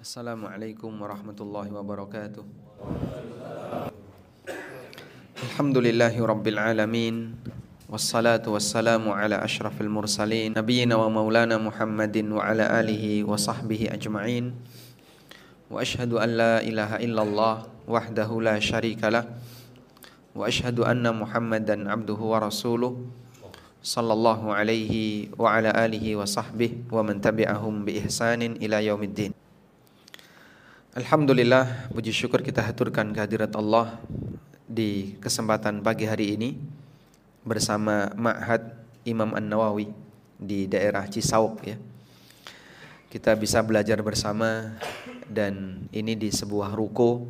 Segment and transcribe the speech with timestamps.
[0.00, 2.44] السلام عليكم ورحمة الله وبركاته
[5.42, 7.16] الحمد لله رب العالمين
[7.88, 14.44] والصلاة والسلام على أشرف المرسلين نبينا ومولانا محمد وعلى آله وصحبه أجمعين
[15.72, 17.54] وأشهد أن لا إله إلا الله
[17.88, 19.24] وحده لا شريك له
[20.36, 22.92] وأشهد أن محمدا عبده ورسوله
[23.80, 24.92] صلى الله عليه
[25.40, 29.45] وعلى آله وصحبه ومن تبعهم بإحسان إلى يوم الدين
[30.96, 34.00] Alhamdulillah puji syukur kita haturkan kehadirat Allah
[34.64, 36.56] Di kesempatan pagi hari ini
[37.44, 38.72] bersama Ma'had
[39.04, 39.92] Imam An-Nawawi
[40.40, 41.76] di daerah Cisauk ya.
[43.12, 44.72] Kita bisa belajar bersama
[45.28, 47.28] dan ini di sebuah ruko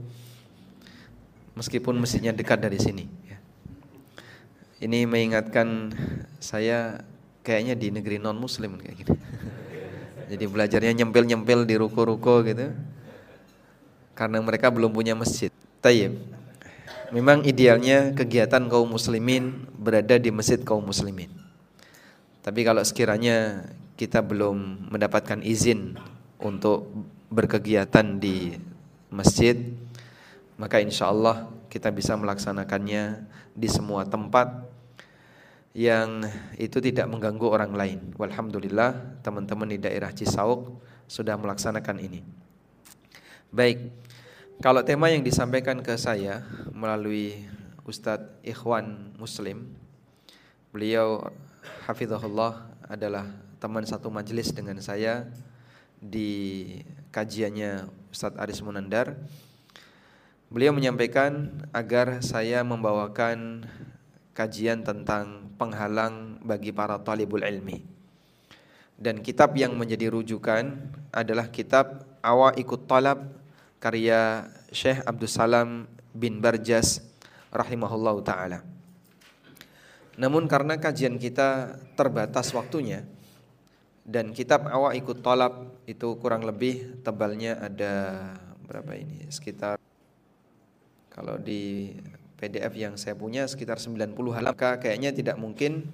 [1.59, 3.39] meskipun mestinya dekat dari sini ya.
[4.78, 5.91] Ini mengingatkan
[6.39, 7.03] saya
[7.42, 9.11] kayaknya di negeri non muslim kayak gini.
[10.30, 12.95] Jadi belajarnya nyempil-nyempil di ruko-ruko gitu.
[14.16, 15.53] Karena mereka belum punya masjid.
[15.84, 16.17] Tayyib.
[17.14, 21.31] Memang idealnya kegiatan kaum muslimin berada di masjid kaum muslimin.
[22.42, 25.94] Tapi kalau sekiranya kita belum mendapatkan izin
[26.42, 26.91] untuk
[27.31, 28.56] berkegiatan di
[29.12, 29.55] masjid,
[30.59, 33.22] maka insya Allah kita bisa melaksanakannya
[33.53, 34.64] di semua tempat
[35.77, 36.25] yang
[36.56, 38.00] itu tidak mengganggu orang lain.
[38.17, 42.25] Walhamdulillah teman-teman di daerah Cisauk sudah melaksanakan ini.
[43.53, 43.92] Baik,
[44.61, 46.41] kalau tema yang disampaikan ke saya
[46.73, 47.45] melalui
[47.85, 49.69] Ustadz Ikhwan Muslim,
[50.73, 51.29] beliau
[51.85, 53.29] hafizahullah adalah
[53.61, 55.29] teman satu majelis dengan saya
[56.01, 56.73] di
[57.12, 59.21] kajiannya Ustadz Aris Munandar.
[60.49, 63.67] Beliau menyampaikan agar saya membawakan
[64.33, 67.84] kajian tentang penghalang bagi para talibul ilmi.
[68.97, 70.73] Dan kitab yang menjadi rujukan
[71.12, 73.45] adalah kitab Awa Ikut Talab
[73.78, 77.05] karya Syekh Abdul Salam bin Barjas
[77.52, 78.64] rahimahullahu taala.
[80.16, 83.04] Namun karena kajian kita terbatas waktunya
[84.06, 87.94] dan kitab Awa Ikut Talab itu kurang lebih tebalnya ada
[88.65, 89.28] berapa ini?
[89.28, 89.76] Sekitar
[91.12, 91.92] kalau di
[92.36, 95.88] PDF yang saya punya sekitar 90 halaman kayaknya tidak mungkin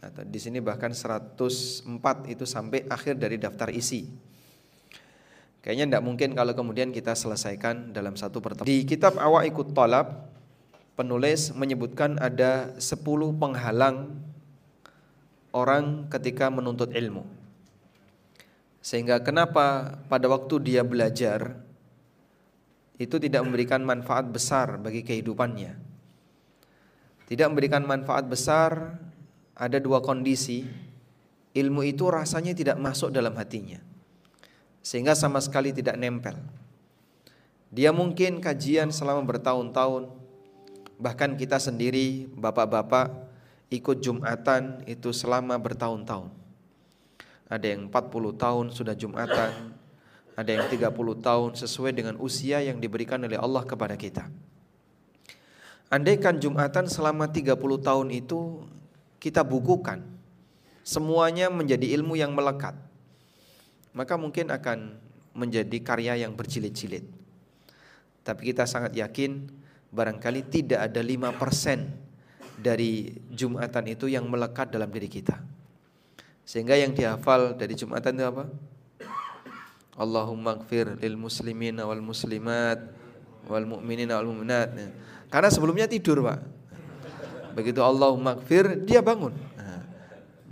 [0.00, 1.84] atau di sini bahkan 104
[2.32, 4.08] itu sampai akhir dari daftar isi
[5.66, 8.70] Kayaknya tidak mungkin kalau kemudian kita selesaikan dalam satu pertemuan.
[8.70, 10.30] Di kitab Ikut Talab,
[10.94, 13.02] penulis menyebutkan ada 10
[13.34, 14.14] penghalang
[15.50, 17.26] orang ketika menuntut ilmu.
[18.78, 21.58] Sehingga kenapa pada waktu dia belajar
[23.02, 25.74] itu tidak memberikan manfaat besar bagi kehidupannya.
[27.26, 29.02] Tidak memberikan manfaat besar
[29.58, 30.62] ada dua kondisi.
[31.58, 33.95] Ilmu itu rasanya tidak masuk dalam hatinya
[34.86, 36.38] sehingga sama sekali tidak nempel.
[37.74, 40.06] Dia mungkin kajian selama bertahun-tahun,
[41.02, 43.10] bahkan kita sendiri, bapak-bapak,
[43.74, 46.30] ikut Jumatan itu selama bertahun-tahun.
[47.50, 49.74] Ada yang 40 tahun sudah Jumatan,
[50.38, 54.30] ada yang 30 tahun sesuai dengan usia yang diberikan oleh Allah kepada kita.
[55.90, 58.62] Andaikan Jumatan selama 30 tahun itu
[59.18, 60.06] kita bukukan,
[60.86, 62.86] semuanya menjadi ilmu yang melekat
[63.96, 65.00] maka mungkin akan
[65.32, 67.08] menjadi karya yang berjilid-jilid.
[68.20, 69.48] Tapi kita sangat yakin
[69.88, 75.40] barangkali tidak ada 5% dari Jumatan itu yang melekat dalam diri kita.
[76.44, 78.44] Sehingga yang dihafal dari Jumatan itu apa?
[79.96, 82.92] Allahumma gfir lil muslimin wal muslimat
[83.48, 84.76] wal mu'minin wal mu'minat.
[85.32, 86.38] Karena sebelumnya tidur, Pak.
[87.56, 89.32] Begitu Allahumma gfir, dia bangun.
[89.56, 89.80] Nah,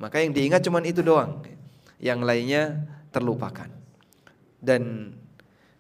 [0.01, 1.45] maka yang diingat cuma itu doang.
[2.01, 2.63] Yang lainnya
[3.15, 3.71] terlupakan.
[4.59, 5.15] Dan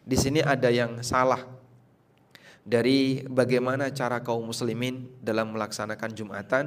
[0.07, 1.43] di sini ada yang salah
[2.63, 6.65] dari bagaimana cara kaum muslimin dalam melaksanakan Jumatan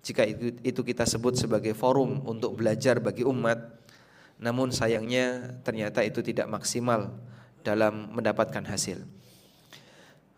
[0.00, 3.76] jika itu, itu kita sebut sebagai forum untuk belajar bagi umat
[4.36, 7.16] namun sayangnya ternyata itu tidak maksimal
[7.64, 9.02] dalam mendapatkan hasil.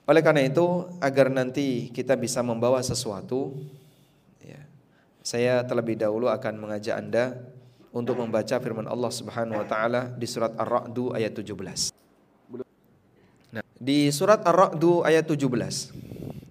[0.08, 3.60] Oleh karena itu agar nanti kita bisa membawa sesuatu
[4.40, 4.62] ya,
[5.20, 7.36] saya terlebih dahulu akan mengajak Anda
[7.92, 11.92] untuk membaca firman Allah Subhanahu wa taala di surat Ar-Ra'd ayat 17.
[13.48, 16.08] Nah, di surat Ar-Ra'd ayat 17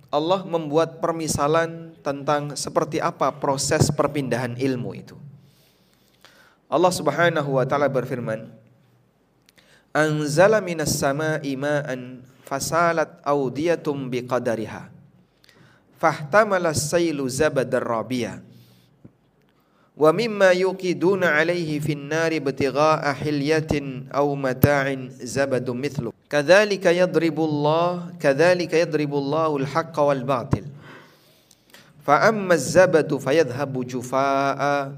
[0.08, 5.20] Allah membuat permisalan tentang seperti apa proses perpindahan ilmu itu.
[6.72, 8.48] Allah Subhanahu wa taala berfirman,
[9.92, 14.88] "Anzala minas sama'i ma'an fasalat awdiyatum biqadariha.
[16.00, 18.47] Fahtamala as-sailu zabadar rabiyah."
[19.98, 26.10] Wa mimma yuqiduna alaihi fin nari batigha'a hilyatin aw mata'in zabadun mithlu.
[26.30, 30.70] Kadzalika yadribullah kadzalika yadribullahu al-haqqa wal batil.
[32.06, 34.94] Fa amma az-zabadu fayadhhabu jufaa'a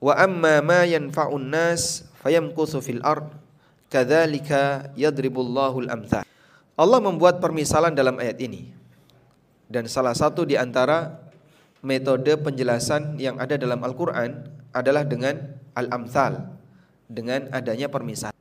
[0.00, 3.28] wa amma ma yanfa'un nas fayamkuthu fil ard.
[3.92, 6.24] Kadzalika yadribullahu al-amthal.
[6.76, 8.72] Allah membuat permisalan dalam ayat ini.
[9.68, 11.25] Dan salah satu di antara
[11.86, 14.42] metode penjelasan yang ada dalam Al-Quran
[14.74, 16.58] adalah dengan al-amthal,
[17.06, 18.34] dengan adanya permisalan.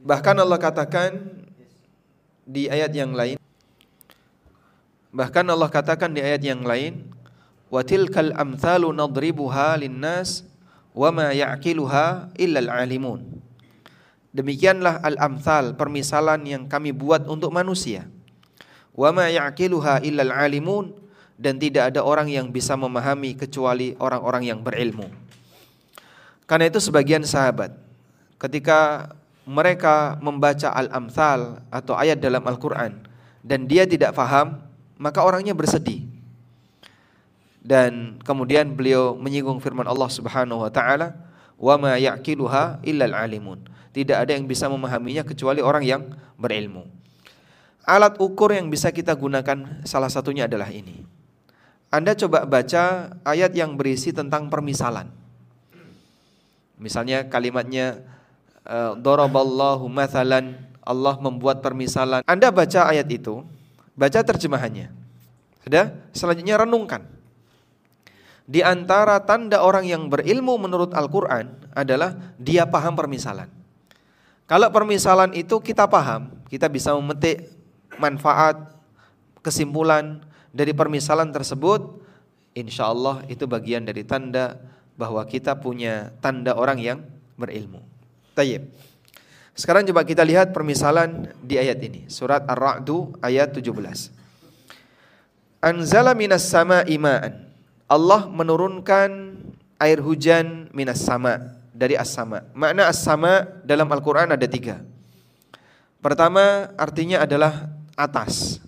[0.00, 1.10] Bahkan Allah katakan
[2.48, 3.36] di ayat yang lain,
[5.12, 7.04] bahkan Allah katakan di ayat yang lain,
[7.68, 10.48] wa tilkal amthalu nadribuha linnas
[10.96, 13.44] wa ma ya'qiluha illa al-alimun.
[14.32, 18.08] Demikianlah al-amthal, permisalan yang kami buat untuk manusia.
[18.96, 21.07] Wa ma ya'qiluha illa al-alimun
[21.38, 25.06] dan tidak ada orang yang bisa memahami kecuali orang-orang yang berilmu.
[26.50, 27.78] Karena itu sebagian sahabat
[28.42, 29.12] ketika
[29.46, 33.06] mereka membaca al-amthal atau ayat dalam Al-Qur'an
[33.46, 34.60] dan dia tidak faham,
[34.98, 36.04] maka orangnya bersedih.
[37.62, 41.14] Dan kemudian beliau menyinggung firman Allah Subhanahu wa taala,
[41.54, 43.62] "Wa ma ya'qiluha illa al-alimun."
[43.92, 46.02] Tidak ada yang bisa memahaminya kecuali orang yang
[46.36, 46.86] berilmu.
[47.88, 51.17] Alat ukur yang bisa kita gunakan salah satunya adalah ini.
[51.88, 55.08] Anda coba baca ayat yang berisi tentang permisalan.
[56.76, 58.04] Misalnya kalimatnya
[58.68, 62.24] eh, daraballahu mathalan Allah membuat permisalan.
[62.28, 63.44] Anda baca ayat itu,
[63.96, 64.92] baca terjemahannya.
[65.64, 65.92] Sudah?
[66.16, 67.04] Selanjutnya renungkan.
[68.48, 73.52] Di antara tanda orang yang berilmu menurut Al-Qur'an adalah dia paham permisalan.
[74.48, 77.52] Kalau permisalan itu kita paham, kita bisa memetik
[78.00, 78.72] manfaat,
[79.44, 82.02] kesimpulan, dari permisalan tersebut
[82.56, 84.58] insya Allah itu bagian dari tanda
[84.98, 86.98] bahwa kita punya tanda orang yang
[87.38, 87.84] berilmu.
[88.34, 88.66] Tayyib.
[89.54, 92.06] Sekarang coba kita lihat permisalan di ayat ini.
[92.06, 93.74] Surat Ar-Ra'du ayat 17.
[95.58, 97.50] Anzala minas sama imaan.
[97.90, 99.34] Allah menurunkan
[99.82, 102.46] air hujan minas sama dari as-sama.
[102.54, 104.82] Makna as-sama dalam Al-Quran ada tiga.
[105.98, 107.66] Pertama artinya adalah
[107.98, 108.62] atas.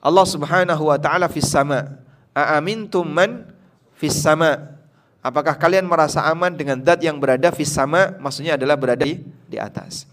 [0.00, 2.00] Allah Subhanahu wa taala fis sama.
[2.32, 3.52] Aamintum man
[4.00, 4.80] fis sama.
[5.20, 8.16] Apakah kalian merasa aman dengan zat yang berada fis sama?
[8.16, 10.08] Maksudnya adalah berada di, di atas.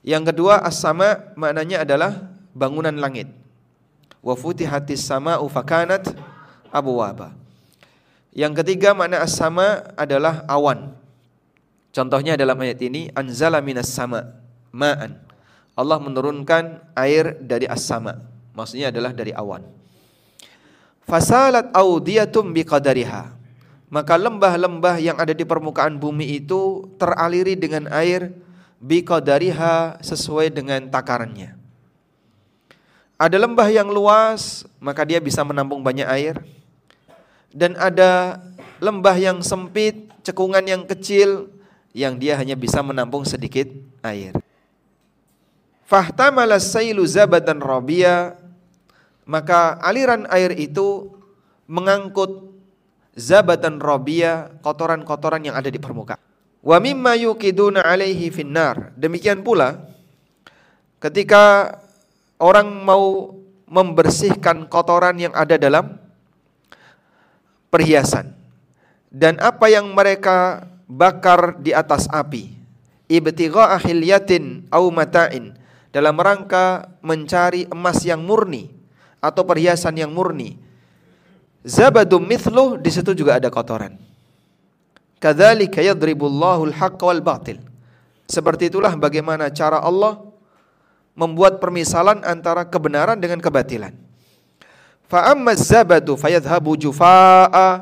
[0.00, 3.28] Yang kedua as-sama maknanya adalah bangunan langit.
[4.24, 6.16] Wa futihatis sama'u fakanat
[6.72, 7.36] abwaba.
[8.32, 10.96] Yang ketiga makna as-sama adalah awan.
[11.92, 14.32] Contohnya dalam ayat ini anzala minas sama
[14.72, 15.20] ma'an.
[15.76, 19.66] Allah menurunkan air dari as-sama maksudnya adalah dari awan.
[21.04, 23.36] Fasalat audiyatum biqadariha.
[23.92, 28.32] Maka lembah-lembah yang ada di permukaan bumi itu teraliri dengan air
[28.80, 31.54] biqadariha sesuai dengan takarannya.
[33.14, 36.42] Ada lembah yang luas, maka dia bisa menampung banyak air.
[37.54, 38.42] Dan ada
[38.82, 41.46] lembah yang sempit, cekungan yang kecil,
[41.94, 43.70] yang dia hanya bisa menampung sedikit
[44.02, 44.34] air.
[45.86, 48.34] Fahtamala sailu zabatan rabia
[49.24, 51.12] maka aliran air itu
[51.68, 52.54] mengangkut
[53.16, 56.20] zabatan robia kotoran-kotoran yang ada di permukaan.
[56.64, 58.92] Wa mimma yuqiduna alaihi finnar.
[58.96, 59.84] Demikian pula
[61.00, 61.76] ketika
[62.40, 63.36] orang mau
[63.68, 65.96] membersihkan kotoran yang ada dalam
[67.72, 68.32] perhiasan
[69.10, 72.54] dan apa yang mereka bakar di atas api
[73.08, 75.56] ibtigha'a hilyatin au mata'in
[75.90, 78.70] dalam rangka mencari emas yang murni
[79.24, 80.60] atau perhiasan yang murni.
[81.64, 83.96] Zabadum mithluh di situ juga ada kotoran.
[85.16, 87.56] Kadzalika yadribullahu al-haqq wal batil.
[88.28, 90.20] Seperti itulah bagaimana cara Allah
[91.16, 93.96] membuat permisalan antara kebenaran dengan kebatilan.
[95.08, 97.80] Fa amma zabadu fayadhhabu jufaa.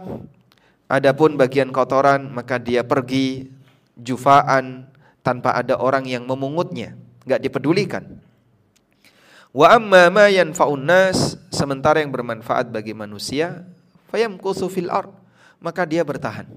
[0.87, 3.51] Adapun bagian kotoran maka dia pergi
[3.97, 4.87] jufaan
[5.25, 6.95] tanpa ada orang yang memungutnya,
[7.25, 8.05] enggak dipedulikan.
[9.53, 13.69] Wa amma ma yanfa'un nas sementara yang bermanfaat bagi manusia
[14.09, 15.13] fayamkuthu fil ard
[15.61, 16.49] maka dia bertahan.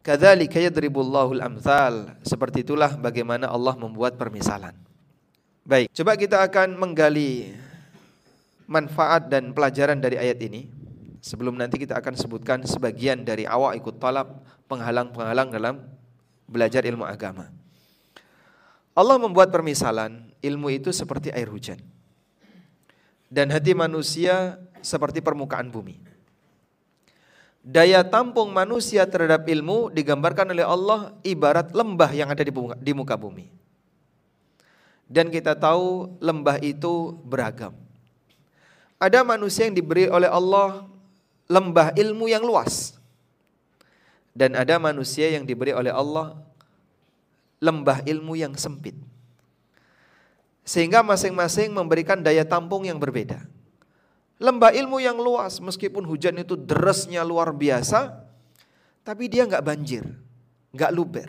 [0.00, 4.72] Kadzalika yadribullahu al-amthal seperti itulah bagaimana Allah membuat permisalan.
[5.68, 7.52] Baik, coba kita akan menggali
[8.64, 10.72] manfaat dan pelajaran dari ayat ini.
[11.20, 14.40] Sebelum nanti kita akan sebutkan sebagian dari awak ikut talab
[14.72, 15.84] penghalang-penghalang dalam
[16.48, 17.57] belajar ilmu agama.
[18.98, 21.78] Allah membuat permisalan, ilmu itu seperti air hujan.
[23.30, 26.02] Dan hati manusia seperti permukaan bumi.
[27.62, 33.46] Daya tampung manusia terhadap ilmu digambarkan oleh Allah ibarat lembah yang ada di muka, bumi.
[35.06, 37.78] Dan kita tahu lembah itu beragam.
[38.98, 40.90] Ada manusia yang diberi oleh Allah
[41.46, 42.98] lembah ilmu yang luas.
[44.34, 46.47] Dan ada manusia yang diberi oleh Allah
[47.58, 48.94] lembah ilmu yang sempit.
[50.62, 53.44] Sehingga masing-masing memberikan daya tampung yang berbeda.
[54.38, 58.22] Lembah ilmu yang luas, meskipun hujan itu derasnya luar biasa,
[59.02, 60.04] tapi dia nggak banjir,
[60.70, 61.26] nggak luber.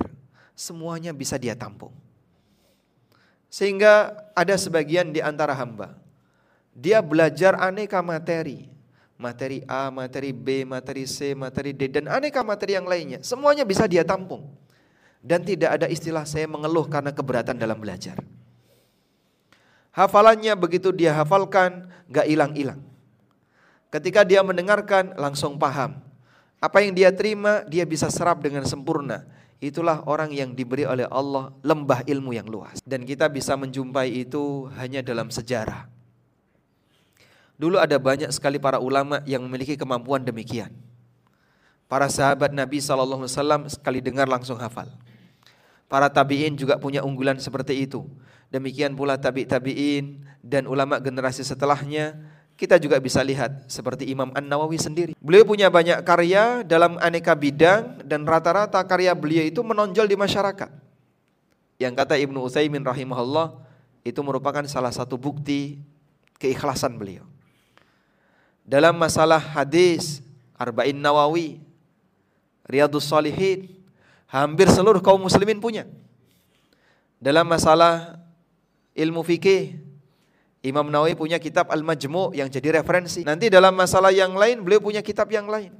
[0.53, 1.95] Semuanya bisa dia tampung.
[3.49, 5.97] Sehingga ada sebagian di antara hamba,
[6.75, 8.69] dia belajar aneka materi,
[9.17, 13.25] materi A, materi B, materi C, materi D, dan aneka materi yang lainnya.
[13.25, 14.53] Semuanya bisa dia tampung.
[15.19, 18.19] Dan tidak ada istilah saya mengeluh karena keberatan dalam belajar.
[19.91, 22.79] Hafalannya begitu dia hafalkan, gak hilang-hilang.
[23.89, 25.99] Ketika dia mendengarkan langsung paham.
[26.59, 29.25] Apa yang dia terima dia bisa serap dengan sempurna.
[29.59, 32.79] Itulah orang yang diberi oleh Allah lembah ilmu yang luas.
[32.85, 35.87] Dan kita bisa menjumpai itu hanya dalam sejarah.
[37.59, 40.71] Dulu ada banyak sekali para ulama yang memiliki kemampuan demikian.
[41.91, 43.27] Para sahabat Nabi SAW
[43.67, 44.87] sekali dengar langsung hafal.
[45.89, 48.05] Para tabi'in juga punya unggulan seperti itu.
[48.53, 52.13] Demikian pula tabi' tabi'in dan ulama generasi setelahnya
[52.59, 55.11] kita juga bisa lihat seperti Imam An-Nawawi sendiri.
[55.23, 60.67] Beliau punya banyak karya dalam aneka bidang dan rata-rata karya beliau itu menonjol di masyarakat.
[61.79, 63.55] Yang kata Ibnu Utsaimin rahimahullah
[64.03, 65.79] itu merupakan salah satu bukti
[66.35, 67.23] keikhlasan beliau.
[68.67, 70.19] Dalam masalah hadis,
[70.59, 71.63] Arba'in Nawawi,
[72.67, 73.78] Riyadus Salihin,
[74.29, 75.89] hampir seluruh kaum muslimin punya.
[77.19, 78.21] Dalam masalah
[78.95, 79.75] ilmu fikih,
[80.63, 83.25] Imam Nawawi punya kitab Al-Majmu' yang jadi referensi.
[83.25, 85.75] Nanti dalam masalah yang lain beliau punya kitab yang lain.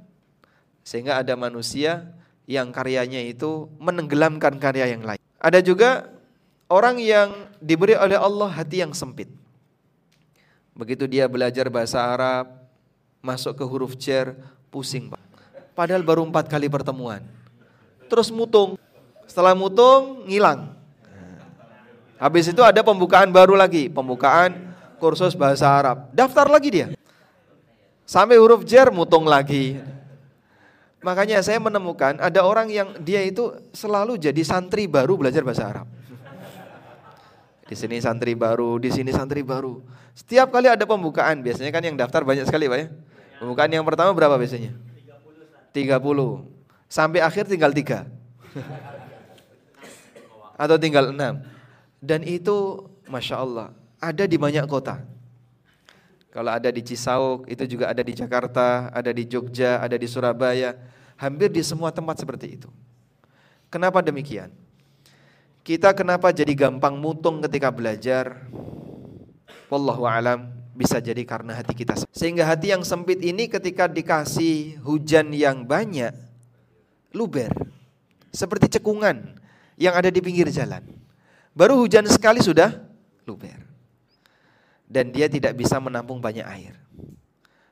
[0.84, 2.12] Sehingga ada manusia
[2.44, 5.20] yang karyanya itu menenggelamkan karya yang lain.
[5.40, 6.10] Ada juga
[6.68, 9.28] orang yang diberi oleh Allah hati yang sempit.
[10.72, 12.48] Begitu dia belajar bahasa Arab,
[13.20, 14.32] masuk ke huruf cer,
[14.72, 15.12] pusing.
[15.76, 17.20] Padahal baru empat kali pertemuan.
[18.10, 18.74] Terus mutung.
[19.30, 20.74] Setelah mutung, ngilang.
[22.18, 26.12] Habis itu ada pembukaan baru lagi, pembukaan kursus bahasa Arab.
[26.12, 26.86] Daftar lagi dia.
[28.04, 29.80] Sampai huruf jer mutung lagi.
[31.00, 35.88] Makanya saya menemukan ada orang yang dia itu selalu jadi santri baru belajar bahasa Arab.
[37.64, 39.80] Di sini santri baru, di sini santri baru.
[40.12, 42.86] Setiap kali ada pembukaan, biasanya kan yang daftar banyak sekali Pak ya.
[43.40, 44.76] Pembukaan yang pertama berapa biasanya?
[45.72, 46.59] 30.
[46.90, 48.02] Sampai akhir tinggal 3.
[50.58, 51.46] Atau tinggal 6.
[52.02, 53.70] Dan itu Masya Allah
[54.02, 54.98] ada di banyak kota.
[56.30, 60.78] Kalau ada di Cisauk, itu juga ada di Jakarta, ada di Jogja, ada di Surabaya,
[61.18, 62.70] hampir di semua tempat seperti itu.
[63.66, 64.50] Kenapa demikian?
[65.66, 68.46] Kita kenapa jadi gampang mutung ketika belajar?
[69.70, 71.98] Wallahu alam bisa jadi karena hati kita.
[72.14, 76.14] Sehingga hati yang sempit ini ketika dikasih hujan yang banyak,
[77.14, 77.50] luber.
[78.30, 79.38] Seperti cekungan
[79.74, 80.86] yang ada di pinggir jalan.
[81.50, 82.70] Baru hujan sekali sudah
[83.26, 83.70] luber
[84.90, 86.74] dan dia tidak bisa menampung banyak air.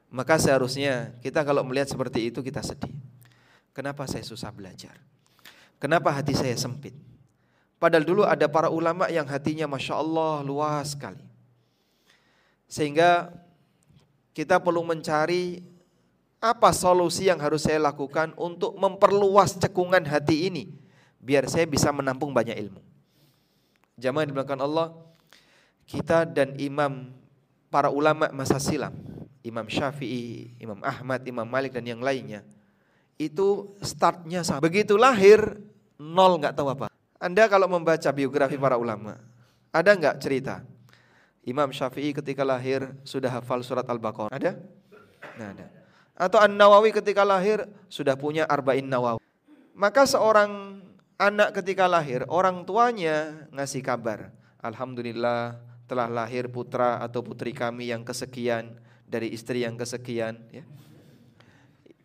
[0.08, 2.94] Maka seharusnya kita kalau melihat seperti itu kita sedih.
[3.74, 4.94] Kenapa saya susah belajar?
[5.82, 6.94] Kenapa hati saya sempit?
[7.78, 11.22] Padahal dulu ada para ulama yang hatinya Masya Allah luas sekali.
[12.66, 13.30] Sehingga
[14.34, 15.62] kita perlu mencari
[16.38, 20.64] apa solusi yang harus saya lakukan untuk memperluas cekungan hati ini.
[21.18, 22.80] Biar saya bisa menampung banyak ilmu.
[23.98, 24.94] Jamaah di belakang Allah,
[25.82, 27.10] kita dan imam
[27.66, 28.94] para ulama masa silam,
[29.42, 32.46] Imam Syafi'i, Imam Ahmad, Imam Malik dan yang lainnya,
[33.18, 34.62] itu startnya sama.
[34.62, 35.58] Begitu lahir
[35.98, 36.86] nol nggak tahu apa.
[37.18, 39.18] Anda kalau membaca biografi para ulama,
[39.74, 40.62] ada nggak cerita
[41.42, 44.30] Imam Syafi'i ketika lahir sudah hafal surat Al-Baqarah?
[44.30, 44.54] Ada?
[45.34, 45.77] Nggak ada.
[46.18, 49.22] Atau An Nawawi ketika lahir sudah punya Arba'in Nawawi.
[49.78, 50.82] Maka seorang
[51.14, 58.02] anak ketika lahir, orang tuanya ngasih kabar, Alhamdulillah telah lahir putra atau putri kami yang
[58.02, 58.74] kesekian
[59.06, 60.66] dari istri yang kesekian ya.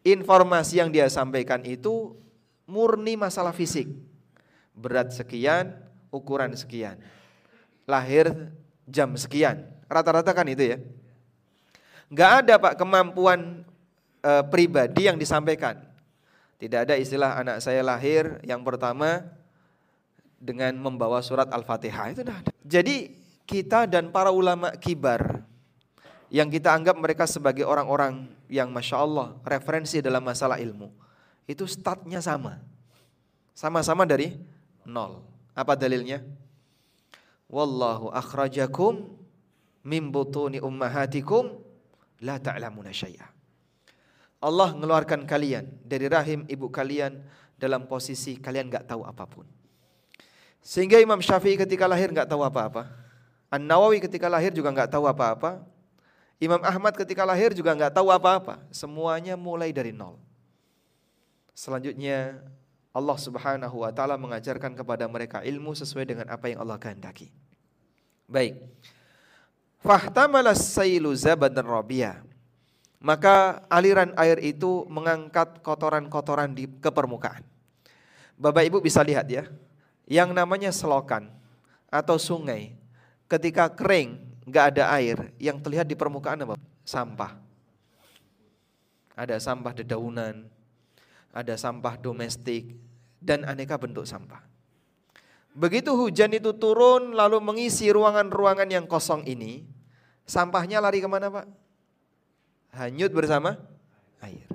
[0.06, 2.14] Informasi yang dia sampaikan itu
[2.70, 3.90] murni masalah fisik.
[4.78, 5.74] Berat sekian,
[6.14, 7.00] ukuran sekian.
[7.90, 8.52] Lahir
[8.86, 9.66] jam sekian.
[9.88, 10.78] Rata-rata kan itu ya.
[12.12, 13.64] Enggak ada Pak kemampuan
[14.24, 15.84] e, pribadi yang disampaikan.
[16.58, 19.28] Tidak ada istilah anak saya lahir yang pertama
[20.40, 22.52] dengan membawa surat Al-Fatihah itu tidak ada.
[22.64, 23.12] Jadi
[23.44, 25.44] kita dan para ulama kibar
[26.32, 30.90] yang kita anggap mereka sebagai orang-orang yang masya Allah referensi dalam masalah ilmu
[31.44, 32.64] itu statnya sama,
[33.52, 34.40] sama-sama dari
[34.88, 35.24] nol.
[35.54, 36.24] Apa dalilnya?
[37.52, 39.14] Wallahu akhrajakum
[39.86, 41.60] min butuni ummahatikum
[42.24, 43.33] la ta'lamuna syai'a.
[44.44, 47.24] Allah mengeluarkan kalian dari rahim ibu kalian
[47.56, 49.48] dalam posisi kalian nggak tahu apa pun.
[50.60, 52.92] Sehingga Imam Syafi'i ketika lahir nggak tahu apa-apa.
[53.48, 55.64] An Nawawi ketika lahir juga nggak tahu apa-apa.
[56.44, 58.60] Imam Ahmad ketika lahir juga nggak tahu apa-apa.
[58.68, 60.20] Semuanya mulai dari nol.
[61.56, 62.44] Selanjutnya
[62.92, 67.32] Allah Subhanahu wa taala mengajarkan kepada mereka ilmu sesuai dengan apa yang Allah kehendaki.
[68.28, 68.60] Baik.
[69.80, 71.64] Fahtamalas sailu zabadan.
[73.04, 77.44] Maka aliran air itu mengangkat kotoran-kotoran di ke permukaan.
[78.40, 79.44] Bapak Ibu bisa lihat ya,
[80.08, 81.28] yang namanya selokan
[81.92, 82.72] atau sungai
[83.28, 86.56] ketika kering nggak ada air, yang terlihat di permukaan apa?
[86.88, 87.36] Sampah.
[89.20, 90.48] Ada sampah dedaunan,
[91.36, 92.72] ada sampah domestik,
[93.20, 94.44] dan aneka bentuk sampah.
[95.54, 99.68] Begitu hujan itu turun lalu mengisi ruangan-ruangan yang kosong ini,
[100.26, 101.63] sampahnya lari ke mana Pak?
[102.74, 103.62] Hanyut bersama
[104.18, 104.50] air.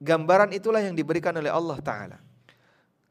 [0.00, 2.18] Gambaran itulah yang diberikan oleh Allah Ta'ala.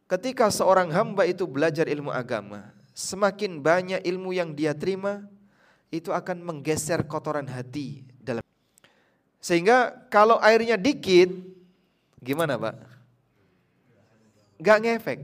[0.10, 5.22] Ketika seorang hamba itu belajar ilmu agama, semakin banyak ilmu yang dia terima,
[5.94, 8.42] itu akan menggeser kotoran hati dalam.
[9.38, 11.30] Sehingga kalau airnya dikit,
[12.18, 12.76] gimana Pak?
[14.58, 15.20] Gak ngefek.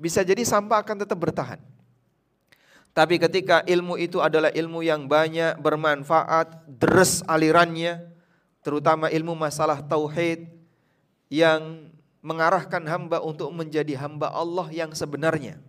[0.00, 1.60] Bisa jadi sampah akan tetap bertahan.
[2.96, 8.00] Tapi ketika ilmu itu adalah ilmu yang banyak bermanfaat, deres alirannya,
[8.64, 10.48] terutama ilmu masalah tauhid
[11.28, 11.92] yang
[12.24, 15.60] mengarahkan hamba untuk menjadi hamba Allah yang sebenarnya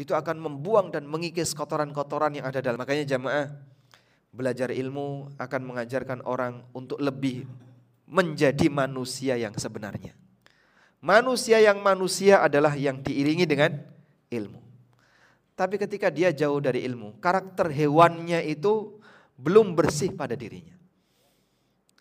[0.00, 2.80] itu akan membuang dan mengikis kotoran-kotoran yang ada dalam.
[2.80, 3.52] Makanya jamaah
[4.32, 7.44] belajar ilmu akan mengajarkan orang untuk lebih
[8.08, 10.16] menjadi manusia yang sebenarnya.
[11.02, 13.78] Manusia yang manusia adalah yang diiringi dengan
[14.30, 14.71] ilmu.
[15.62, 18.98] Tapi ketika dia jauh dari ilmu, karakter hewannya itu
[19.38, 20.74] belum bersih pada dirinya.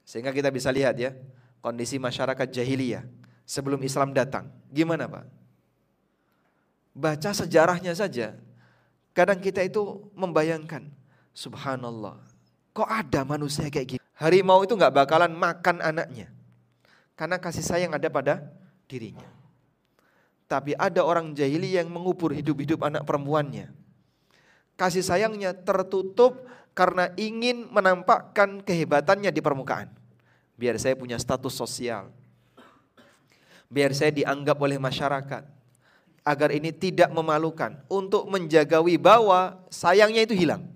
[0.02, 1.14] Sehingga kita bisa lihat ya,
[1.62, 3.06] kondisi masyarakat jahiliyah
[3.46, 4.50] sebelum Islam datang.
[4.74, 5.30] Gimana Pak?
[6.98, 8.34] Baca sejarahnya saja.
[9.14, 10.90] Kadang kita itu membayangkan,
[11.30, 12.18] subhanallah,
[12.74, 14.02] kok ada manusia kayak gini?
[14.18, 16.34] Harimau itu nggak bakalan makan anaknya.
[17.14, 18.42] Karena kasih sayang ada pada
[18.90, 19.41] dirinya.
[20.52, 23.72] Tapi ada orang jahili yang mengubur hidup-hidup anak perempuannya.
[24.76, 26.44] Kasih sayangnya tertutup
[26.76, 29.88] karena ingin menampakkan kehebatannya di permukaan.
[30.60, 32.12] Biar saya punya status sosial.
[33.72, 35.48] Biar saya dianggap oleh masyarakat
[36.28, 37.80] agar ini tidak memalukan.
[37.88, 40.68] Untuk menjaga wibawa, sayangnya itu hilang.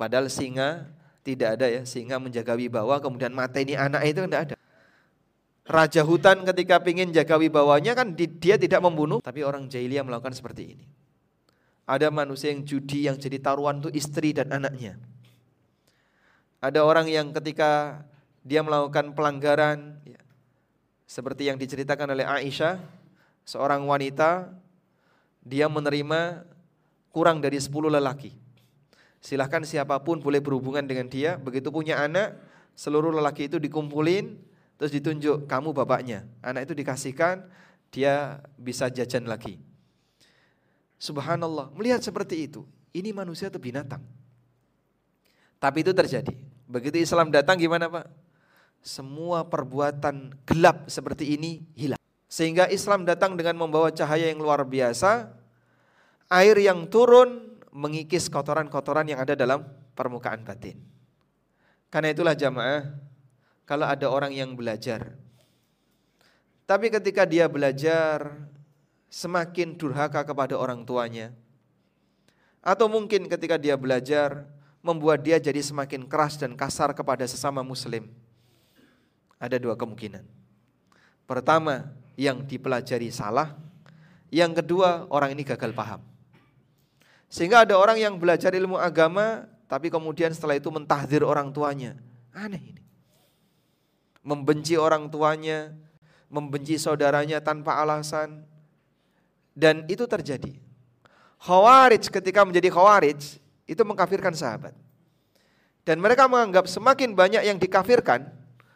[0.00, 0.88] Padahal singa
[1.20, 4.54] tidak ada ya, singa menjaga wibawa kemudian mata ini anak itu tidak ada.
[5.68, 10.72] Raja hutan ketika ingin jaga wibawanya kan dia tidak membunuh, tapi orang jahiliyah melakukan seperti
[10.72, 10.86] ini.
[11.84, 14.96] Ada manusia yang judi yang jadi taruhan itu istri dan anaknya.
[16.64, 18.00] Ada orang yang ketika
[18.40, 20.20] dia melakukan pelanggaran, ya,
[21.04, 22.80] seperti yang diceritakan oleh Aisyah,
[23.44, 24.48] seorang wanita
[25.44, 26.48] dia menerima
[27.12, 28.32] kurang dari 10 lelaki.
[29.20, 32.40] Silahkan siapa pun boleh berhubungan dengan dia, begitu punya anak,
[32.72, 34.47] seluruh lelaki itu dikumpulin,
[34.78, 36.24] terus ditunjuk kamu bapaknya.
[36.40, 37.44] Anak itu dikasihkan,
[37.90, 39.58] dia bisa jajan lagi.
[40.98, 42.62] Subhanallah, melihat seperti itu,
[42.94, 44.02] ini manusia atau binatang?
[45.58, 46.34] Tapi itu terjadi.
[46.70, 48.06] Begitu Islam datang gimana Pak?
[48.78, 51.98] Semua perbuatan gelap seperti ini hilang.
[52.30, 55.34] Sehingga Islam datang dengan membawa cahaya yang luar biasa.
[56.28, 59.64] Air yang turun mengikis kotoran-kotoran yang ada dalam
[59.96, 60.76] permukaan batin.
[61.88, 62.84] Karena itulah jamaah,
[63.68, 65.12] kalau ada orang yang belajar,
[66.64, 68.32] tapi ketika dia belajar
[69.12, 71.36] semakin durhaka kepada orang tuanya,
[72.64, 74.48] atau mungkin ketika dia belajar
[74.80, 78.08] membuat dia jadi semakin keras dan kasar kepada sesama muslim.
[79.36, 80.24] Ada dua kemungkinan.
[81.28, 83.54] Pertama, yang dipelajari salah.
[84.32, 86.02] Yang kedua, orang ini gagal paham.
[87.28, 91.94] Sehingga ada orang yang belajar ilmu agama, tapi kemudian setelah itu mentahdir orang tuanya.
[92.32, 92.77] Aneh ini.
[94.28, 95.72] Membenci orang tuanya,
[96.28, 98.44] membenci saudaranya tanpa alasan.
[99.56, 100.52] Dan itu terjadi.
[101.40, 104.76] Khawarij ketika menjadi khawarij, itu mengkafirkan sahabat.
[105.88, 108.28] Dan mereka menganggap semakin banyak yang dikafirkan,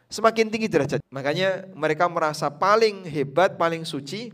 [0.09, 0.97] semakin tinggi derajat.
[1.13, 4.33] Makanya mereka merasa paling hebat, paling suci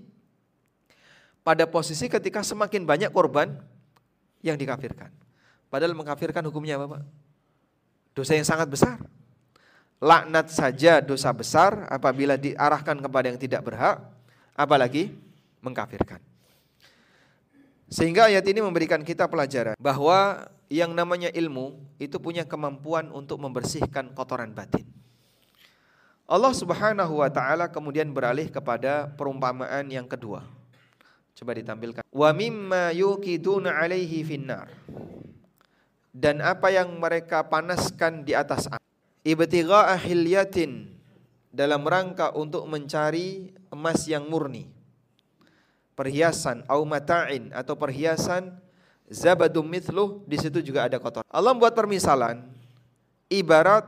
[1.43, 3.59] pada posisi ketika semakin banyak korban
[4.39, 5.11] yang dikafirkan.
[5.67, 7.03] Padahal mengkafirkan hukumnya apa Pak?
[8.15, 8.97] Dosa yang sangat besar.
[9.99, 13.99] Laknat saja dosa besar apabila diarahkan kepada yang tidak berhak,
[14.55, 15.11] apalagi
[15.59, 16.23] mengkafirkan.
[17.91, 24.15] Sehingga ayat ini memberikan kita pelajaran bahwa yang namanya ilmu itu punya kemampuan untuk membersihkan
[24.15, 24.87] kotoran batin.
[26.29, 30.45] Allah Subhanahu wa taala kemudian beralih kepada perumpamaan yang kedua.
[31.33, 32.05] Coba ditampilkan.
[32.07, 34.69] Wa mimma yuqiduna alaihi finnar
[36.13, 38.67] dan apa yang mereka panaskan di atas
[39.23, 40.87] ibtigha'a hilyatin
[41.49, 44.69] dalam rangka untuk mencari emas yang murni
[45.99, 48.55] perhiasan au mata'in atau perhiasan
[49.11, 51.27] zabadum mithluh di situ juga ada kotor.
[51.27, 52.47] Allah membuat permisalan
[53.27, 53.83] ibarat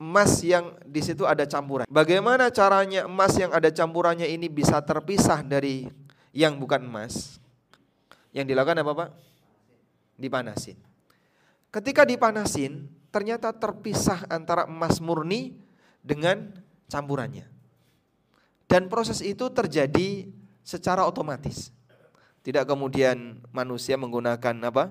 [0.00, 1.84] emas yang di situ ada campuran.
[1.92, 5.92] Bagaimana caranya emas yang ada campurannya ini bisa terpisah dari
[6.32, 7.36] yang bukan emas?
[8.32, 9.10] Yang dilakukan apa, Pak?
[10.16, 10.80] Dipanasin.
[11.68, 15.54] Ketika dipanasin, ternyata terpisah antara emas murni
[16.00, 16.50] dengan
[16.88, 17.46] campurannya.
[18.66, 20.32] Dan proses itu terjadi
[20.64, 21.68] secara otomatis.
[22.42, 24.90] Tidak kemudian manusia menggunakan apa?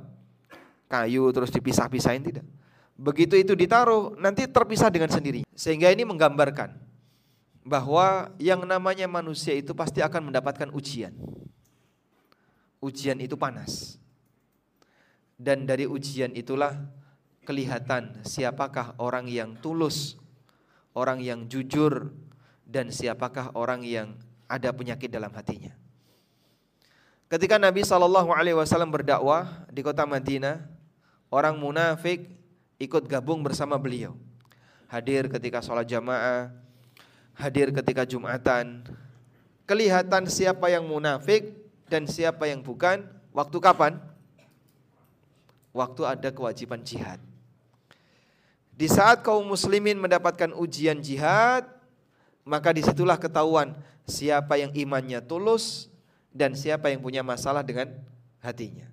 [0.91, 2.45] kayu terus dipisah-pisahin tidak.
[2.99, 5.47] Begitu itu ditaruh nanti terpisah dengan sendiri.
[5.55, 6.75] Sehingga ini menggambarkan
[7.63, 11.15] bahwa yang namanya manusia itu pasti akan mendapatkan ujian.
[12.83, 13.95] Ujian itu panas.
[15.39, 16.75] Dan dari ujian itulah
[17.43, 20.17] kelihatan siapakah orang yang tulus,
[20.93, 22.13] orang yang jujur,
[22.67, 25.73] dan siapakah orang yang ada penyakit dalam hatinya.
[27.31, 30.67] Ketika Nabi Shallallahu Alaihi Wasallam berdakwah di kota Madinah,
[31.31, 32.27] orang munafik
[32.75, 34.19] ikut gabung bersama beliau.
[34.91, 36.51] Hadir ketika sholat jamaah,
[37.39, 38.83] hadir ketika jumatan.
[39.63, 41.55] Kelihatan siapa yang munafik
[41.87, 43.07] dan siapa yang bukan.
[43.31, 44.11] Waktu kapan?
[45.71, 47.19] waktu ada kewajiban jihad.
[48.81, 51.69] Di saat kaum muslimin mendapatkan ujian jihad,
[52.41, 53.77] maka di situlah ketahuan
[54.09, 55.85] siapa yang imannya tulus
[56.33, 57.93] dan siapa yang punya masalah dengan
[58.41, 58.89] hatinya.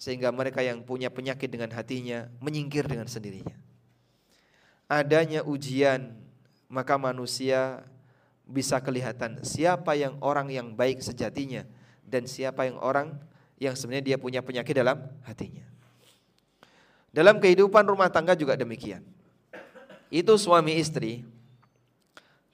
[0.00, 3.52] Sehingga mereka yang punya penyakit dengan hatinya menyingkir dengan sendirinya.
[4.88, 6.16] Adanya ujian,
[6.72, 7.84] maka manusia
[8.48, 11.68] bisa kelihatan siapa yang orang yang baik sejatinya
[12.08, 13.12] dan siapa yang orang
[13.60, 15.68] yang sebenarnya dia punya penyakit dalam hatinya.
[17.12, 19.04] Dalam kehidupan rumah tangga juga demikian.
[20.08, 21.24] Itu suami istri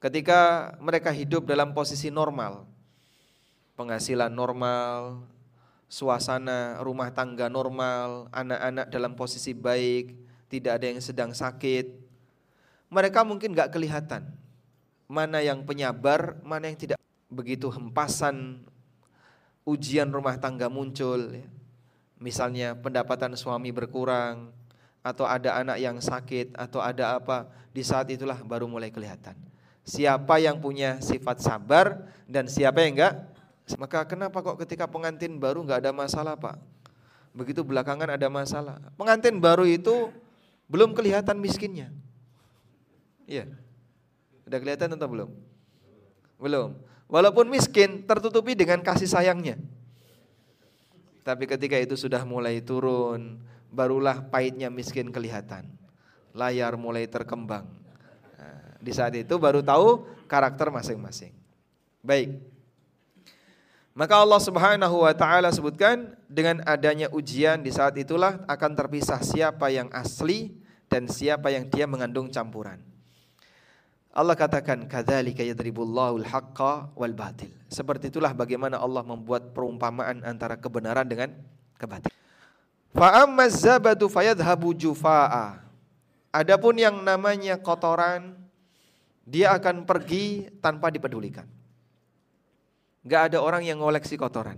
[0.03, 2.67] ketika mereka hidup dalam posisi normal,
[3.79, 5.23] penghasilan normal,
[5.87, 10.15] suasana rumah tangga normal, anak-anak dalam posisi baik,
[10.51, 11.87] tidak ada yang sedang sakit,
[12.91, 14.27] mereka mungkin gak kelihatan
[15.09, 16.99] mana yang penyabar, mana yang tidak.
[17.29, 18.65] Begitu hempasan
[19.65, 21.49] ujian rumah tangga muncul, ya.
[22.19, 24.51] Misalnya pendapatan suami berkurang
[25.07, 29.39] atau ada anak yang sakit atau ada apa, di saat itulah baru mulai kelihatan.
[29.87, 33.15] Siapa yang punya sifat sabar dan siapa yang enggak?
[33.79, 36.59] Maka kenapa kok ketika pengantin baru enggak ada masalah, Pak?
[37.33, 38.83] Begitu belakangan ada masalah.
[38.99, 40.11] Pengantin baru itu
[40.67, 41.89] belum kelihatan miskinnya.
[43.25, 43.47] Iya.
[44.49, 45.31] Udah kelihatan atau belum?
[46.41, 46.75] Belum.
[47.09, 49.57] Walaupun miskin tertutupi dengan kasih sayangnya.
[51.29, 53.37] Tapi ketika itu sudah mulai turun,
[53.69, 55.69] barulah pahitnya miskin kelihatan.
[56.33, 57.69] Layar mulai terkembang.
[58.41, 61.37] Nah, di saat itu baru tahu karakter masing-masing.
[62.01, 62.41] Baik.
[63.93, 69.69] Maka Allah Subhanahu wa taala sebutkan dengan adanya ujian di saat itulah akan terpisah siapa
[69.69, 70.57] yang asli
[70.89, 72.81] dan siapa yang dia mengandung campuran.
[74.13, 77.53] Allah katakan kadzalika yadribullahu al-haqqa wal batil.
[77.69, 81.33] Seperti itulah bagaimana Allah membuat perumpamaan antara kebenaran dengan
[81.77, 82.17] kebatilan.
[82.97, 85.61] Fa ammaz zabadu fayadhhabu jufaa.
[86.33, 88.37] Adapun yang namanya kotoran
[89.29, 91.45] dia akan pergi tanpa dipedulikan.
[93.05, 94.57] Gak ada orang yang ngoleksi kotoran.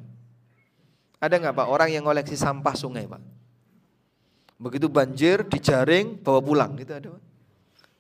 [1.21, 3.21] Ada nggak pak orang yang ngoleksi sampah sungai pak?
[4.57, 7.23] Begitu banjir dijaring bawa pulang gitu ada pak?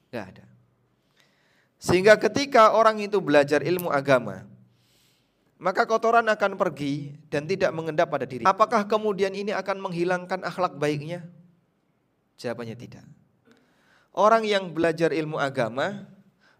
[0.08, 0.49] Gak ada.
[1.80, 4.44] Sehingga ketika orang itu belajar ilmu agama,
[5.56, 8.44] maka kotoran akan pergi dan tidak mengendap pada diri.
[8.44, 11.24] Apakah kemudian ini akan menghilangkan akhlak baiknya?
[12.36, 13.04] Jawabannya tidak.
[14.12, 16.04] Orang yang belajar ilmu agama,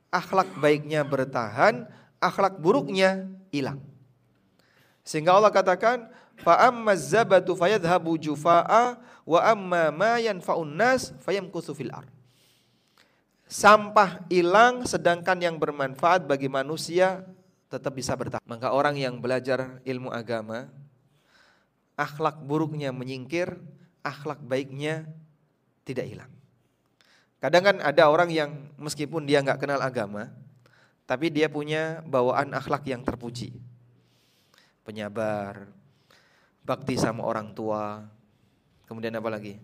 [0.09, 1.85] akhlak baiknya bertahan,
[2.17, 3.85] akhlak buruknya hilang.
[5.05, 6.09] Sehingga Allah katakan,
[6.41, 8.97] fa fayadhhabu jufaa
[9.29, 12.20] wa amma ma yanfa'un nas ardh
[13.51, 17.27] sampah hilang sedangkan yang bermanfaat bagi manusia
[17.67, 18.47] tetap bisa bertahan.
[18.47, 20.71] Maka orang yang belajar ilmu agama,
[21.99, 23.59] akhlak buruknya menyingkir,
[24.07, 25.11] akhlak baiknya
[25.83, 26.33] tidak hilang.
[27.43, 30.31] Kadang kan ada orang yang meskipun dia nggak kenal agama,
[31.11, 33.59] tapi dia punya bawaan akhlak yang terpuji.
[34.87, 35.67] Penyabar,
[36.63, 38.07] bakti sama orang tua,
[38.87, 39.59] kemudian apa lagi?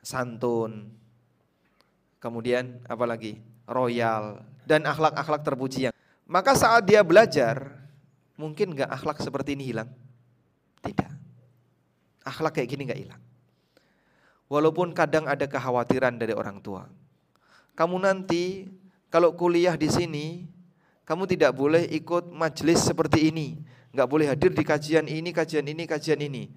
[0.00, 0.94] Santun,
[2.22, 3.40] kemudian apa lagi?
[3.68, 5.94] Royal dan akhlak-akhlak terpuji yang.
[6.28, 7.72] Maka saat dia belajar,
[8.36, 9.88] mungkin nggak akhlak seperti ini hilang?
[10.84, 11.10] Tidak.
[12.24, 13.22] Akhlak kayak gini nggak hilang.
[14.48, 16.88] Walaupun kadang ada kekhawatiran dari orang tua
[17.78, 18.66] kamu nanti
[19.06, 20.50] kalau kuliah di sini,
[21.06, 23.54] kamu tidak boleh ikut majelis seperti ini.
[23.94, 26.50] Nggak boleh hadir di kajian ini, kajian ini, kajian ini.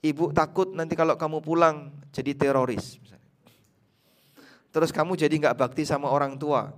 [0.00, 2.96] Ibu takut nanti kalau kamu pulang jadi teroris.
[4.72, 6.72] Terus kamu jadi nggak bakti sama orang tua.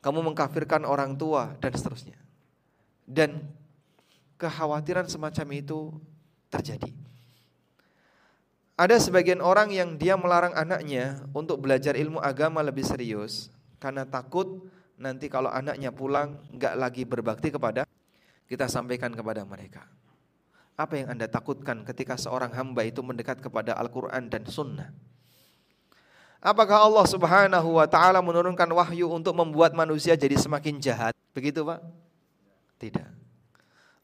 [0.00, 2.16] Kamu mengkafirkan orang tua dan seterusnya.
[3.04, 3.44] Dan
[4.40, 5.92] kekhawatiran semacam itu
[6.48, 6.90] terjadi.
[8.78, 13.50] Ada sebagian orang yang dia melarang anaknya untuk belajar ilmu agama lebih serius
[13.82, 17.82] karena takut nanti kalau anaknya pulang nggak lagi berbakti kepada
[18.46, 19.82] kita sampaikan kepada mereka.
[20.78, 24.94] Apa yang Anda takutkan ketika seorang hamba itu mendekat kepada Al-Quran dan Sunnah?
[26.38, 31.10] Apakah Allah subhanahu wa ta'ala menurunkan wahyu untuk membuat manusia jadi semakin jahat?
[31.34, 31.82] Begitu Pak?
[32.78, 33.10] Tidak.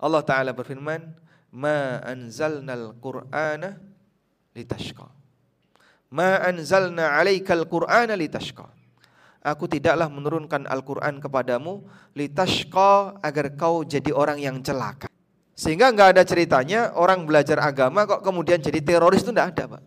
[0.03, 1.14] Allah ta'ala berfirman,
[1.55, 3.79] Ma anzalnal qur'ana
[4.51, 5.07] litashqa.
[6.11, 8.66] Ma anzalna 'alaikal Qur'ana litashqa.
[9.44, 11.87] Aku tidaklah menurunkan Al-Qur'an kepadamu
[12.18, 15.07] litashqa agar kau jadi orang yang celaka.
[15.55, 19.83] Sehingga nggak ada ceritanya orang belajar agama kok kemudian jadi teroris itu enggak ada, Pak.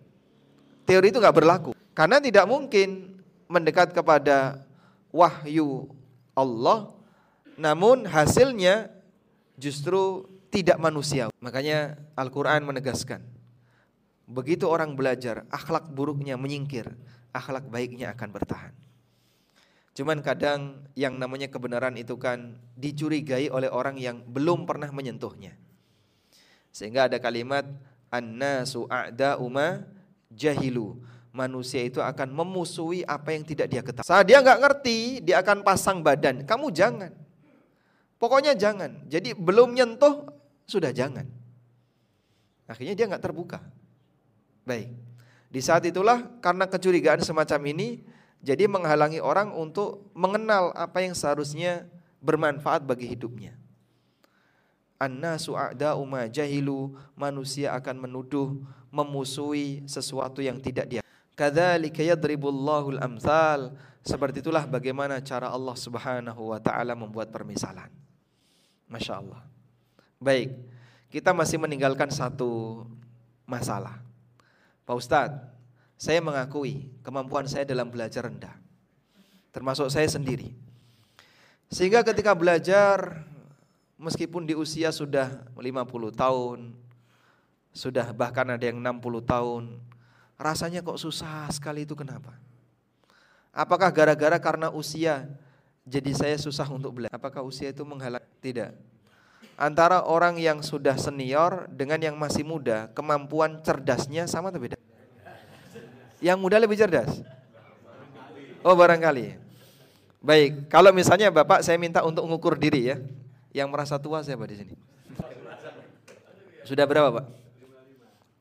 [0.88, 1.72] Teori itu nggak berlaku.
[1.92, 3.20] Karena tidak mungkin
[3.52, 4.64] mendekat kepada
[5.12, 5.92] wahyu
[6.32, 6.96] Allah
[7.60, 8.88] namun hasilnya
[9.60, 11.28] justru tidak manusia.
[11.42, 13.20] Makanya Al-Qur'an menegaskan
[14.28, 16.92] Begitu orang belajar, akhlak buruknya menyingkir,
[17.32, 18.76] akhlak baiknya akan bertahan.
[19.96, 25.56] Cuman kadang yang namanya kebenaran itu kan dicurigai oleh orang yang belum pernah menyentuhnya.
[26.76, 27.64] Sehingga ada kalimat
[28.12, 29.88] annasu a'da'uma
[30.38, 31.02] jahilu.
[31.34, 34.10] Manusia itu akan memusuhi apa yang tidak dia ketahui.
[34.10, 36.46] Saat dia nggak ngerti, dia akan pasang badan.
[36.46, 37.14] Kamu jangan.
[38.18, 39.06] Pokoknya jangan.
[39.06, 40.26] Jadi belum nyentuh
[40.66, 41.30] sudah jangan.
[42.66, 43.62] Akhirnya dia nggak terbuka.
[44.66, 44.90] Baik.
[45.48, 48.02] Di saat itulah karena kecurigaan semacam ini
[48.44, 51.88] jadi menghalangi orang untuk mengenal apa yang seharusnya
[52.20, 53.56] bermanfaat bagi hidupnya.
[54.98, 58.58] Annasu a'da'u ma jahilu, manusia akan menuduh,
[58.98, 61.02] memusuhi sesuatu yang tidak dia.
[61.38, 63.78] Kadzalika yadribullahu al-amsal.
[64.02, 67.92] Seperti itulah bagaimana cara Allah Subhanahu wa taala membuat permisalan.
[68.90, 69.44] Masya Allah.
[70.18, 70.56] Baik,
[71.14, 72.84] kita masih meninggalkan satu
[73.46, 74.02] masalah.
[74.88, 75.44] Pak Ustadz,
[76.00, 78.56] saya mengakui kemampuan saya dalam belajar rendah.
[79.52, 80.56] Termasuk saya sendiri.
[81.68, 83.28] Sehingga ketika belajar,
[84.00, 86.72] meskipun di usia sudah 50 tahun,
[87.78, 89.78] sudah bahkan ada yang 60 tahun,
[90.42, 92.34] rasanya kok susah sekali itu kenapa?
[93.54, 95.30] Apakah gara-gara karena usia
[95.86, 97.14] jadi saya susah untuk belajar?
[97.14, 98.26] Apakah usia itu menghalang?
[98.42, 98.98] Tidak
[99.58, 104.78] antara orang yang sudah senior dengan yang masih muda, kemampuan cerdasnya sama atau beda?
[106.22, 107.22] Yang muda lebih cerdas?
[108.62, 109.38] Oh barangkali.
[110.22, 112.98] Baik, kalau misalnya Bapak saya minta untuk mengukur diri ya.
[113.54, 114.74] Yang merasa tua siapa di sini?
[116.62, 117.26] Sudah berapa Pak?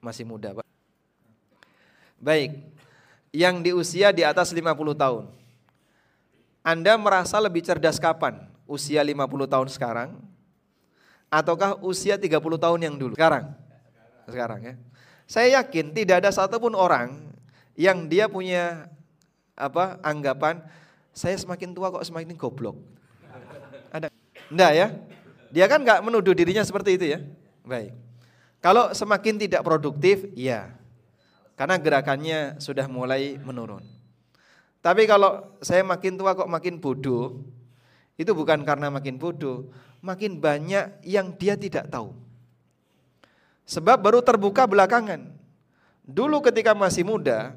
[0.00, 0.66] Masih muda Pak.
[2.16, 2.56] Baik,
[3.30, 5.24] yang di usia di atas 50 tahun.
[6.66, 8.42] Anda merasa lebih cerdas kapan?
[8.66, 10.10] Usia 50 tahun sekarang
[11.30, 13.14] ataukah usia 30 tahun yang dulu?
[13.14, 13.52] Sekarang.
[14.26, 14.74] Sekarang ya.
[15.26, 17.18] Saya yakin tidak ada satupun orang
[17.74, 18.86] yang dia punya
[19.58, 20.62] apa anggapan
[21.10, 22.78] saya semakin tua kok semakin goblok.
[23.90, 24.08] Ada?
[24.52, 24.86] Enggak ya?
[25.50, 27.18] Dia kan nggak menuduh dirinya seperti itu ya.
[27.66, 28.05] Baik.
[28.66, 30.74] Kalau semakin tidak produktif, ya.
[31.54, 33.86] Karena gerakannya sudah mulai menurun.
[34.82, 37.46] Tapi kalau saya makin tua kok makin bodoh,
[38.18, 39.70] itu bukan karena makin bodoh,
[40.02, 42.10] makin banyak yang dia tidak tahu.
[43.70, 45.30] Sebab baru terbuka belakangan.
[46.02, 47.54] Dulu ketika masih muda,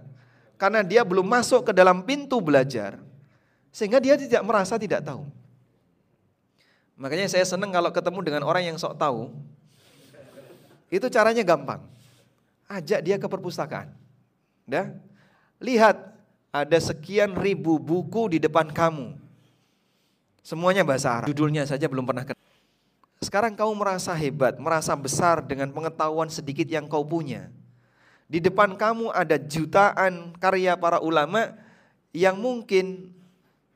[0.62, 3.02] karena dia belum masuk ke dalam pintu belajar,
[3.74, 5.26] sehingga dia tidak merasa tidak tahu.
[7.02, 9.34] Makanya saya senang kalau ketemu dengan orang yang sok tahu.
[10.89, 11.86] Itu caranya gampang.
[12.69, 13.93] Ajak dia ke perpustakaan.
[14.65, 14.93] Dah?
[15.62, 15.97] Lihat,
[16.49, 19.30] ada sekian ribu buku di depan kamu
[20.49, 21.30] Semuanya bahasa Arab.
[21.30, 22.41] Judulnya saja belum pernah kenal.
[23.21, 27.54] Sekarang kamu merasa hebat, merasa besar dengan pengetahuan sedikit yang kau punya.
[28.25, 31.54] Di depan kamu ada jutaan karya para ulama
[32.17, 33.13] yang mungkin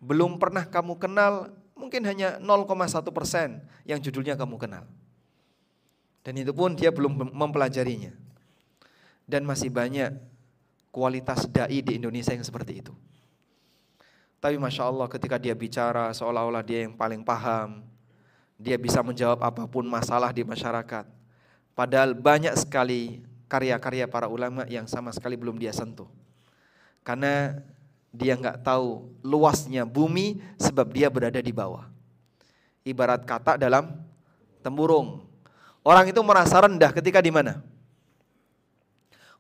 [0.02, 4.90] belum pernah kamu kenal, mungkin hanya 0,1 persen yang judulnya kamu kenal.
[6.24, 8.16] Dan itu pun dia belum mempelajarinya.
[9.28, 10.16] Dan masih banyak
[10.90, 12.96] kualitas da'i di Indonesia yang seperti itu.
[14.44, 17.84] Tapi Masya Allah ketika dia bicara seolah-olah dia yang paling paham,
[18.60, 21.08] dia bisa menjawab apa pun masalah di masyarakat.
[21.74, 26.08] Padahal banyak sekali karya-karya para ulama yang sama sekali belum dia sentuh.
[27.04, 27.60] Karena
[28.14, 31.90] dia nggak tahu luasnya bumi sebab dia berada di bawah.
[32.86, 33.90] Ibarat kata dalam
[34.62, 35.33] temburung.
[35.84, 37.60] Orang itu merasa rendah ketika di mana?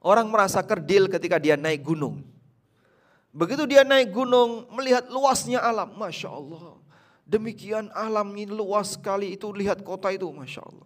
[0.04, 2.20] Orang merasa kerdil ketika dia naik gunung.
[3.32, 6.78] Begitu dia naik gunung, melihat luasnya alam, masya Allah.
[7.24, 10.86] Demikian alam ini luas sekali itu lihat kota itu, masya Allah.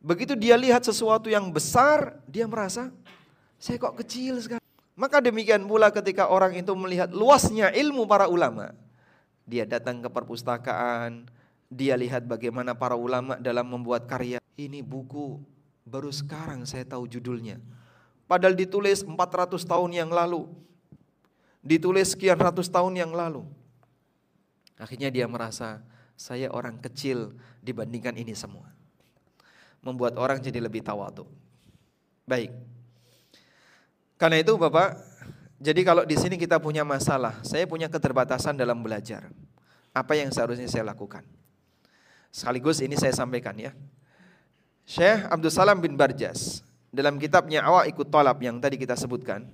[0.00, 2.88] Begitu dia lihat sesuatu yang besar, dia merasa,
[3.60, 4.64] saya kok kecil sekali.
[4.96, 8.72] Maka demikian pula ketika orang itu melihat luasnya ilmu para ulama.
[9.44, 11.28] Dia datang ke perpustakaan,
[11.70, 14.42] dia lihat bagaimana para ulama dalam membuat karya.
[14.58, 15.38] Ini buku
[15.86, 17.62] baru sekarang saya tahu judulnya.
[18.26, 19.16] Padahal ditulis 400
[19.62, 20.50] tahun yang lalu.
[21.62, 23.46] Ditulis sekian ratus tahun yang lalu.
[24.80, 25.84] Akhirnya dia merasa,
[26.18, 28.80] saya orang kecil dibandingkan ini semua
[29.80, 31.24] membuat orang jadi lebih tawadu.
[32.28, 32.52] Baik.
[34.20, 35.00] Karena itu Bapak,
[35.56, 39.32] jadi kalau di sini kita punya masalah, saya punya keterbatasan dalam belajar.
[39.96, 41.24] Apa yang seharusnya saya lakukan?
[42.30, 43.74] Sekaligus ini saya sampaikan ya.
[44.86, 49.46] Syekh Abdul Salam bin Barjas dalam kitabnya Awa Ikut Tolab yang tadi kita sebutkan,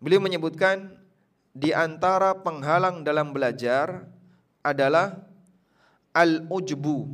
[0.00, 0.92] beliau menyebutkan
[1.56, 4.04] di antara penghalang dalam belajar
[4.60, 5.24] adalah
[6.12, 7.08] al-ujbu,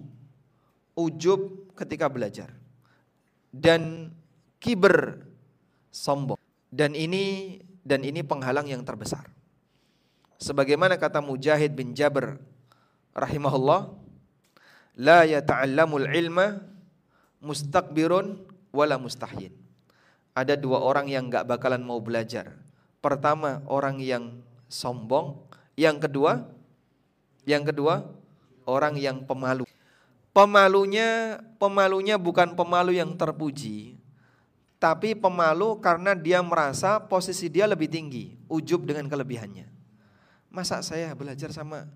[0.98, 1.40] ujub
[1.78, 2.50] ketika belajar.
[3.54, 4.10] Dan
[4.58, 5.22] kiber
[5.94, 6.40] sombong.
[6.74, 9.30] Dan ini dan ini penghalang yang terbesar.
[10.42, 12.42] Sebagaimana kata Mujahid bin Jabir
[13.14, 13.94] rahimahullah,
[14.98, 16.62] la yata'allamul ilma
[17.42, 19.54] mustakbirun wala mustahyin.
[20.34, 22.58] Ada dua orang yang gak bakalan mau belajar.
[22.98, 25.46] Pertama, orang yang sombong.
[25.78, 26.42] Yang kedua,
[27.46, 28.02] yang kedua,
[28.66, 29.68] orang yang pemalu.
[30.34, 33.94] Pemalunya pemalunya bukan pemalu yang terpuji,
[34.82, 39.70] tapi pemalu karena dia merasa posisi dia lebih tinggi, ujub dengan kelebihannya.
[40.50, 41.86] Masa saya belajar sama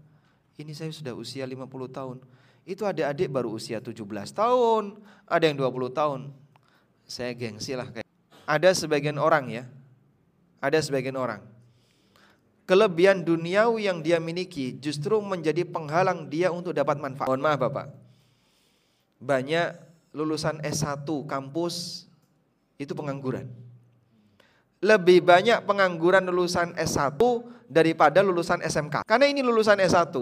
[0.55, 2.19] ini saya sudah usia 50 tahun.
[2.69, 4.05] Itu adik-adik baru usia 17
[4.37, 6.21] tahun, ada yang 20 tahun.
[7.09, 8.05] Saya gengsi lah kayak.
[8.45, 9.65] Ada sebagian orang ya.
[10.61, 11.41] Ada sebagian orang.
[12.69, 17.33] Kelebihan duniawi yang dia miliki justru menjadi penghalang dia untuk dapat manfaat.
[17.33, 17.89] Mohon maaf Bapak
[19.19, 19.75] banyak
[20.15, 22.07] lulusan S1 kampus
[22.79, 23.51] itu pengangguran.
[24.79, 27.19] Lebih banyak pengangguran lulusan S1
[27.67, 29.03] daripada lulusan SMK.
[29.03, 30.15] Karena ini lulusan S1,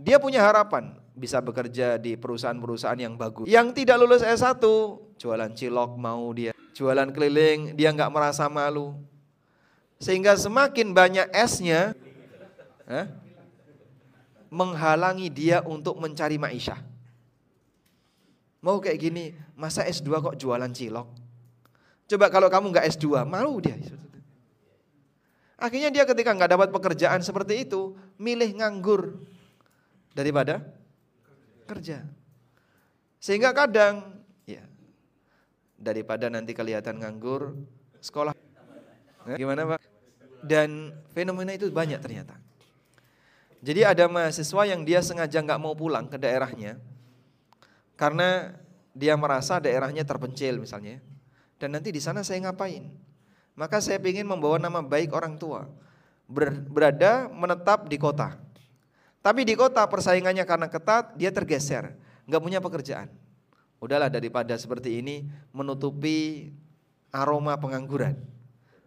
[0.00, 3.50] dia punya harapan bisa bekerja di perusahaan-perusahaan yang bagus.
[3.50, 4.62] Yang tidak lulus S1,
[5.18, 8.94] jualan cilok mau dia, jualan keliling, dia nggak merasa malu.
[9.98, 11.92] Sehingga semakin banyak S-nya,
[12.86, 13.06] eh,
[14.48, 16.78] menghalangi dia untuk mencari maisha.
[18.62, 21.08] Mau kayak gini, masa S2 kok jualan cilok?
[22.08, 23.74] Coba kalau kamu nggak S2, malu dia.
[25.58, 29.18] Akhirnya dia ketika nggak dapat pekerjaan seperti itu, milih nganggur
[30.14, 30.62] daripada
[31.68, 32.08] kerja.
[33.20, 34.64] Sehingga kadang, ya
[35.76, 37.54] daripada nanti kelihatan nganggur,
[38.00, 38.32] sekolah.
[39.36, 39.80] Gimana Pak?
[40.40, 42.40] Dan fenomena itu banyak ternyata.
[43.60, 46.78] Jadi ada mahasiswa yang dia sengaja nggak mau pulang ke daerahnya,
[47.98, 48.54] karena
[48.94, 51.02] dia merasa daerahnya terpencil misalnya.
[51.58, 52.86] Dan nanti di sana saya ngapain?
[53.58, 55.66] Maka saya ingin membawa nama baik orang tua.
[56.70, 58.38] Berada menetap di kota.
[59.28, 61.92] Tapi di kota persaingannya karena ketat, dia tergeser.
[62.24, 63.12] Nggak punya pekerjaan.
[63.76, 66.48] Udahlah daripada seperti ini menutupi
[67.12, 68.16] aroma pengangguran.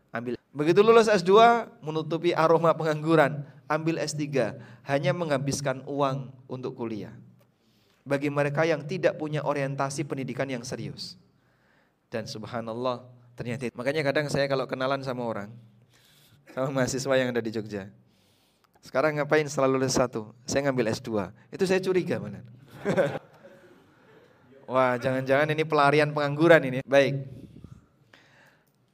[0.10, 0.42] Ambil.
[0.50, 1.30] Begitu lulus S2
[1.86, 4.58] menutupi aroma pengangguran, ambil S3,
[4.90, 7.14] hanya menghabiskan uang untuk kuliah
[8.02, 11.22] bagi mereka yang tidak punya orientasi pendidikan yang serius.
[12.10, 13.06] Dan subhanallah
[13.38, 15.54] ternyata makanya kadang saya kalau kenalan sama orang
[16.50, 17.94] sama mahasiswa yang ada di Jogja.
[18.82, 20.34] Sekarang ngapain setelah lulus satu?
[20.50, 21.30] Saya ngambil S2.
[21.54, 22.42] Itu saya curiga mana.
[24.72, 26.80] Wah, jangan-jangan ini pelarian pengangguran ini.
[26.82, 27.22] Baik.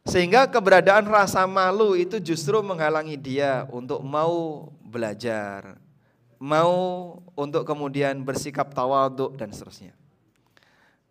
[0.08, 5.76] Sehingga keberadaan rasa malu itu justru menghalangi dia untuk mau belajar,
[6.40, 6.72] mau
[7.36, 9.92] untuk kemudian bersikap tawaduk dan seterusnya.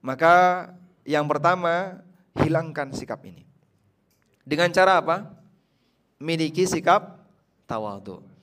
[0.00, 0.68] Maka
[1.04, 2.00] yang pertama
[2.40, 3.44] hilangkan sikap ini.
[4.44, 5.28] Dengan cara apa?
[6.16, 7.20] Miliki sikap
[7.68, 8.35] tawadhu.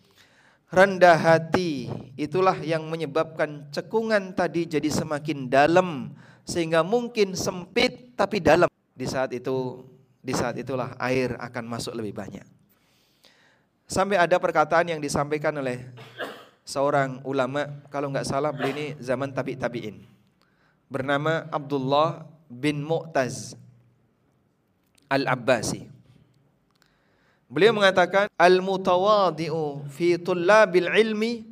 [0.73, 1.85] Rendah hati
[2.17, 6.17] itulah yang menyebabkan cekungan tadi jadi semakin dalam
[6.49, 8.65] sehingga mungkin sempit tapi dalam.
[8.97, 9.85] Di saat itu
[10.17, 12.41] di saat itulah air akan masuk lebih banyak.
[13.85, 15.93] Sampai ada perkataan yang disampaikan oleh
[16.65, 20.01] seorang ulama, kalau nggak salah beliau ini zaman tabi tabiin,
[20.89, 23.53] bernama Abdullah bin Mu'taz
[25.05, 25.92] al-Abbasi.
[27.53, 31.45] Beliau mengatakan al-mutawadi'u fi tullabil ilmi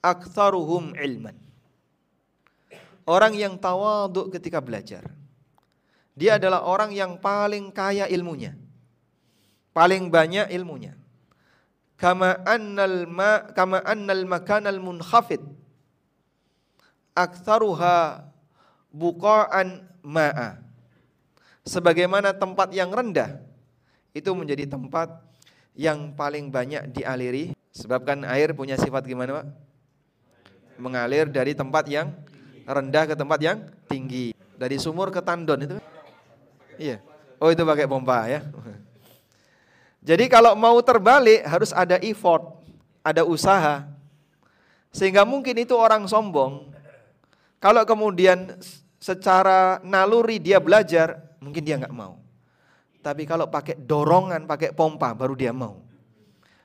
[0.00, 1.36] aktsaruhum ilman.
[3.04, 5.04] Orang yang tawaduk ketika belajar.
[6.16, 8.56] Dia adalah orang yang paling kaya ilmunya.
[9.76, 10.96] Paling banyak ilmunya
[12.00, 15.44] kama annal ma kama annal makanal munkhafid
[17.12, 18.24] aktsaruha
[18.88, 20.64] buqa'an ma'a
[21.68, 23.36] sebagaimana tempat yang rendah
[24.16, 25.22] itu menjadi tempat
[25.74, 29.46] yang paling banyak dialiri sebabkan air punya sifat gimana Pak
[30.80, 32.10] mengalir dari tempat yang
[32.64, 35.76] rendah ke tempat yang tinggi dari sumur ke tandon itu
[36.80, 36.98] iya
[37.38, 38.40] oh itu pakai pompa ya
[40.00, 42.60] jadi kalau mau terbalik harus ada effort,
[43.04, 43.84] ada usaha.
[44.90, 46.72] Sehingga mungkin itu orang sombong.
[47.60, 48.56] Kalau kemudian
[48.96, 52.19] secara naluri dia belajar, mungkin dia nggak mau.
[53.00, 55.80] Tapi kalau pakai dorongan, pakai pompa, baru dia mau.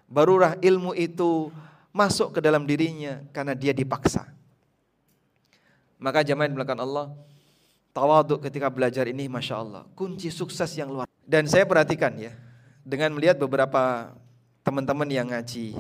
[0.06, 1.50] Barulah ilmu itu
[1.96, 4.28] masuk ke dalam dirinya karena dia dipaksa.
[5.96, 7.16] Maka jamaah belakang Allah,
[7.96, 11.08] tawaduk ketika belajar ini Masya Allah, kunci sukses yang luar.
[11.24, 12.36] Dan saya perhatikan ya,
[12.84, 14.12] dengan melihat beberapa
[14.62, 15.74] teman-teman yang ngaji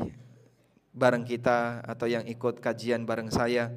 [0.95, 3.75] bareng kita atau yang ikut kajian bareng saya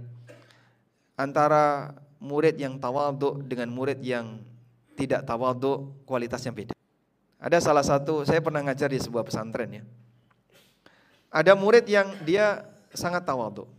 [1.18, 1.91] antara
[2.22, 4.39] murid yang tawaduk dengan murid yang
[4.99, 6.74] tidak tawaduk kualitasnya beda.
[7.38, 9.84] Ada salah satu saya pernah ngajar di sebuah pesantren ya.
[11.30, 13.70] Ada murid yang dia sangat tawaduk.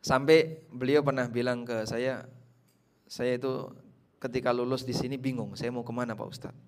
[0.00, 2.24] Sampai beliau pernah bilang ke saya,
[3.04, 3.68] saya itu
[4.20, 6.60] ketika lulus di sini bingung, saya mau ke mana Pak Ustadz?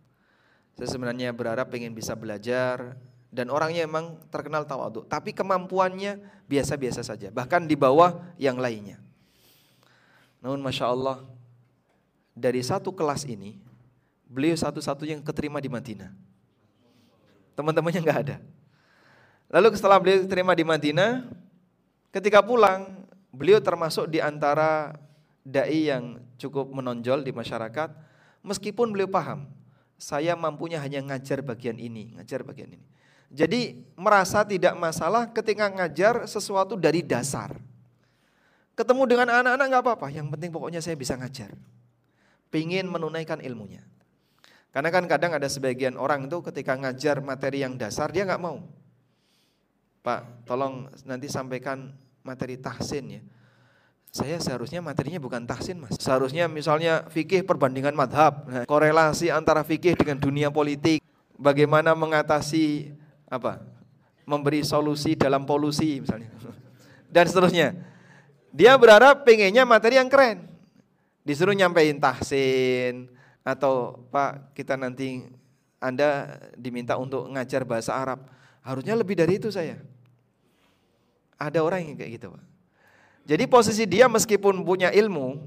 [0.77, 3.01] Saya sebenarnya berharap pengen bisa belajar
[3.33, 9.01] dan orangnya emang terkenal tawadhu, tapi kemampuannya biasa-biasa saja, bahkan di bawah yang lainnya.
[10.45, 11.25] Namun masya Allah
[12.37, 13.57] dari satu kelas ini
[14.29, 16.13] beliau satu-satu yang keterima di Madinah.
[17.57, 18.37] Teman-temannya nggak ada.
[19.49, 21.25] Lalu setelah beliau terima di Madinah,
[22.13, 24.93] ketika pulang beliau termasuk di antara
[25.41, 27.89] dai yang cukup menonjol di masyarakat,
[28.45, 29.49] meskipun beliau paham
[29.97, 32.85] saya mampunya hanya ngajar bagian ini, ngajar bagian ini.
[33.33, 37.57] Jadi merasa tidak masalah ketika ngajar sesuatu dari dasar.
[38.77, 41.57] Ketemu dengan anak-anak nggak apa-apa, yang penting pokoknya saya bisa ngajar.
[42.51, 43.83] Pingin menunaikan ilmunya.
[44.71, 48.65] Karena kan kadang ada sebagian orang itu ketika ngajar materi yang dasar dia nggak mau.
[50.05, 53.23] Pak, tolong nanti sampaikan materi tahsin ya
[54.17, 55.93] saya seharusnya materinya bukan tahsin mas.
[56.01, 61.05] Seharusnya misalnya fikih perbandingan madhab, nah, korelasi antara fikih dengan dunia politik,
[61.37, 62.97] bagaimana mengatasi
[63.29, 63.61] apa,
[64.25, 66.33] memberi solusi dalam polusi misalnya,
[67.15, 67.77] dan seterusnya.
[68.57, 70.49] Dia berharap pengennya materi yang keren,
[71.27, 73.11] disuruh nyampein tahsin
[73.43, 75.27] atau pak kita nanti
[75.83, 78.31] anda diminta untuk ngajar bahasa Arab,
[78.63, 79.83] harusnya lebih dari itu saya.
[81.37, 82.45] Ada orang yang kayak gitu pak.
[83.27, 85.43] Jadi posisi dia meskipun punya ilmu,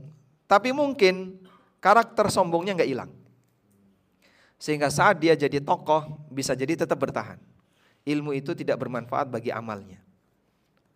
[0.52, 1.40] tapi mungkin
[1.80, 3.12] karakter sombongnya nggak hilang.
[4.60, 7.40] Sehingga saat dia jadi tokoh, bisa jadi tetap bertahan.
[8.04, 10.04] Ilmu itu tidak bermanfaat bagi amalnya.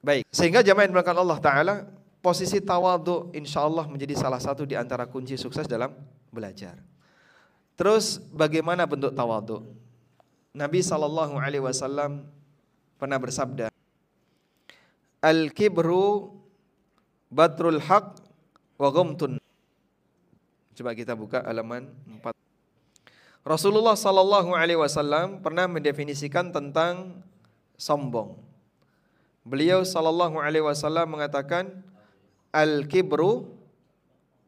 [0.04, 1.76] Baik, sehingga jamaah yang Allah Ta'ala,
[2.24, 5.92] posisi tawadu insya Allah menjadi salah satu di antara kunci sukses dalam
[6.32, 6.80] belajar.
[7.76, 9.68] Terus bagaimana bentuk tawadu?
[10.56, 12.24] Nabi Shallallahu Alaihi Wasallam
[12.96, 13.68] pernah bersabda,
[15.20, 16.32] Al kibru
[17.28, 18.24] Badrul Haq
[18.80, 19.42] wa Ghamtun.
[20.74, 21.92] Coba kita buka halaman
[22.24, 22.34] 4.
[23.44, 27.20] Rasulullah sallallahu alaihi wasallam pernah mendefinisikan tentang
[27.76, 28.40] sombong.
[29.44, 31.84] Beliau sallallahu alaihi wasallam mengatakan
[32.54, 33.50] al-kibru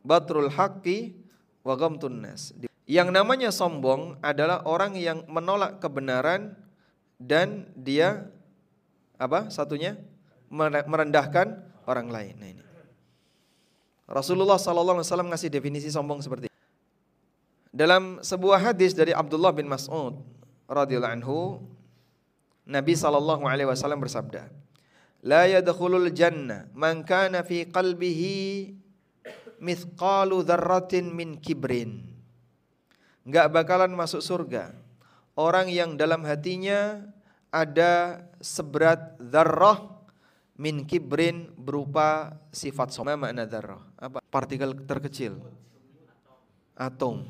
[0.05, 1.17] batrul haqqi
[1.65, 2.53] wa ghamtun nas.
[2.85, 6.53] Yang namanya sombong adalah orang yang menolak kebenaran
[7.17, 8.29] dan dia
[9.17, 9.49] apa?
[9.49, 9.97] Satunya
[10.85, 12.33] merendahkan orang lain.
[12.37, 12.63] Nah ini.
[14.05, 16.53] Rasulullah sallallahu alaihi wasallam ngasih definisi sombong seperti ini.
[17.73, 20.21] Dalam sebuah hadis dari Abdullah bin Mas'ud
[20.69, 21.57] radhiyallahu anhu,
[22.69, 24.47] Nabi sallallahu alaihi wasallam bersabda,
[25.25, 28.69] "La yadkhulul jannah man kana fi qalbihi
[29.57, 32.05] mithqalu dzarratin min kibrin.
[33.25, 34.85] Enggak bakalan masuk surga
[35.35, 37.03] orang yang dalam hatinya
[37.51, 39.95] ada seberat dzarrah
[40.55, 43.19] min kibrin berupa sifat sombong.
[43.19, 43.83] Makna dzarrah?
[43.99, 44.19] Apa?
[44.27, 45.39] Partikel terkecil.
[46.75, 47.23] Atom.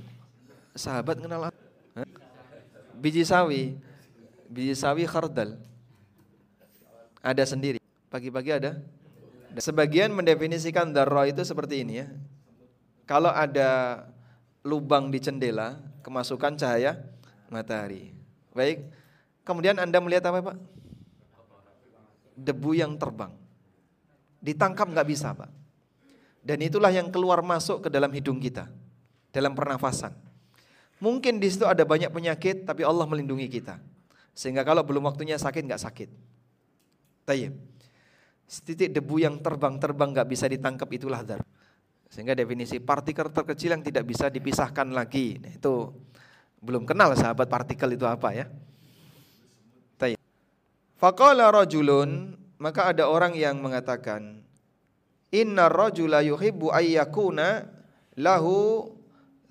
[0.73, 1.61] Sahabat kenal apa?
[2.97, 3.77] Biji sawi.
[4.49, 5.57] Biji sawi khardal.
[7.21, 7.84] Ada sendiri.
[8.09, 8.79] Pagi-pagi ada
[9.55, 12.07] Sebagian mendefinisikan darroh itu seperti ini ya.
[13.07, 14.03] Kalau ada
[14.67, 16.99] lubang di jendela, kemasukan cahaya
[17.47, 18.11] matahari.
[18.51, 18.83] Baik.
[19.47, 20.57] Kemudian Anda melihat apa Pak?
[22.35, 23.31] Debu yang terbang.
[24.43, 25.47] Ditangkap nggak bisa Pak.
[26.43, 28.67] Dan itulah yang keluar masuk ke dalam hidung kita.
[29.31, 30.11] Dalam pernafasan.
[30.99, 33.79] Mungkin di situ ada banyak penyakit, tapi Allah melindungi kita.
[34.35, 36.09] Sehingga kalau belum waktunya sakit, nggak sakit.
[37.23, 37.74] Tayyip.
[38.45, 41.41] Setitik debu yang terbang-terbang nggak bisa ditangkap itulah dar.
[42.09, 45.41] Sehingga definisi partikel terkecil yang tidak bisa dipisahkan lagi.
[45.41, 45.91] Nah, itu
[46.61, 48.45] belum kenal sahabat partikel itu apa ya.
[50.95, 54.39] Faqala rajulun maka ada orang yang mengatakan
[55.35, 57.67] Inna rajula ayyakuna
[58.15, 58.89] lahu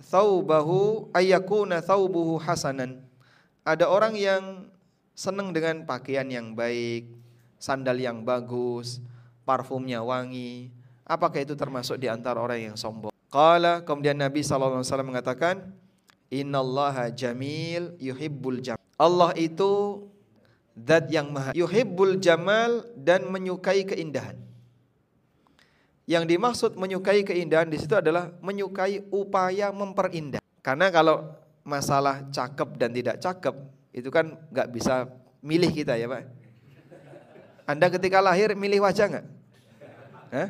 [0.01, 3.05] thawbahu ayyakuna thawbuhu hasanan.
[3.61, 4.73] Ada orang yang
[5.13, 7.13] senang dengan pakaian yang baik,
[7.65, 9.01] sandal yang bagus,
[9.49, 10.69] parfumnya wangi.
[11.09, 13.09] Apakah itu termasuk di antara orang yang sombong?
[13.33, 15.73] Qala kemudian Nabi SAW mengatakan,
[16.29, 18.77] Innallaha jamil yuhibbul jam.
[19.01, 20.05] Allah itu
[20.77, 24.37] zat yang maha yuhibbul jamal dan menyukai keindahan.
[26.05, 30.45] Yang dimaksud menyukai keindahan di situ adalah menyukai upaya memperindah.
[30.61, 31.33] Karena kalau
[31.65, 33.57] masalah cakep dan tidak cakep
[33.97, 35.09] itu kan nggak bisa
[35.41, 36.44] milih kita ya Pak.
[37.65, 39.27] Anda ketika lahir milih wajah nggak?
[40.33, 40.49] Hah?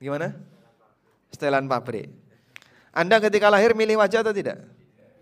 [0.00, 0.36] Gimana?
[1.32, 2.12] Setelan pabrik.
[2.92, 4.60] Anda ketika lahir milih wajah atau tidak?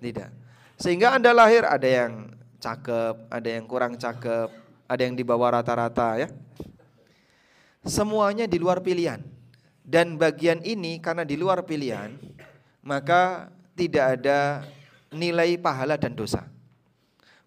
[0.03, 0.31] Tidak.
[0.79, 4.49] Sehingga Anda lahir ada yang cakep, ada yang kurang cakep,
[4.89, 6.29] ada yang di bawah rata-rata ya.
[7.87, 9.23] Semuanya di luar pilihan.
[9.89, 12.13] Dan bagian ini karena di luar pilihan,
[12.85, 14.69] maka tidak ada
[15.09, 16.45] nilai pahala dan dosa.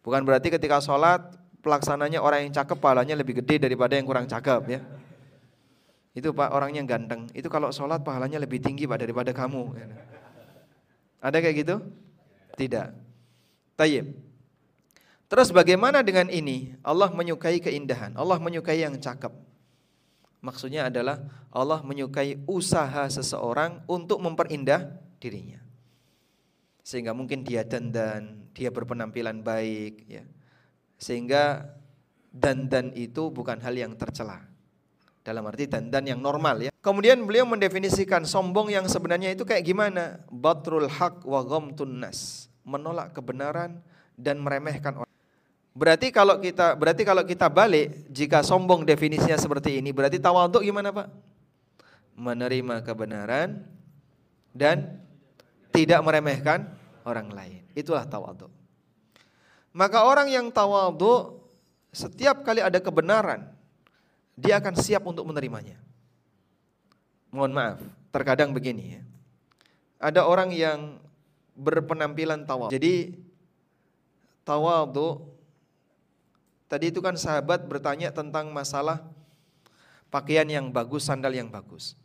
[0.02, 1.22] Bukan berarti ketika sholat
[1.62, 4.82] pelaksananya orang yang cakep pahalanya lebih gede daripada yang kurang cakep ya.
[6.12, 9.72] Itu Pak orang yang ganteng, itu kalau sholat pahalanya lebih tinggi Pak daripada kamu.
[11.24, 11.76] Ada kayak gitu?
[12.60, 12.88] Tidak.
[13.80, 14.12] Tayyib.
[15.32, 16.76] Terus bagaimana dengan ini?
[16.84, 19.32] Allah menyukai keindahan, Allah menyukai yang cakep.
[20.44, 24.92] Maksudnya adalah Allah menyukai usaha seseorang untuk memperindah
[25.22, 25.64] dirinya.
[26.84, 30.26] Sehingga mungkin dia dandan, dia berpenampilan baik ya
[31.02, 31.66] sehingga
[32.30, 34.46] dandan itu bukan hal yang tercela.
[35.22, 36.72] Dalam arti dandan yang normal ya.
[36.82, 40.22] Kemudian beliau mendefinisikan sombong yang sebenarnya itu kayak gimana?
[40.30, 41.42] Batrul haq wa
[41.86, 42.50] nas.
[42.66, 43.82] Menolak kebenaran
[44.18, 45.14] dan meremehkan orang.
[45.72, 50.92] Berarti kalau kita berarti kalau kita balik jika sombong definisinya seperti ini berarti tawaduk gimana
[50.92, 51.08] Pak?
[52.18, 53.66] Menerima kebenaran
[54.52, 55.00] dan
[55.72, 56.68] tidak meremehkan
[57.08, 57.62] orang lain.
[57.72, 58.61] Itulah tawaduk.
[59.72, 61.40] Maka orang yang tawadhu
[61.92, 63.48] setiap kali ada kebenaran
[64.36, 65.80] dia akan siap untuk menerimanya.
[67.32, 67.80] Mohon maaf,
[68.12, 69.02] terkadang begini ya.
[70.02, 71.00] Ada orang yang
[71.56, 72.76] berpenampilan tawadhu.
[72.76, 73.16] Jadi
[74.44, 75.24] tawadhu
[76.68, 79.04] tadi itu kan sahabat bertanya tentang masalah
[80.12, 81.96] pakaian yang bagus, sandal yang bagus.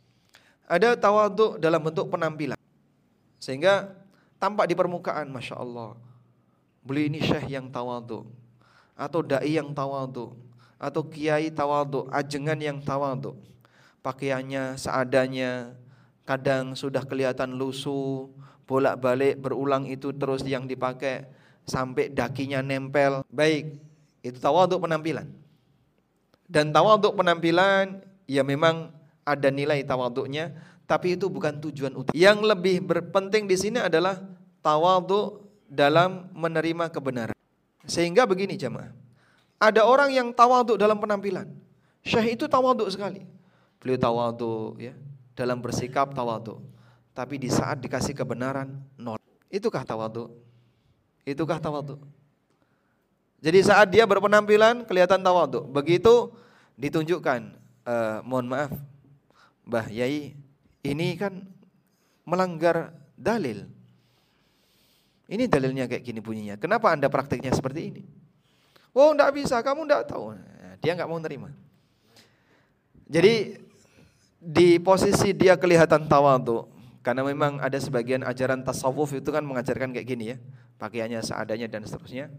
[0.67, 2.59] Ada tawadhu dalam bentuk penampilan.
[3.39, 3.91] Sehingga
[4.39, 6.06] tampak di permukaan, Masya Allah
[6.87, 8.23] beli ini syekh yang tawadu
[8.95, 13.33] atau dai yang tawadu atau kiai tawadu, ajengan yang tawadu.
[14.05, 15.73] Pakaiannya seadanya,
[16.23, 18.29] kadang sudah kelihatan lusuh,
[18.69, 21.27] bolak-balik berulang itu terus yang dipakai
[21.65, 23.25] sampai dakinya nempel.
[23.27, 23.81] Baik,
[24.21, 25.27] itu tawadu penampilan.
[26.47, 28.93] Dan tawadu penampilan ya memang
[29.27, 30.55] ada nilai tawaduknya,
[30.87, 32.15] tapi itu bukan tujuan utama.
[32.15, 34.23] Yang lebih berpenting di sini adalah
[34.63, 37.37] tawaduk dalam menerima kebenaran.
[37.87, 38.91] Sehingga begini jemaah.
[39.59, 41.51] Ada orang yang tawaduk dalam penampilan.
[42.03, 43.27] Syekh itu tawaduk sekali.
[43.77, 44.93] Beliau tawaduk ya,
[45.35, 46.63] dalam bersikap tawaduk.
[47.11, 49.19] Tapi di saat dikasih kebenaran nol.
[49.49, 50.33] Itukah tawaduk?
[51.27, 51.99] Itukah tawaduk?
[53.37, 55.69] Jadi saat dia berpenampilan kelihatan tawaduk.
[55.69, 56.33] Begitu
[56.77, 57.53] ditunjukkan,
[57.85, 58.71] uh, mohon maaf,
[59.65, 60.33] Mbah Yai,
[60.85, 61.45] ini kan
[62.25, 63.76] melanggar dalil.
[65.27, 66.55] Ini dalilnya kayak gini bunyinya.
[66.55, 68.03] Kenapa anda prakteknya seperti ini?
[68.95, 70.33] Oh enggak bisa, kamu enggak tahu.
[70.33, 71.51] Nah, dia enggak mau nerima.
[73.07, 73.59] Jadi
[74.37, 76.69] di posisi dia kelihatan tawadu
[77.01, 80.37] karena memang ada sebagian ajaran tasawuf itu kan mengajarkan kayak gini ya
[80.77, 82.29] pakaiannya seadanya dan seterusnya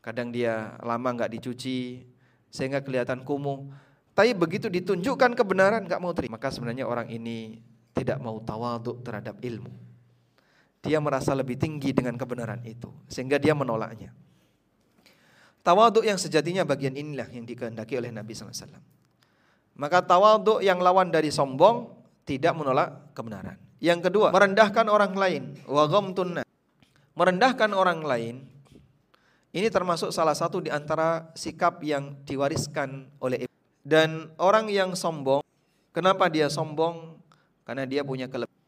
[0.00, 2.06] kadang dia lama nggak dicuci
[2.48, 3.68] sehingga kelihatan kumuh
[4.16, 7.60] tapi begitu ditunjukkan kebenaran nggak mau terima maka sebenarnya orang ini
[7.92, 9.91] tidak mau tawadu terhadap ilmu
[10.82, 14.10] dia merasa lebih tinggi dengan kebenaran itu sehingga dia menolaknya
[15.62, 18.66] Tawaduk yang sejatinya bagian inilah yang dikehendaki oleh Nabi SAW.
[19.78, 21.86] Maka tawaduk yang lawan dari sombong
[22.26, 23.54] tidak menolak kebenaran.
[23.78, 25.54] Yang kedua, merendahkan orang lain.
[25.70, 25.86] Wa
[27.14, 28.42] Merendahkan orang lain
[29.54, 33.46] ini termasuk salah satu di antara sikap yang diwariskan oleh
[33.86, 35.44] dan orang yang sombong,
[35.94, 37.20] kenapa dia sombong?
[37.62, 38.58] Karena dia punya kelebihan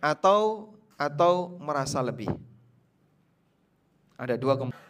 [0.00, 2.28] atau atau merasa lebih.
[4.20, 4.88] Ada dua kemungkinan.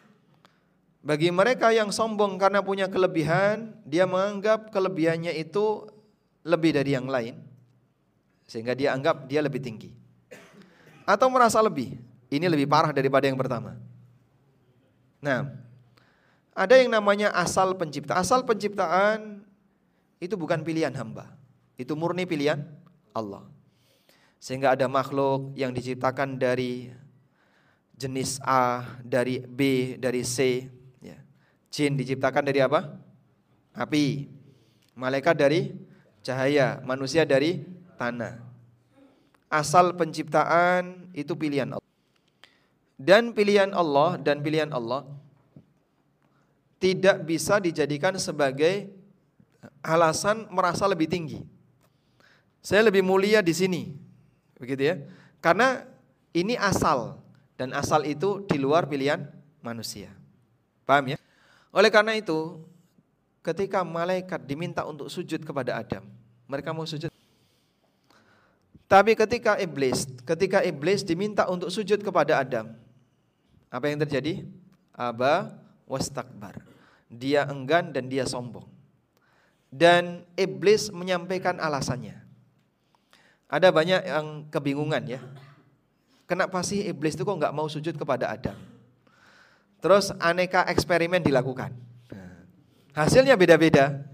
[1.01, 5.87] Bagi mereka yang sombong karena punya kelebihan, dia menganggap kelebihannya itu
[6.43, 7.39] lebih dari yang lain.
[8.51, 9.95] Sehingga dia anggap dia lebih tinggi.
[11.07, 11.95] Atau merasa lebih.
[12.27, 13.79] Ini lebih parah daripada yang pertama.
[15.23, 15.47] Nah,
[16.53, 18.19] ada yang namanya asal pencipta.
[18.19, 19.47] Asal penciptaan
[20.19, 21.33] itu bukan pilihan hamba.
[21.81, 22.61] Itu murni pilihan
[23.17, 23.47] Allah.
[24.41, 26.88] Sehingga ada makhluk yang diciptakan dari
[27.95, 30.66] jenis A, dari B, dari C,
[31.70, 32.99] Jin diciptakan dari apa?
[33.78, 34.26] Api.
[34.99, 35.70] Malaikat dari
[36.20, 37.62] cahaya, manusia dari
[37.95, 38.43] tanah.
[39.47, 41.91] Asal penciptaan itu pilihan Allah.
[43.01, 45.09] Dan pilihan Allah dan pilihan Allah
[46.82, 48.93] tidak bisa dijadikan sebagai
[49.80, 51.41] alasan merasa lebih tinggi.
[52.61, 53.97] Saya lebih mulia di sini.
[54.61, 54.95] Begitu ya.
[55.41, 55.89] Karena
[56.37, 57.19] ini asal
[57.57, 59.25] dan asal itu di luar pilihan
[59.65, 60.13] manusia.
[60.85, 61.19] Paham ya?
[61.73, 62.61] Oleh karena itu,
[63.41, 66.05] ketika malaikat diminta untuk sujud kepada Adam,
[66.45, 67.09] mereka mau sujud.
[68.91, 72.75] Tapi ketika iblis, ketika iblis diminta untuk sujud kepada Adam,
[73.71, 74.43] apa yang terjadi?
[74.91, 75.55] Aba
[75.87, 76.59] wastakbar.
[77.07, 78.67] Dia enggan dan dia sombong.
[79.71, 82.20] Dan iblis menyampaikan alasannya.
[83.51, 85.20] Ada banyak yang kebingungan ya.
[86.30, 88.55] Kenapa sih iblis itu kok nggak mau sujud kepada Adam?
[89.82, 91.74] Terus aneka eksperimen dilakukan.
[92.94, 94.07] Hasilnya beda-beda.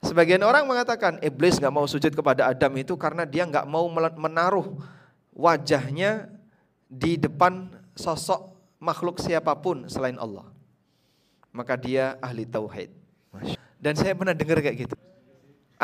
[0.00, 3.84] Sebagian orang mengatakan iblis nggak mau sujud kepada Adam itu karena dia nggak mau
[4.16, 4.80] menaruh
[5.36, 6.32] wajahnya
[6.88, 10.48] di depan sosok makhluk siapa pun selain Allah.
[11.52, 12.88] Maka dia ahli tauhid.
[13.76, 14.96] Dan saya pernah dengar kayak gitu.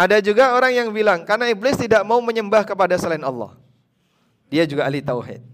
[0.00, 3.52] Ada juga orang yang bilang karena iblis tidak mau menyembah kepada selain Allah.
[4.48, 5.44] Dia juga ahli tauhid.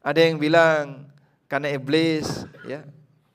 [0.00, 1.04] Ada yang bilang
[1.52, 2.80] karena iblis ya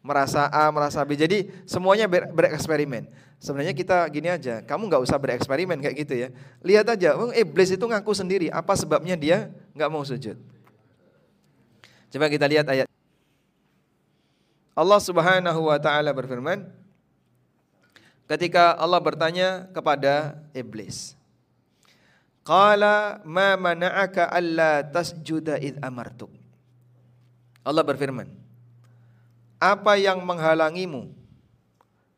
[0.01, 1.13] merasa A, merasa B.
[1.13, 3.05] Jadi semuanya ber, bereksperimen.
[3.37, 6.33] Sebenarnya kita gini aja, kamu nggak usah bereksperimen kayak gitu ya.
[6.65, 8.49] Lihat aja, iblis itu ngaku sendiri.
[8.49, 10.33] Apa sebabnya dia nggak mau sujud?
[12.09, 12.89] Coba kita lihat ayat.
[14.73, 16.65] Allah Subhanahu wa taala berfirman
[18.27, 21.15] ketika Allah bertanya kepada iblis.
[22.43, 26.31] Qala ma mana'aka alla tasjuda id amartuk.
[27.67, 28.31] Allah berfirman,
[29.59, 31.11] apa yang menghalangimu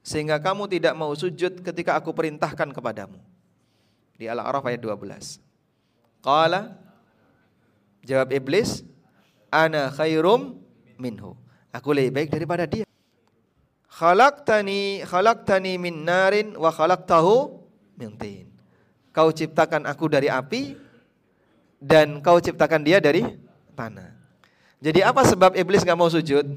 [0.05, 3.17] sehingga kamu tidak mau sujud ketika aku perintahkan kepadamu?
[4.19, 5.41] Di Al-A'raf ayat 12.
[6.21, 6.77] Qala
[8.05, 8.85] jawab iblis,
[9.49, 10.61] ana khairum
[10.97, 11.33] minhu.
[11.73, 12.88] Aku lebih baik daripada dia.
[13.99, 17.51] Khalaqtani khalaqtani min narin wa khalaqtahu
[17.99, 18.47] min tin.
[19.11, 20.79] Kau ciptakan aku dari api
[21.83, 23.27] dan kau ciptakan dia dari
[23.75, 24.15] tanah.
[24.79, 26.47] Jadi apa sebab iblis nggak mau sujud?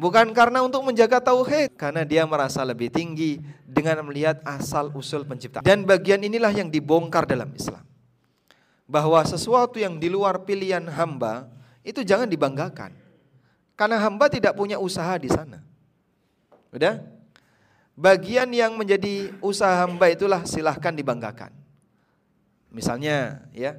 [0.00, 5.60] Bukan karena untuk menjaga tauhid, karena dia merasa lebih tinggi dengan melihat asal usul pencipta.
[5.60, 7.82] Dan bagian inilah yang dibongkar dalam Islam.
[8.88, 11.50] Bahwa sesuatu yang di luar pilihan hamba
[11.82, 13.07] itu jangan dibanggakan.
[13.78, 15.62] Karena hamba tidak punya usaha di sana.
[16.74, 16.98] Udah?
[17.94, 21.54] Bagian yang menjadi usaha hamba itulah silahkan dibanggakan.
[22.74, 23.78] Misalnya ya,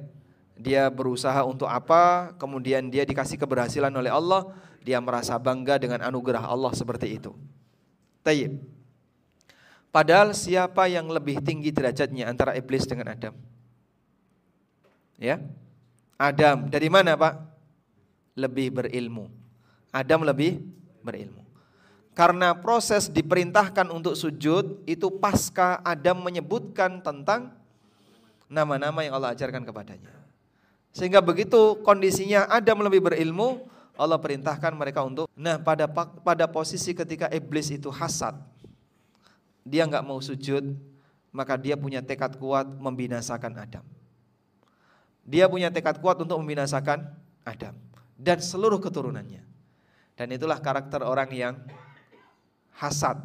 [0.56, 4.48] dia berusaha untuk apa, kemudian dia dikasih keberhasilan oleh Allah,
[4.80, 7.36] dia merasa bangga dengan anugerah Allah seperti itu.
[8.24, 8.60] Tayyib.
[9.88, 13.34] Padahal siapa yang lebih tinggi derajatnya antara iblis dengan Adam?
[15.20, 15.40] Ya.
[16.20, 17.34] Adam dari mana, Pak?
[18.36, 19.39] Lebih berilmu.
[19.90, 20.62] Adam lebih
[21.02, 21.42] berilmu.
[22.14, 27.54] Karena proses diperintahkan untuk sujud itu pasca Adam menyebutkan tentang
[28.50, 30.10] nama-nama yang Allah ajarkan kepadanya.
[30.90, 35.86] Sehingga begitu kondisinya Adam lebih berilmu, Allah perintahkan mereka untuk nah pada
[36.24, 38.34] pada posisi ketika iblis itu hasad,
[39.62, 40.74] dia nggak mau sujud,
[41.30, 43.86] maka dia punya tekad kuat membinasakan Adam.
[45.22, 47.06] Dia punya tekad kuat untuk membinasakan
[47.46, 47.78] Adam
[48.18, 49.49] dan seluruh keturunannya.
[50.20, 51.56] Dan itulah karakter orang yang
[52.76, 53.16] hasad.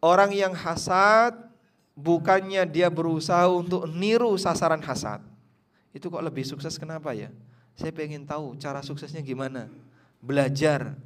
[0.00, 1.36] Orang yang hasad
[1.92, 5.20] bukannya dia berusaha untuk niru sasaran hasad.
[5.92, 7.28] Itu kok lebih sukses kenapa ya?
[7.76, 9.68] Saya pengen tahu cara suksesnya gimana.
[10.24, 10.96] Belajar.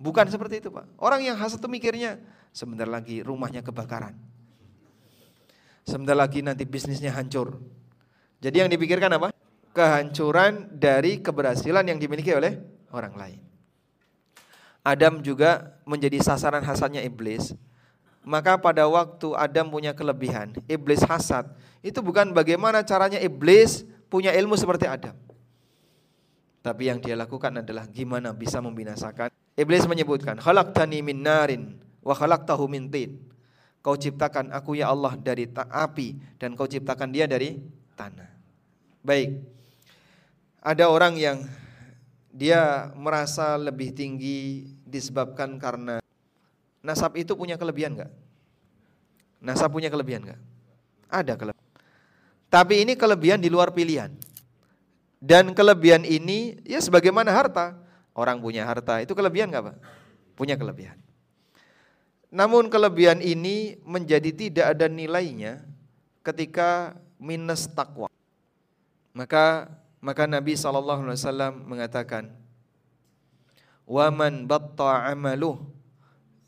[0.00, 0.88] Bukan seperti itu Pak.
[0.96, 2.16] Orang yang hasad itu mikirnya
[2.48, 4.16] sebentar lagi rumahnya kebakaran.
[5.84, 7.60] Sebentar lagi nanti bisnisnya hancur.
[8.40, 9.36] Jadi yang dipikirkan apa?
[9.76, 12.56] Kehancuran dari keberhasilan yang dimiliki oleh
[12.88, 13.51] orang lain.
[14.82, 17.54] Adam juga menjadi sasaran hasadnya iblis.
[18.22, 21.46] Maka pada waktu Adam punya kelebihan, iblis hasad.
[21.82, 25.18] Itu bukan bagaimana caranya iblis punya ilmu seperti Adam.
[26.62, 29.34] Tapi yang dia lakukan adalah gimana bisa membinasakan.
[29.58, 33.18] Iblis menyebutkan, "Khalaqtani min narin wa khalaqtahu min tin."
[33.82, 37.58] Kau ciptakan aku ya Allah dari api dan kau ciptakan dia dari
[37.98, 38.30] tanah.
[39.02, 39.42] Baik.
[40.62, 41.42] Ada orang yang
[42.32, 46.00] dia merasa lebih tinggi disebabkan karena
[46.80, 48.12] nasab itu punya kelebihan enggak?
[49.44, 50.40] Nasab punya kelebihan enggak?
[51.12, 51.68] Ada kelebihan.
[52.48, 54.12] Tapi ini kelebihan di luar pilihan.
[55.22, 57.76] Dan kelebihan ini ya sebagaimana harta.
[58.16, 59.76] Orang punya harta itu kelebihan enggak Pak?
[60.32, 60.96] Punya kelebihan.
[62.32, 65.60] Namun kelebihan ini menjadi tidak ada nilainya
[66.24, 68.08] ketika minus takwa.
[69.12, 69.68] Maka
[70.02, 70.74] maka Nabi saw
[71.54, 72.34] mengatakan,
[73.86, 75.62] "Waman batta amaluh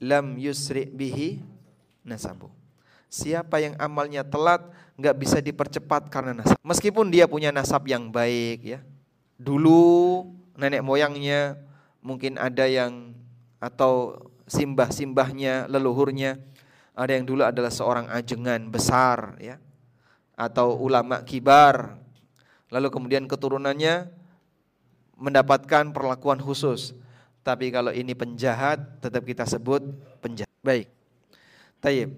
[0.03, 1.41] lam yusri bihi
[2.03, 2.51] nasabu."
[3.07, 4.67] Siapa yang amalnya telat
[4.99, 6.59] nggak bisa dipercepat karena nasab.
[6.67, 8.81] Meskipun dia punya nasab yang baik ya.
[9.39, 10.27] Dulu
[10.59, 11.55] nenek moyangnya
[12.03, 13.15] mungkin ada yang
[13.63, 14.19] atau
[14.51, 16.43] simbah-simbahnya, leluhurnya
[16.95, 19.59] ada yang dulu adalah seorang ajengan besar ya
[20.35, 21.99] atau ulama kibar
[22.69, 24.09] lalu kemudian keturunannya
[25.19, 26.97] mendapatkan perlakuan khusus.
[27.45, 29.85] Tapi kalau ini penjahat, tetap kita sebut
[30.25, 30.49] penjahat.
[30.65, 30.89] Baik.
[31.85, 32.17] Tayyib.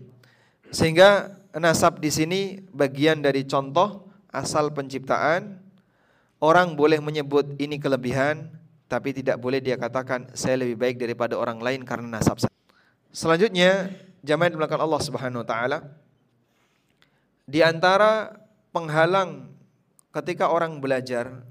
[0.70, 5.64] Sehingga nasab di sini bagian dari contoh asal penciptaan.
[6.36, 8.52] Orang boleh menyebut ini kelebihan,
[8.92, 12.52] tapi tidak boleh dia katakan saya lebih baik daripada orang lain karena nasab saya.
[13.08, 13.88] Selanjutnya,
[14.20, 15.78] jamaah di belakang Allah Subhanahu wa taala
[17.48, 18.36] di antara
[18.74, 19.55] penghalang
[20.16, 21.44] ketika orang belajar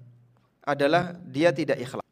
[0.66, 2.06] adalah dia tidak ikhlas.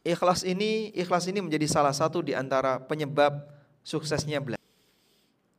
[0.00, 3.44] Ikhlas ini, ikhlas ini menjadi salah satu di antara penyebab
[3.84, 4.64] suksesnya belajar.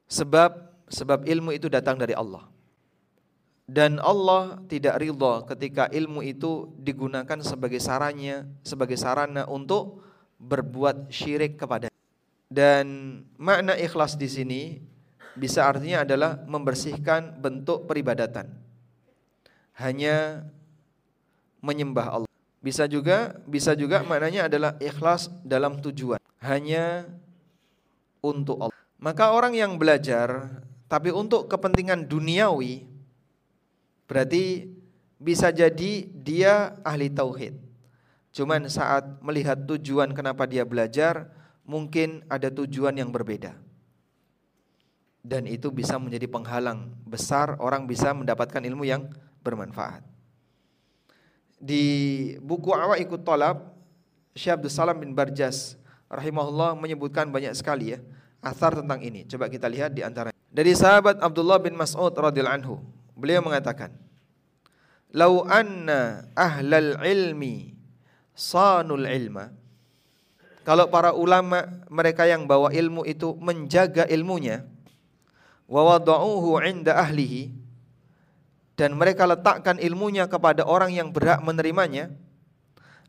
[0.10, 0.52] Sebab
[0.88, 2.48] sebab ilmu itu datang dari Allah.
[3.68, 10.00] Dan Allah tidak ridha ketika ilmu itu digunakan sebagai sarannya, sebagai sarana untuk
[10.40, 11.92] berbuat syirik kepada.
[12.48, 14.62] Dan makna ikhlas di sini
[15.36, 18.67] bisa artinya adalah membersihkan bentuk peribadatan
[19.78, 20.44] hanya
[21.62, 22.32] menyembah Allah.
[22.58, 27.06] Bisa juga bisa juga maknanya adalah ikhlas dalam tujuan, hanya
[28.20, 28.82] untuk Allah.
[28.98, 30.50] Maka orang yang belajar
[30.90, 32.90] tapi untuk kepentingan duniawi
[34.10, 34.74] berarti
[35.22, 37.54] bisa jadi dia ahli tauhid.
[38.34, 41.30] Cuman saat melihat tujuan kenapa dia belajar,
[41.66, 43.58] mungkin ada tujuan yang berbeda.
[45.26, 49.12] Dan itu bisa menjadi penghalang besar orang bisa mendapatkan ilmu yang
[49.48, 50.04] bermanfaat.
[51.58, 51.86] Di
[52.44, 52.70] buku
[53.00, 53.74] Ikut Talab,
[54.36, 55.80] Syekh Abdul Salam bin Barjas
[56.12, 58.00] rahimahullah menyebutkan banyak sekali ya
[58.44, 59.26] asar tentang ini.
[59.26, 62.76] Coba kita lihat di antara dari sahabat Abdullah bin Mas'ud radhiyallahu anhu.
[63.18, 63.90] Beliau mengatakan,
[65.10, 67.74] "Lau anna ahlal ilmi
[68.38, 69.50] sanul ilma"
[70.68, 74.68] Kalau para ulama mereka yang bawa ilmu itu menjaga ilmunya
[75.64, 77.56] wa wada'uhu 'inda ahlihi
[78.78, 82.14] dan mereka letakkan ilmunya kepada orang yang berhak menerimanya.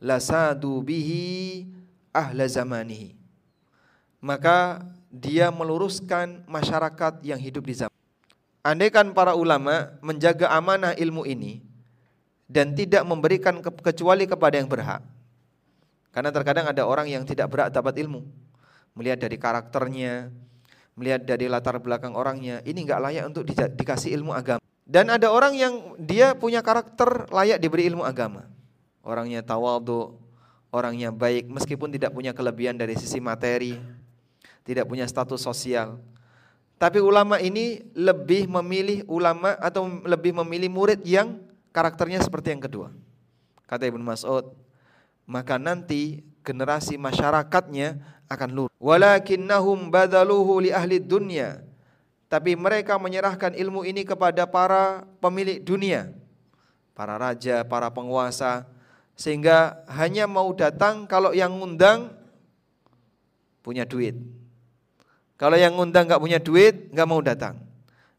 [0.01, 1.69] Lasadu bihi
[2.17, 3.13] ahla zamanihi.
[4.25, 7.95] Maka dia meluruskan masyarakat yang hidup di zaman.
[8.65, 11.63] Andaikan para ulama menjaga amanah ilmu ini
[12.49, 15.05] dan tidak memberikan ke kecuali kepada yang berhak.
[16.11, 18.25] Karena terkadang ada orang yang tidak berhak dapat ilmu.
[18.97, 20.33] Melihat dari karakternya
[20.99, 24.59] melihat dari latar belakang orangnya ini enggak layak untuk di dikasih ilmu agama
[24.89, 28.49] dan ada orang yang dia punya karakter layak diberi ilmu agama.
[29.05, 30.17] Orangnya tawadu,
[30.73, 33.77] orangnya baik meskipun tidak punya kelebihan dari sisi materi,
[34.65, 36.01] tidak punya status sosial.
[36.81, 41.37] Tapi ulama ini lebih memilih ulama atau lebih memilih murid yang
[41.69, 42.89] karakternya seperti yang kedua.
[43.69, 44.57] Kata Ibnu Mas'ud,
[45.29, 48.73] maka nanti generasi masyarakatnya akan lurus.
[48.81, 51.68] Walakinnahum badaluhu li ahli dunya
[52.29, 56.13] tapi mereka menyerahkan ilmu ini kepada para pemilik dunia,
[56.93, 58.69] para raja, para penguasa,
[59.17, 62.13] sehingga hanya mau datang kalau yang ngundang
[63.65, 64.15] punya duit.
[65.41, 67.65] Kalau yang ngundang nggak punya duit, nggak mau datang.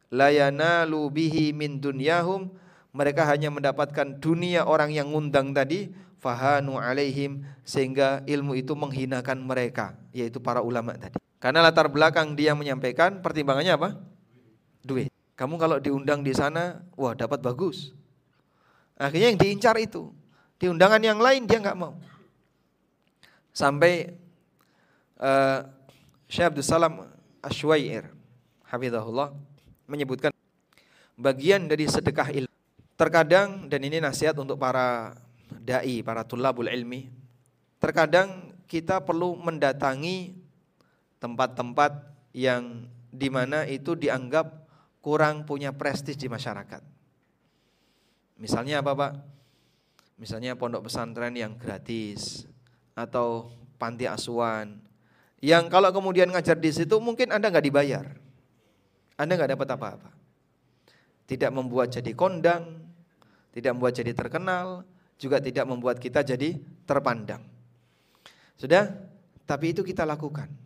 [0.09, 2.49] Layana lubihi min dunyahum,
[2.89, 9.93] mereka hanya mendapatkan dunia orang yang ngundang tadi, fahanu alaihim sehingga ilmu itu menghinakan mereka,
[10.09, 11.28] yaitu para ulama tadi.
[11.39, 13.89] Karena latar belakang dia menyampaikan pertimbangannya apa?
[14.83, 15.07] Duit.
[15.39, 17.95] Kamu kalau diundang di sana, wah dapat bagus.
[18.99, 20.11] Akhirnya yang diincar itu.
[20.59, 21.95] Di undangan yang lain dia nggak mau.
[23.55, 24.19] Sampai
[25.15, 25.63] uh,
[26.27, 27.07] Syekh Abdul Salam
[27.39, 28.11] Ashwair,
[28.67, 29.31] Hafizahullah,
[29.87, 30.35] menyebutkan
[31.15, 32.55] bagian dari sedekah ilmu.
[32.99, 35.15] Terkadang, dan ini nasihat untuk para
[35.63, 37.07] da'i, para tulabul ilmi,
[37.79, 40.35] terkadang kita perlu mendatangi
[41.19, 41.91] tempat-tempat
[42.31, 44.67] yang di mana itu dianggap
[45.03, 46.81] kurang punya prestis di masyarakat.
[48.39, 49.13] Misalnya apa Pak?
[50.19, 52.43] Misalnya pondok pesantren yang gratis
[52.95, 54.79] atau panti asuhan
[55.39, 58.05] yang kalau kemudian ngajar di situ mungkin Anda nggak dibayar.
[59.15, 60.11] Anda nggak dapat apa-apa.
[61.27, 62.83] Tidak membuat jadi kondang,
[63.55, 64.83] tidak membuat jadi terkenal,
[65.15, 67.43] juga tidak membuat kita jadi terpandang.
[68.59, 68.91] Sudah?
[69.47, 70.58] Tapi itu kita lakukan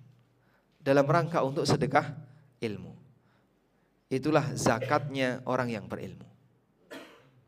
[0.83, 2.11] dalam rangka untuk sedekah
[2.59, 2.91] ilmu.
[4.11, 6.27] Itulah zakatnya orang yang berilmu.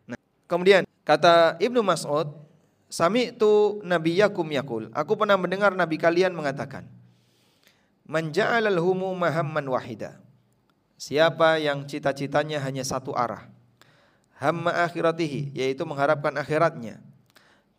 [0.09, 0.17] Nah,
[0.49, 2.31] kemudian kata Ibnu Mas'ud,
[2.89, 4.87] Sami itu Nabi Yakum yakul.
[4.95, 6.87] Aku pernah mendengar Nabi kalian mengatakan,
[8.07, 10.15] Menja'alal humu mahamman wahida.
[10.95, 13.51] Siapa yang cita-citanya hanya satu arah.
[14.39, 17.03] Hamma akhiratihi, yaitu mengharapkan akhiratnya.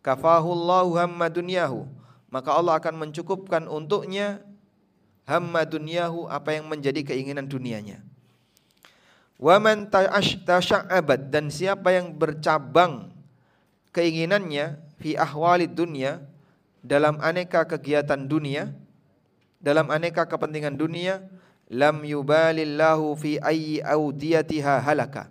[0.05, 1.87] Kafahullahu hamma dunyahu.
[2.27, 4.43] Maka Allah akan mencukupkan untuknya
[5.27, 7.99] hamma dunyahu apa yang menjadi keinginan dunianya.
[9.37, 13.11] Wa man tasya'abat dan siapa yang bercabang
[13.93, 16.23] keinginannya fi ahwalid dunya
[16.81, 18.73] dalam aneka kegiatan dunia,
[19.61, 21.21] dalam aneka kepentingan dunia,
[21.69, 25.29] lam yubalillahu fi ayyi audiyatiha halaka.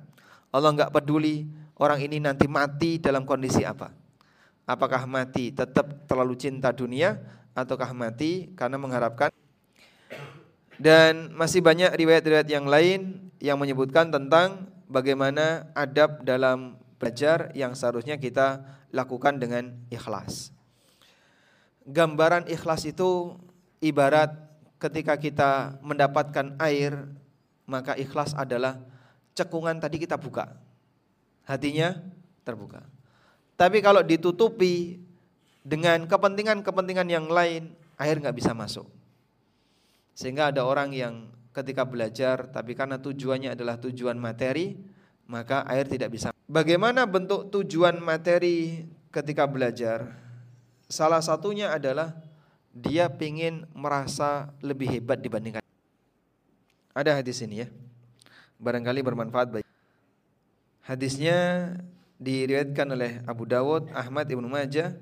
[0.54, 1.48] Allah enggak peduli
[1.80, 3.90] orang ini nanti mati dalam kondisi apa.
[4.68, 7.18] Apakah mati tetap terlalu cinta dunia
[7.58, 9.30] ataukah mati karena mengharapkan
[10.76, 18.16] dan masih banyak riwayat-riwayat yang lain yang menyebutkan tentang bagaimana adab dalam belajar yang seharusnya
[18.16, 20.52] kita lakukan dengan ikhlas.
[21.86, 23.36] Gambaran ikhlas itu
[23.80, 24.32] ibarat
[24.80, 27.08] ketika kita mendapatkan air,
[27.64, 28.80] maka ikhlas adalah
[29.36, 30.56] cekungan tadi kita buka.
[31.46, 31.94] Hatinya
[32.42, 32.82] terbuka.
[33.54, 34.98] Tapi kalau ditutupi
[35.62, 38.86] dengan kepentingan-kepentingan yang lain, air nggak bisa masuk.
[40.16, 44.80] Sehingga ada orang yang ketika belajar tapi karena tujuannya adalah tujuan materi,
[45.28, 46.32] maka air tidak bisa.
[46.48, 50.16] Bagaimana bentuk tujuan materi ketika belajar?
[50.88, 52.16] Salah satunya adalah
[52.72, 55.60] dia ingin merasa lebih hebat dibandingkan.
[56.96, 57.68] Ada hadis ini ya.
[58.56, 59.68] Barangkali bermanfaat bagi.
[60.80, 61.72] Hadisnya
[62.16, 64.96] diriwayatkan oleh Abu Dawud, Ahmad Ibnu Majah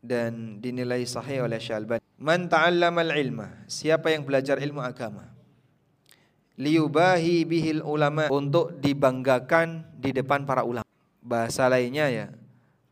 [0.00, 2.00] dan dinilai sahih oleh Syalban.
[2.16, 5.28] Man ta'allamal ilma, siapa yang belajar ilmu agama.
[6.60, 10.84] Liubahi bihil ulama untuk dibanggakan di depan para ulama.
[11.24, 12.26] Bahasa lainnya ya,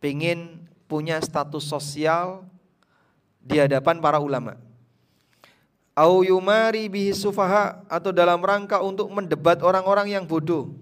[0.01, 2.49] pingin punya status sosial
[3.45, 4.57] di hadapan para ulama.
[5.93, 10.73] Au yumari bihi sufaha atau dalam rangka untuk mendebat orang-orang yang bodoh.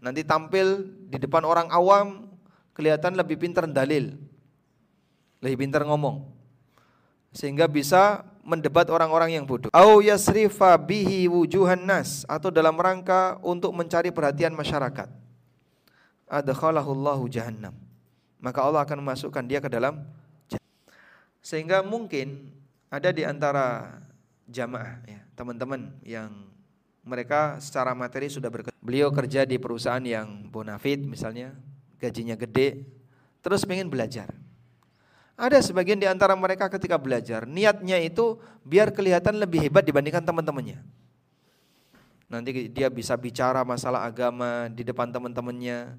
[0.00, 2.30] Nanti tampil di depan orang awam
[2.74, 4.16] kelihatan lebih pintar dalil.
[5.40, 6.36] Lebih pintar ngomong
[7.36, 9.68] sehingga bisa mendebat orang-orang yang bodoh.
[9.76, 15.12] Au yasrifa bihi wujuhan nas atau dalam rangka untuk mencari perhatian masyarakat.
[16.24, 17.76] Adkhalahullahu jahannam.
[18.40, 20.00] Maka Allah akan memasukkan dia ke dalam
[21.44, 22.50] sehingga mungkin
[22.90, 24.00] ada di antara
[24.48, 26.32] jamaah ya, teman-teman yang
[27.06, 28.74] mereka secara materi sudah berkerja.
[28.82, 31.54] Beliau kerja di perusahaan yang bonafit misalnya,
[32.02, 32.82] gajinya gede,
[33.46, 34.34] terus pengen belajar.
[35.36, 40.80] Ada sebagian di antara mereka ketika belajar, niatnya itu biar kelihatan lebih hebat dibandingkan teman-temannya.
[42.32, 45.92] Nanti dia bisa bicara masalah agama di depan teman-temannya,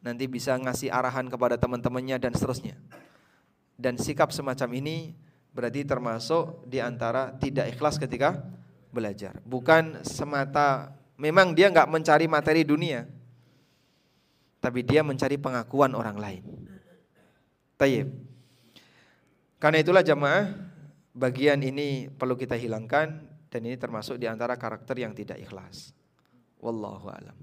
[0.00, 2.80] nanti bisa ngasih arahan kepada teman-temannya dan seterusnya.
[3.76, 5.12] Dan sikap semacam ini
[5.52, 8.40] berarti termasuk di antara tidak ikhlas ketika
[8.88, 9.36] belajar.
[9.44, 13.04] Bukan semata memang dia nggak mencari materi dunia,
[14.64, 16.42] tapi dia mencari pengakuan orang lain.
[17.78, 18.27] Tayyib.
[19.58, 20.54] Karena itulah jamaah
[21.14, 25.90] bagian ini perlu kita hilangkan dan ini termasuk di antara karakter yang tidak ikhlas.
[26.62, 27.34] Wallahu alam.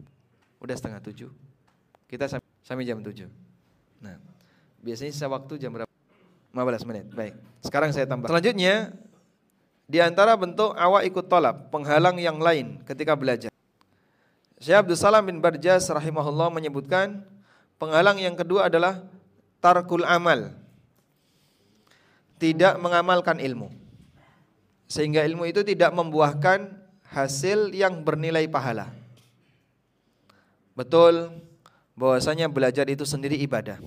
[0.64, 1.32] Udah setengah tujuh.
[2.08, 2.32] Kita
[2.64, 3.28] sampai jam tujuh.
[4.00, 4.16] Nah,
[4.80, 5.92] biasanya sisa waktu jam berapa?
[6.56, 7.06] 15 menit.
[7.12, 7.36] Baik.
[7.60, 8.32] Sekarang saya tambah.
[8.32, 8.96] Selanjutnya,
[9.86, 13.52] di antara bentuk awak ikut tolak, penghalang yang lain ketika belajar.
[14.56, 17.28] Syekh Abdul Salam bin Barjas rahimahullah menyebutkan
[17.76, 19.04] penghalang yang kedua adalah
[19.60, 20.56] tarkul amal.
[22.46, 23.74] Tidak mengamalkan ilmu.
[24.86, 26.70] Sehingga ilmu itu tidak membuahkan
[27.10, 28.94] hasil yang bernilai pahala.
[30.78, 31.34] Betul
[31.98, 33.82] bahwasanya belajar itu sendiri ibadah.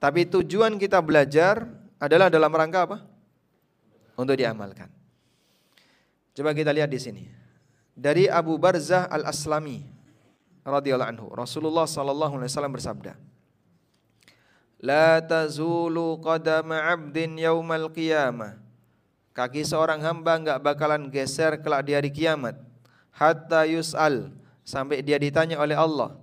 [0.00, 1.68] Tapi tujuan kita belajar
[2.00, 2.98] adalah dalam rangka apa?
[4.16, 4.88] Untuk diamalkan.
[6.32, 7.24] Coba kita lihat di sini.
[7.94, 9.84] Dari Abu Barzah Al-Aslami
[10.64, 13.12] radhiyallahu anhu, Rasulullah sallallahu alaihi wasallam bersabda,
[14.84, 18.60] "La tazulu qadama 'abdin yaumal qiyamah."
[19.32, 22.54] Kaki seorang hamba enggak bakalan geser kelak di hari kiamat
[23.14, 24.30] hatta yus'al
[24.66, 26.14] sampai dia ditanya oleh Allah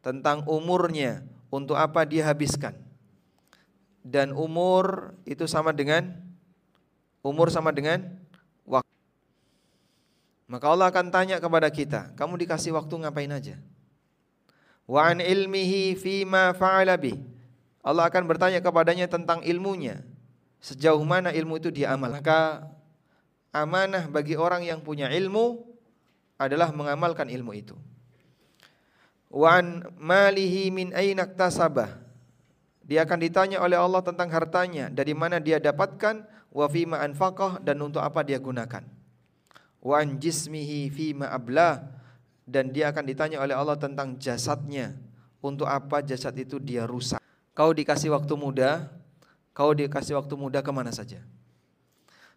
[0.00, 2.76] tentang umurnya untuk apa dia habiskan.
[4.00, 6.16] Dan umur itu sama dengan
[7.20, 8.00] umur sama dengan
[8.64, 8.96] waktu.
[10.48, 13.56] Maka Allah akan tanya kepada kita, kamu dikasih waktu ngapain aja?
[14.88, 17.20] Wa an ilmihi fima fa'ala bih.
[17.80, 20.04] Allah akan bertanya kepadanya tentang ilmunya,
[20.60, 22.12] sejauh mana ilmu itu dia amal.
[22.12, 22.68] Maka
[23.56, 25.64] amanah bagi orang yang punya ilmu
[26.36, 27.76] adalah mengamalkan ilmu itu.
[29.32, 31.96] Wa an malihi min aina tasabah.
[32.84, 37.78] Dia akan ditanya oleh Allah tentang hartanya, dari mana dia dapatkan, wa fima anfaqah dan
[37.80, 38.82] untuk apa dia gunakan.
[39.80, 41.80] Wa an jismihi fima ablah
[42.50, 44.98] dan dia akan ditanya oleh Allah tentang jasadnya,
[45.38, 47.22] untuk apa jasad itu dia rusak.
[47.52, 48.88] Kau dikasih waktu muda,
[49.50, 51.20] Kau dikasih waktu muda ke mana saja?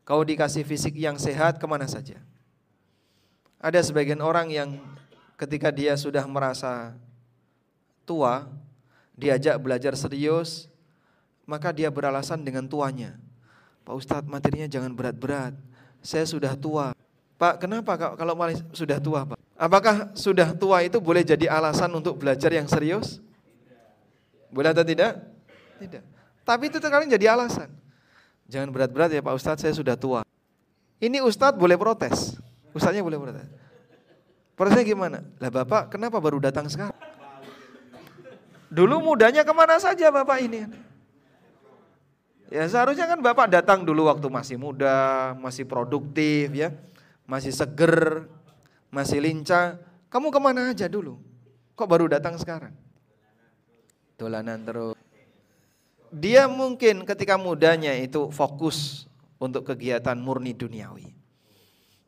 [0.03, 2.19] Kau dikasih fisik yang sehat ke mana saja?
[3.63, 4.75] Ada sebagian orang yang
[5.39, 6.91] ketika dia sudah merasa
[8.03, 8.51] tua,
[9.15, 10.67] diajak belajar serius,
[11.47, 13.15] maka dia beralasan dengan tuanya.
[13.87, 15.55] Pak Ustadz materinya jangan berat-berat,
[16.03, 16.91] saya sudah tua.
[17.39, 19.39] Pak kenapa kalau malah sudah tua Pak?
[19.55, 23.23] Apakah sudah tua itu boleh jadi alasan untuk belajar yang serius?
[24.53, 25.17] Boleh atau tidak?
[25.81, 26.03] Tidak.
[26.45, 27.73] Tapi itu terkadang jadi alasan.
[28.45, 30.21] Jangan berat-berat ya Pak Ustadz, saya sudah tua.
[31.01, 32.37] Ini Ustadz boleh protes.
[32.71, 33.49] Ustadznya boleh protes.
[34.53, 35.25] Protesnya gimana?
[35.41, 36.93] Lah Bapak kenapa baru datang sekarang?
[38.69, 40.69] Dulu mudanya ke mana saja Bapak ini?
[42.53, 46.69] Ya seharusnya kan Bapak datang dulu waktu masih muda, masih produktif ya,
[47.25, 48.29] masih seger,
[48.93, 49.81] masih lincah.
[50.13, 51.17] Kamu ke mana aja dulu?
[51.73, 52.77] Kok baru datang sekarang?
[54.23, 54.95] Dolanan terus
[56.13, 59.09] dia mungkin ketika mudanya itu fokus
[59.41, 61.09] untuk kegiatan murni duniawi.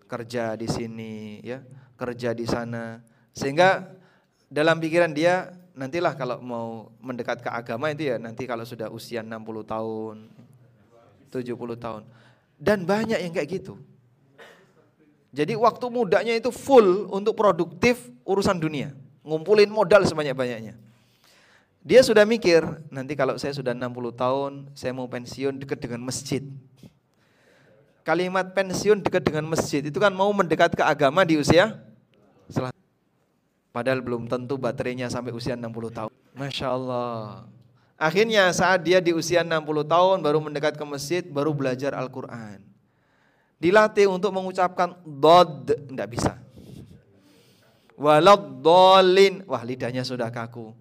[0.06, 1.66] Kerja di sini ya,
[1.98, 3.02] kerja di sana.
[3.34, 3.98] Sehingga
[4.46, 9.26] dalam pikiran dia nantilah kalau mau mendekat ke agama itu ya nanti kalau sudah usia
[9.26, 10.30] 60 tahun,
[11.34, 12.06] 70 tahun.
[12.62, 13.82] Dan banyak yang kayak gitu.
[15.36, 18.94] Jadi waktu mudanya itu full untuk produktif urusan dunia.
[19.26, 20.85] Ngumpulin modal sebanyak-banyaknya.
[21.86, 26.42] Dia sudah mikir, nanti kalau saya sudah 60 tahun, saya mau pensiun dekat dengan masjid.
[28.02, 31.78] Kalimat pensiun dekat dengan masjid itu kan mau mendekat ke agama di usia
[33.76, 36.12] Padahal belum tentu baterainya sampai usia 60 tahun.
[36.32, 37.44] Masya Allah.
[38.00, 39.52] Akhirnya saat dia di usia 60
[39.84, 42.64] tahun baru mendekat ke masjid, baru belajar Al-Quran.
[43.60, 46.40] Dilatih untuk mengucapkan dod, tidak bisa.
[48.00, 50.72] Walad dolin, wah lidahnya sudah kaku.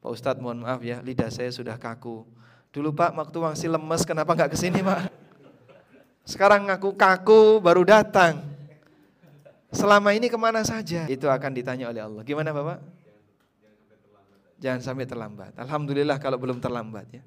[0.00, 2.24] Pak Ustadz mohon maaf ya, lidah saya sudah kaku.
[2.72, 5.12] Dulu Pak, waktu masih lemes, kenapa nggak ke sini Pak?
[6.24, 8.40] Sekarang ngaku kaku, baru datang.
[9.70, 11.06] Selama ini ke mana saja?
[11.06, 12.22] Itu akan ditanya oleh Allah.
[12.24, 12.80] Gimana Bapak?
[14.60, 15.52] Jangan sampai terlambat.
[15.56, 17.22] Alhamdulillah kalau belum terlambat ya.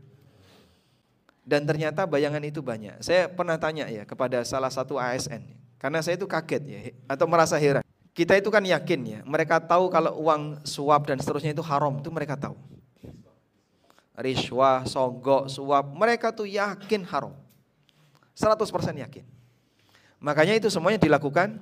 [1.43, 3.03] Dan ternyata bayangan itu banyak.
[3.03, 5.43] Saya pernah tanya ya kepada salah satu ASN.
[5.75, 6.79] Karena saya itu kaget ya,
[7.11, 7.83] atau merasa heran.
[8.13, 12.13] Kita itu kan yakin ya, mereka tahu kalau uang suap dan seterusnya itu haram, itu
[12.13, 12.53] mereka tahu.
[14.13, 17.33] Riswah, sogok, suap, mereka tuh yakin haram.
[18.37, 18.69] 100%
[19.01, 19.25] yakin.
[20.21, 21.57] Makanya itu semuanya dilakukan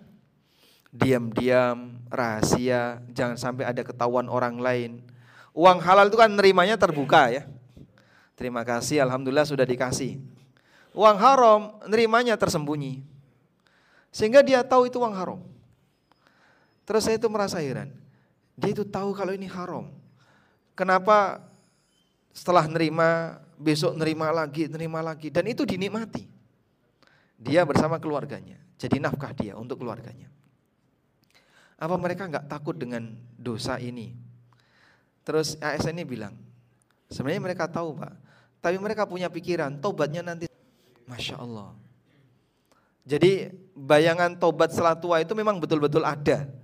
[0.91, 4.91] diam-diam, rahasia, jangan sampai ada ketahuan orang lain.
[5.55, 7.47] Uang halal itu kan nerimanya terbuka ya.
[8.35, 10.19] Terima kasih, alhamdulillah sudah dikasih.
[10.91, 13.07] Uang haram nerimanya tersembunyi.
[14.11, 15.39] Sehingga dia tahu itu uang haram.
[16.91, 17.87] Terus saya itu merasa heran.
[18.59, 19.87] Dia itu tahu kalau ini haram.
[20.75, 21.39] Kenapa
[22.35, 25.31] setelah nerima, besok nerima lagi, nerima lagi.
[25.31, 26.27] Dan itu dinikmati.
[27.39, 28.59] Dia bersama keluarganya.
[28.75, 30.27] jadi nafkah dia untuk keluarganya.
[31.79, 34.11] Apa mereka nggak takut dengan dosa ini?
[35.23, 36.35] Terus ASN ini bilang,
[37.07, 38.19] sebenarnya mereka tahu pak,
[38.59, 40.51] tapi mereka punya pikiran tobatnya nanti,
[41.07, 41.71] masya Allah.
[43.07, 43.47] Jadi
[43.79, 46.59] bayangan tobat setelah tua itu memang betul-betul ada.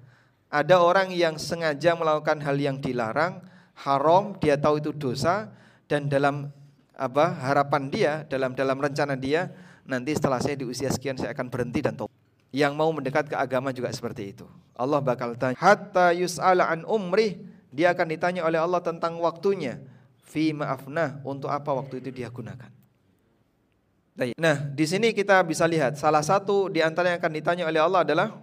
[0.47, 3.43] Ada orang yang sengaja melakukan hal yang dilarang,
[3.75, 5.51] haram, dia tahu itu dosa
[5.91, 6.47] dan dalam
[6.95, 9.51] apa harapan dia, dalam dalam rencana dia,
[9.83, 12.15] nanti setelah saya di usia sekian saya akan berhenti dan tobat.
[12.55, 14.47] Yang mau mendekat ke agama juga seperti itu.
[14.71, 19.83] Allah bakal tanya, hatta yus'ala an umrih, dia akan ditanya oleh Allah tentang waktunya.
[20.27, 22.71] Fi maafnah, untuk apa waktu itu dia gunakan.
[24.17, 28.01] Nah, di sini kita bisa lihat salah satu di antara yang akan ditanya oleh Allah
[28.01, 28.33] adalah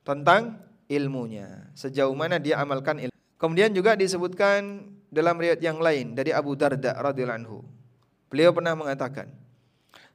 [0.00, 0.56] tentang
[0.90, 1.70] ilmunya.
[1.78, 3.14] Sejauh mana dia amalkan ilmu.
[3.38, 7.58] Kemudian juga disebutkan dalam riwayat yang lain dari Abu Darda radhiyallahu anhu.
[8.28, 9.30] Beliau pernah mengatakan,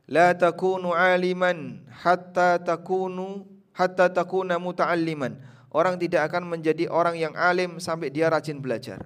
[0.05, 5.39] "La takunu aliman hatta takunu hatta takuna muta'alliman."
[5.75, 9.03] Orang tidak akan menjadi orang yang alim sampai dia rajin belajar.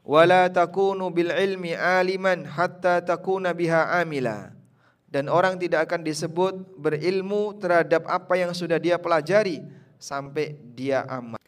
[0.00, 4.50] Wala takunu bil ilmi aliman hatta takuna biha amila
[5.12, 9.60] dan orang tidak akan disebut berilmu terhadap apa yang sudah dia pelajari
[10.02, 11.38] sampai dia amal.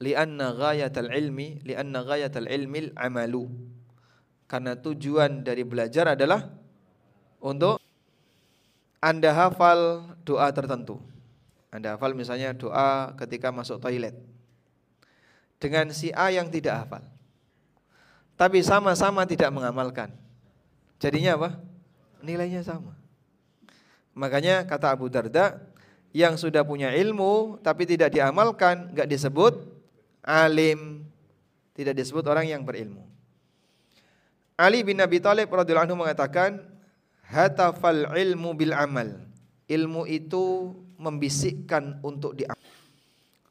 [0.00, 3.50] Lianna ghayatal ilmi, lianna ghayatal ilmi amalu.
[4.46, 6.46] Karena tujuan dari belajar adalah
[7.42, 7.82] untuk
[9.02, 11.02] Anda hafal doa tertentu.
[11.74, 14.14] Anda hafal misalnya doa ketika masuk toilet.
[15.60, 17.04] Dengan si A yang tidak hafal.
[18.38, 20.08] Tapi sama-sama tidak mengamalkan.
[20.96, 21.50] Jadinya apa?
[22.24, 22.96] nilainya sama.
[24.12, 25.60] Makanya kata Abu Darda,
[26.10, 29.54] yang sudah punya ilmu tapi tidak diamalkan, nggak disebut
[30.26, 31.06] alim,
[31.74, 33.06] tidak disebut orang yang berilmu.
[34.60, 36.60] Ali bin Abi Thalib radhiyallahu anhu mengatakan,
[37.24, 39.08] hatafal ilmu bil amal.
[39.70, 42.58] Ilmu itu membisikkan untuk diamal.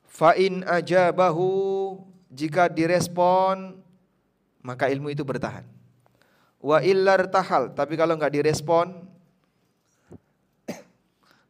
[0.06, 1.96] Fa in ajabahu
[2.30, 3.80] jika direspon
[4.62, 5.66] maka ilmu itu bertahan.
[6.62, 9.09] Wa illar tahal, tapi kalau nggak direspon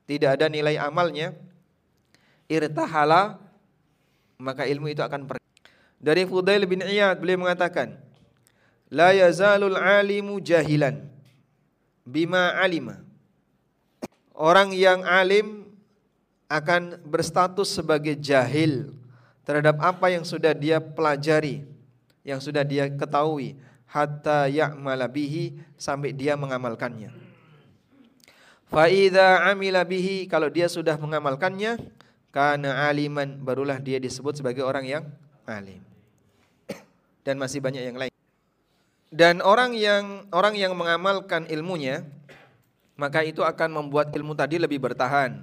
[0.10, 1.38] tidak ada nilai amalnya,
[2.50, 3.38] irtahala
[4.42, 5.46] maka ilmu itu akan pergi.
[6.02, 7.94] Dari Fudail bin Iyad beliau mengatakan,
[8.90, 11.06] la yazalul alimu jahilan
[12.02, 13.06] bima alima.
[14.34, 15.70] Orang yang alim
[16.50, 18.96] akan berstatus sebagai jahil
[19.46, 21.68] terhadap apa yang sudah dia pelajari,
[22.26, 27.29] yang sudah dia ketahui hatta ya'mala bihi sampai dia mengamalkannya.
[28.70, 31.82] Fa idza amila bihi kalau dia sudah mengamalkannya
[32.30, 35.04] karena aliman barulah dia disebut sebagai orang yang
[35.50, 35.82] alim.
[37.26, 38.14] Dan masih banyak yang lain.
[39.10, 42.06] Dan orang yang orang yang mengamalkan ilmunya
[42.94, 45.42] maka itu akan membuat ilmu tadi lebih bertahan.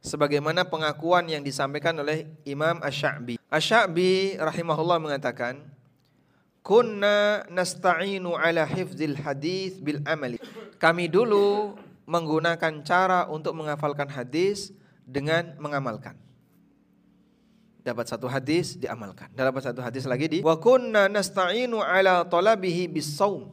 [0.00, 3.40] Sebagaimana pengakuan yang disampaikan oleh Imam Asy-Sya'bi.
[3.48, 5.64] Asy-Sya'bi rahimahullah mengatakan,
[6.60, 10.36] kunna nasta'inu ala hifzil hadis bil amali.
[10.76, 14.72] Kami dulu menggunakan cara untuk menghafalkan hadis
[15.04, 16.16] dengan mengamalkan.
[17.84, 19.28] Dapat satu hadis diamalkan.
[19.36, 23.52] Dapat satu hadis lagi di wa kunna nasta'inu ala talabihi bis saum.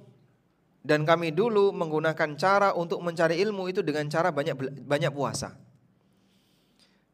[0.82, 5.54] Dan kami dulu menggunakan cara untuk mencari ilmu itu dengan cara banyak banyak puasa.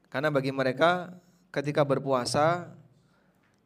[0.07, 1.11] Karena bagi mereka
[1.51, 2.71] ketika berpuasa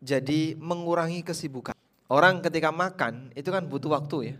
[0.01, 1.77] jadi mengurangi kesibukan.
[2.09, 4.35] Orang ketika makan itu kan butuh waktu ya.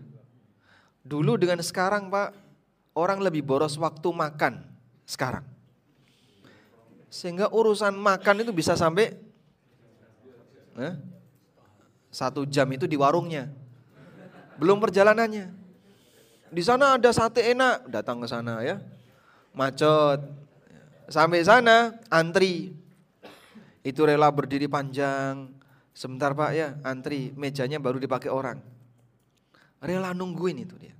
[1.06, 2.41] Dulu dengan sekarang Pak,
[2.92, 4.64] orang lebih boros waktu makan
[5.08, 5.44] sekarang.
[7.12, 9.12] Sehingga urusan makan itu bisa sampai
[10.80, 10.94] eh,
[12.08, 13.52] satu jam itu di warungnya.
[14.56, 15.52] Belum perjalanannya.
[16.52, 18.80] Di sana ada sate enak, datang ke sana ya.
[19.52, 20.20] Macet.
[21.08, 22.72] Sampai sana antri.
[23.82, 25.50] Itu rela berdiri panjang,
[25.92, 28.64] Sebentar Pak ya, antri, mejanya baru dipakai orang.
[29.84, 30.96] Rela nungguin itu dia.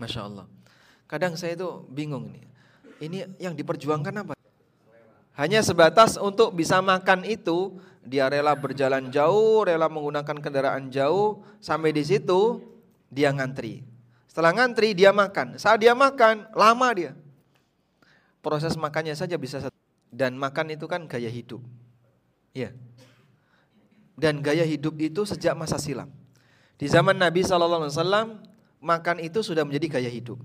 [0.00, 0.46] Masya Allah.
[1.12, 2.44] Kadang saya itu bingung nih.
[3.04, 4.32] Ini yang diperjuangkan apa?
[5.36, 11.92] Hanya sebatas untuk bisa makan itu, dia rela berjalan jauh, rela menggunakan kendaraan jauh, sampai
[11.92, 12.64] di situ
[13.12, 13.84] dia ngantri.
[14.24, 15.60] Setelah ngantri dia makan.
[15.60, 17.12] Saat dia makan, lama dia.
[18.40, 19.68] Proses makannya saja bisa
[20.08, 21.60] dan makan itu kan gaya hidup.
[22.56, 22.72] Iya
[24.16, 26.06] dan gaya hidup itu sejak masa silam.
[26.76, 27.90] Di zaman Nabi SAW,
[28.82, 30.38] makan itu sudah menjadi gaya hidup.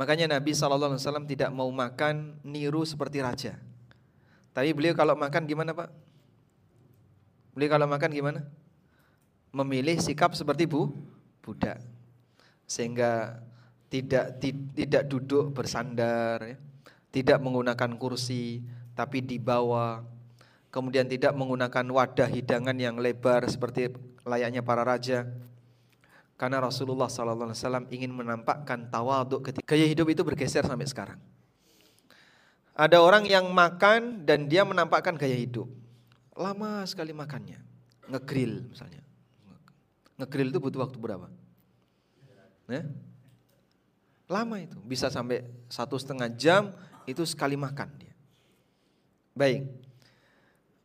[0.00, 0.96] Makanya Nabi SAW
[1.28, 3.60] tidak mau makan niru seperti raja.
[4.56, 5.92] Tapi beliau kalau makan gimana Pak?
[7.52, 8.40] Beliau kalau makan gimana?
[9.52, 10.88] Memilih sikap seperti bu,
[11.44, 11.84] budak.
[12.64, 13.44] Sehingga
[13.92, 14.40] tidak
[14.72, 16.56] tidak duduk bersandar ya.
[17.10, 18.64] tidak menggunakan kursi
[18.96, 20.00] tapi di bawah,
[20.72, 23.92] kemudian tidak menggunakan wadah hidangan yang lebar seperti
[24.24, 25.28] layaknya para raja.
[26.40, 27.52] Karena Rasulullah SAW
[27.92, 31.20] ingin menampakkan tawaduk ketika gaya hidup itu bergeser sampai sekarang.
[32.72, 35.68] Ada orang yang makan dan dia menampakkan gaya hidup.
[36.32, 37.60] Lama sekali makannya.
[38.08, 39.04] Ngegrill misalnya.
[40.16, 41.28] Ngegrill itu butuh waktu berapa?
[42.72, 42.88] Ya?
[44.24, 46.72] Lama itu, bisa sampai satu setengah jam
[47.04, 48.16] itu sekali makan dia.
[49.36, 49.68] Baik,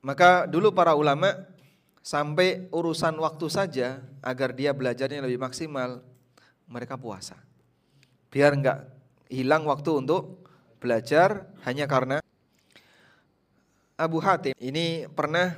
[0.04, 1.32] maka dulu para ulama
[2.06, 6.06] sampai urusan waktu saja agar dia belajarnya lebih maksimal,
[6.70, 7.34] mereka puasa.
[8.30, 8.86] Biar enggak
[9.26, 10.46] hilang waktu untuk
[10.78, 12.22] belajar hanya karena
[13.98, 15.58] Abu Hatim ini pernah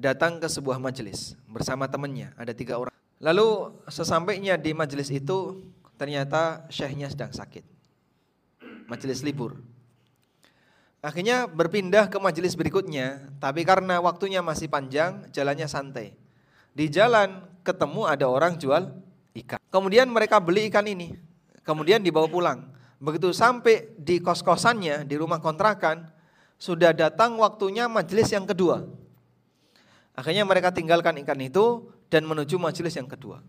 [0.00, 2.96] datang ke sebuah majelis bersama temannya, ada tiga orang.
[3.20, 5.68] Lalu sesampainya di majelis itu
[6.00, 7.62] ternyata syekhnya sedang sakit.
[8.88, 9.60] Majelis libur.
[11.02, 16.14] Akhirnya berpindah ke majelis berikutnya, tapi karena waktunya masih panjang, jalannya santai.
[16.70, 18.86] Di jalan ketemu ada orang jual
[19.34, 19.58] ikan.
[19.66, 21.18] Kemudian mereka beli ikan ini,
[21.66, 22.70] kemudian dibawa pulang.
[23.02, 26.06] Begitu sampai di kos-kosannya, di rumah kontrakan,
[26.54, 28.86] sudah datang waktunya majelis yang kedua.
[30.14, 33.42] Akhirnya mereka tinggalkan ikan itu dan menuju majelis yang kedua.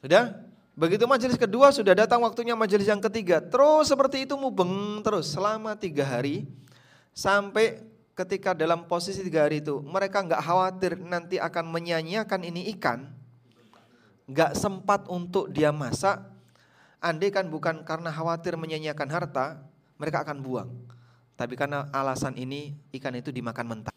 [0.00, 0.45] Sudah?
[0.76, 3.40] Begitu majelis kedua sudah datang waktunya majelis yang ketiga.
[3.40, 6.44] Terus seperti itu mubeng terus selama tiga hari.
[7.16, 7.80] Sampai
[8.12, 13.08] ketika dalam posisi tiga hari itu mereka nggak khawatir nanti akan menyanyiakan ini ikan.
[14.26, 16.18] nggak sempat untuk dia masak.
[17.00, 19.62] Andai kan bukan karena khawatir menyanyiakan harta,
[19.96, 20.70] mereka akan buang.
[21.38, 23.94] Tapi karena alasan ini ikan itu dimakan mentah.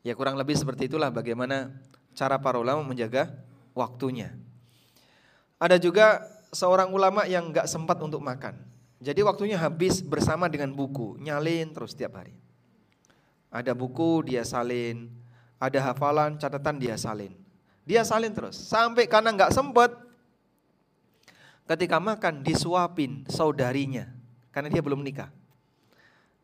[0.00, 1.76] Ya kurang lebih seperti itulah bagaimana
[2.16, 3.30] cara para ulama menjaga
[3.76, 4.32] waktunya.
[5.56, 6.20] Ada juga
[6.52, 8.56] seorang ulama yang nggak sempat untuk makan.
[9.00, 12.32] Jadi waktunya habis bersama dengan buku, nyalin terus setiap hari.
[13.52, 15.12] Ada buku dia salin,
[15.56, 17.32] ada hafalan, catatan dia salin.
[17.86, 19.94] Dia salin terus sampai karena nggak sempat
[21.70, 24.10] ketika makan disuapin saudarinya
[24.50, 25.30] karena dia belum nikah.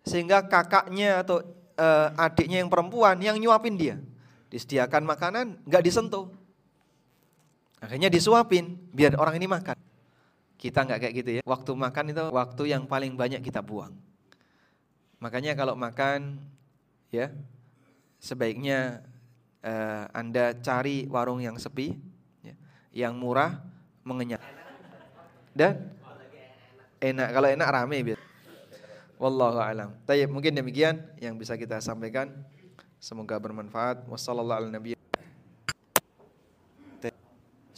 [0.03, 1.43] Sehingga kakaknya atau
[1.79, 3.97] e, adiknya yang perempuan yang nyuapin dia.
[4.53, 6.29] Disediakan makanan, nggak disentuh.
[7.83, 9.75] Akhirnya disuapin biar orang ini makan.
[10.55, 11.43] Kita nggak kayak gitu ya.
[11.43, 13.91] Waktu makan itu waktu yang paling banyak kita buang.
[15.19, 16.39] Makanya kalau makan
[17.11, 17.35] ya
[18.23, 19.03] sebaiknya
[19.67, 21.99] uh, Anda cari warung yang sepi,
[22.47, 22.55] ya,
[22.95, 23.59] yang murah,
[24.07, 24.39] mengenyang.
[25.51, 25.91] Dan
[27.03, 28.21] enak kalau enak rame biar.
[29.19, 29.91] Wallahu alam.
[30.07, 32.31] Tayyib, mungkin demikian yang bisa kita sampaikan.
[33.03, 34.07] Semoga bermanfaat.
[34.07, 35.02] Wassalamualaikum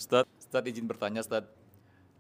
[0.05, 1.49] Ustaz, Ustaz izin bertanya Ustaz.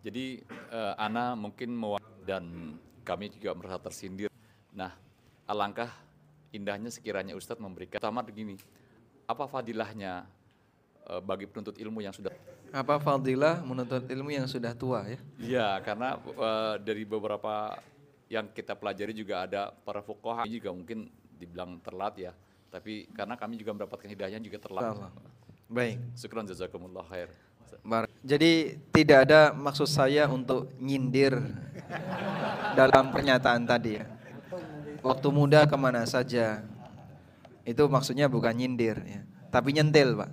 [0.00, 0.40] Jadi
[0.72, 2.72] uh, Ana mungkin mau dan
[3.04, 4.32] kami juga merasa tersindir.
[4.72, 4.96] Nah,
[5.44, 5.92] alangkah
[6.48, 8.56] indahnya sekiranya Ustadz memberikan pertama begini,
[9.28, 10.24] apa fadilahnya
[11.12, 12.32] uh, bagi penuntut ilmu yang sudah
[12.72, 15.20] apa fadilah menuntut ilmu yang sudah tua ya?
[15.36, 17.76] Iya, karena uh, dari beberapa
[18.32, 22.32] yang kita pelajari juga ada para fuqaha juga mungkin dibilang terlat ya.
[22.72, 24.96] Tapi karena kami juga mendapatkan hidayahnya juga terlat.
[25.68, 26.00] Baik.
[26.16, 27.28] Syukran jazakumullah khair.
[28.24, 31.40] Jadi tidak ada maksud saya untuk nyindir
[32.78, 34.06] dalam pernyataan tadi ya.
[35.04, 36.64] Waktu muda ke mana saja.
[37.64, 39.20] Itu maksudnya bukan nyindir ya.
[39.48, 40.30] Tapi nyentil pak.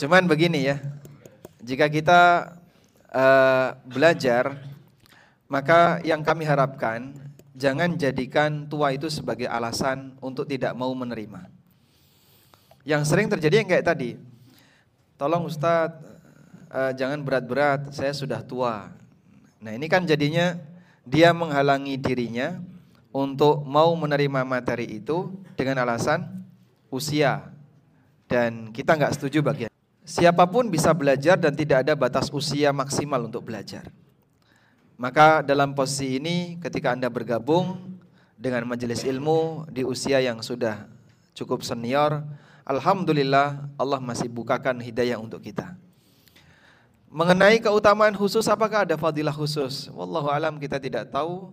[0.00, 0.76] Cuman begini ya.
[1.60, 2.52] Jika kita
[3.12, 4.56] uh, belajar,
[5.44, 7.12] maka yang kami harapkan
[7.52, 11.52] jangan jadikan tua itu sebagai alasan untuk tidak mau menerima.
[12.88, 14.16] Yang sering terjadi yang kayak tadi,
[15.20, 16.00] tolong Ustadz
[16.72, 18.88] uh, jangan berat-berat, saya sudah tua.
[19.60, 20.56] Nah ini kan jadinya
[21.04, 22.56] dia menghalangi dirinya
[23.12, 25.28] untuk mau menerima materi itu
[25.60, 26.24] dengan alasan
[26.88, 27.52] usia.
[28.24, 29.68] Dan kita nggak setuju bagian.
[30.08, 33.92] Siapa pun bisa belajar dan tidak ada batas usia maksimal untuk belajar.
[34.96, 37.98] Maka dalam posisi ini ketika Anda bergabung
[38.40, 40.88] dengan majelis ilmu di usia yang sudah
[41.36, 42.24] cukup senior,
[42.70, 45.74] Alhamdulillah Allah masih bukakan hidayah untuk kita.
[47.10, 49.90] Mengenai keutamaan khusus apakah ada fadilah khusus?
[49.90, 51.50] Wallahu alam kita tidak tahu.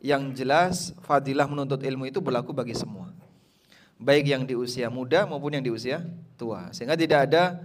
[0.00, 3.12] Yang jelas fadilah menuntut ilmu itu berlaku bagi semua.
[4.00, 6.00] Baik yang di usia muda maupun yang di usia
[6.40, 6.72] tua.
[6.72, 7.60] Sehingga tidak ada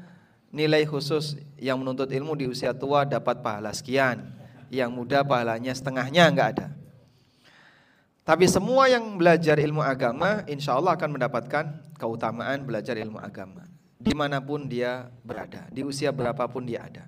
[0.52, 4.28] nilai khusus yang menuntut ilmu di usia tua dapat pahala sekian.
[4.68, 6.68] Yang muda pahalanya setengahnya enggak ada.
[8.22, 11.66] Tapi semua yang belajar ilmu agama insya Allah akan mendapatkan
[11.98, 13.66] keutamaan belajar ilmu agama.
[13.98, 17.06] Di mana pun dia berada, di usia berapapun dia ada.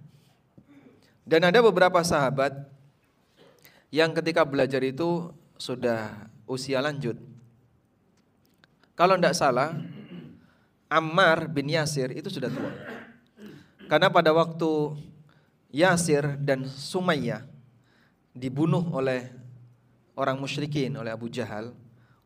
[1.26, 2.54] Dan ada beberapa sahabat
[3.94, 7.18] yang ketika belajar itu sudah usia lanjut.
[8.94, 9.74] Kalau tidak salah,
[10.90, 12.74] Ammar bin Yasir itu sudah tua.
[13.90, 14.98] Karena pada waktu
[15.74, 17.46] Yasir dan Sumayyah
[18.34, 19.43] dibunuh oleh
[20.14, 21.74] orang musyrikin, oleh Abu Jahal,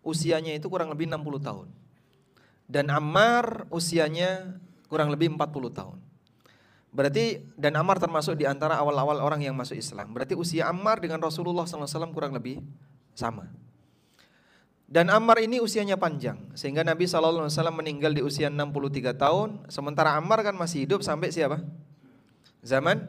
[0.04, 1.68] usianya itu kurang lebih 60 tahun.
[2.68, 4.60] Dan Ammar usianya
[4.92, 5.98] kurang lebih 40 tahun.
[6.92, 10.16] Berarti dan Ammar termasuk di antara awal-awal orang yang masuk Islam.
[10.16, 12.64] Berarti usia Ammar dengan Rasulullah SAW kurang lebih
[13.14, 13.48] sama.
[14.88, 19.68] Dan Ammar ini usianya panjang sehingga Nabi SAW meninggal di usia 63 tahun.
[19.68, 21.60] Sementara Ammar kan masih hidup sampai siapa?
[22.64, 23.04] Zaman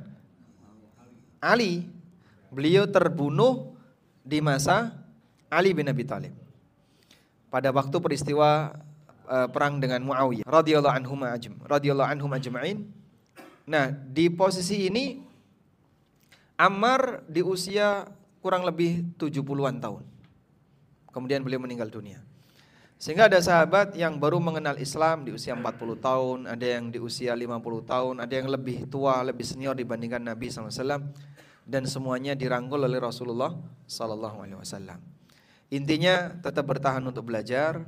[1.39, 1.87] Ali.
[2.49, 3.78] Beliau terbunuh
[4.29, 4.93] di masa
[5.49, 6.37] Ali bin Abi Thalib.
[7.49, 8.77] Pada waktu peristiwa
[9.25, 12.85] uh, perang dengan Muawiyah radhiyallahu anhum ajm radhiyallahu anhum ajma'in.
[13.65, 15.25] Nah, di posisi ini
[16.59, 18.11] Ammar di usia
[18.43, 20.03] kurang lebih 70-an tahun.
[21.15, 22.19] Kemudian beliau meninggal dunia.
[22.99, 25.63] Sehingga ada sahabat yang baru mengenal Islam di usia 40
[26.03, 30.51] tahun, ada yang di usia 50 tahun, ada yang lebih tua, lebih senior dibandingkan Nabi
[30.51, 30.75] SAW
[31.69, 33.53] dan semuanya dirangkul oleh Rasulullah
[33.85, 34.97] SAW.
[35.69, 37.85] Intinya tetap bertahan untuk belajar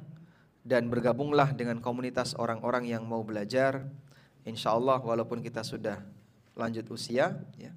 [0.60, 3.88] dan bergabunglah dengan komunitas orang-orang yang mau belajar.
[4.44, 6.04] Insya Allah walaupun kita sudah
[6.52, 7.72] lanjut usia, ya,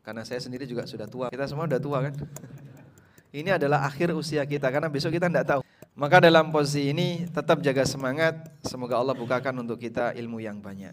[0.00, 1.28] karena saya sendiri juga sudah tua.
[1.28, 2.14] Kita semua sudah tua kan?
[3.44, 5.60] Ini adalah akhir usia kita karena besok kita tidak tahu.
[5.92, 8.48] Maka dalam posisi ini tetap jaga semangat.
[8.64, 10.92] Semoga Allah bukakan untuk kita ilmu yang banyak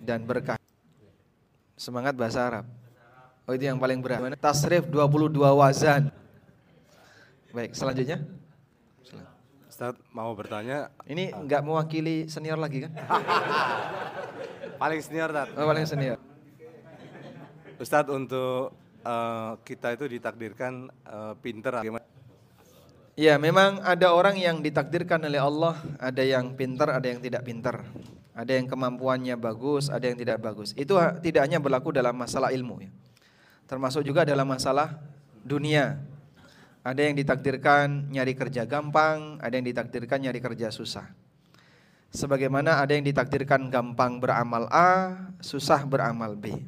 [0.00, 0.56] dan berkah.
[1.76, 2.79] Semangat bahasa Arab.
[3.48, 4.36] Oh itu yang paling berat.
[4.38, 6.12] Tasrif 22 wazan.
[7.50, 8.22] Baik, selanjutnya.
[9.66, 10.92] Ustaz mau bertanya.
[11.08, 12.92] Ini enggak mewakili senior lagi kan?
[14.82, 15.48] paling senior, Ustaz.
[15.56, 16.18] Oh, paling senior.
[17.80, 18.76] Ustaz untuk
[19.08, 22.04] uh, kita itu ditakdirkan uh, pinter gimana?
[23.16, 27.84] Ya, memang ada orang yang ditakdirkan oleh Allah, ada yang pintar, ada yang tidak pintar.
[28.36, 30.72] Ada yang kemampuannya bagus, ada yang tidak bagus.
[30.72, 32.90] Itu tidak hanya berlaku dalam masalah ilmu ya.
[33.70, 34.98] Termasuk juga dalam masalah
[35.46, 36.02] dunia.
[36.82, 41.06] Ada yang ditakdirkan nyari kerja gampang, ada yang ditakdirkan nyari kerja susah.
[42.10, 46.58] Sebagaimana ada yang ditakdirkan gampang beramal A, susah beramal B.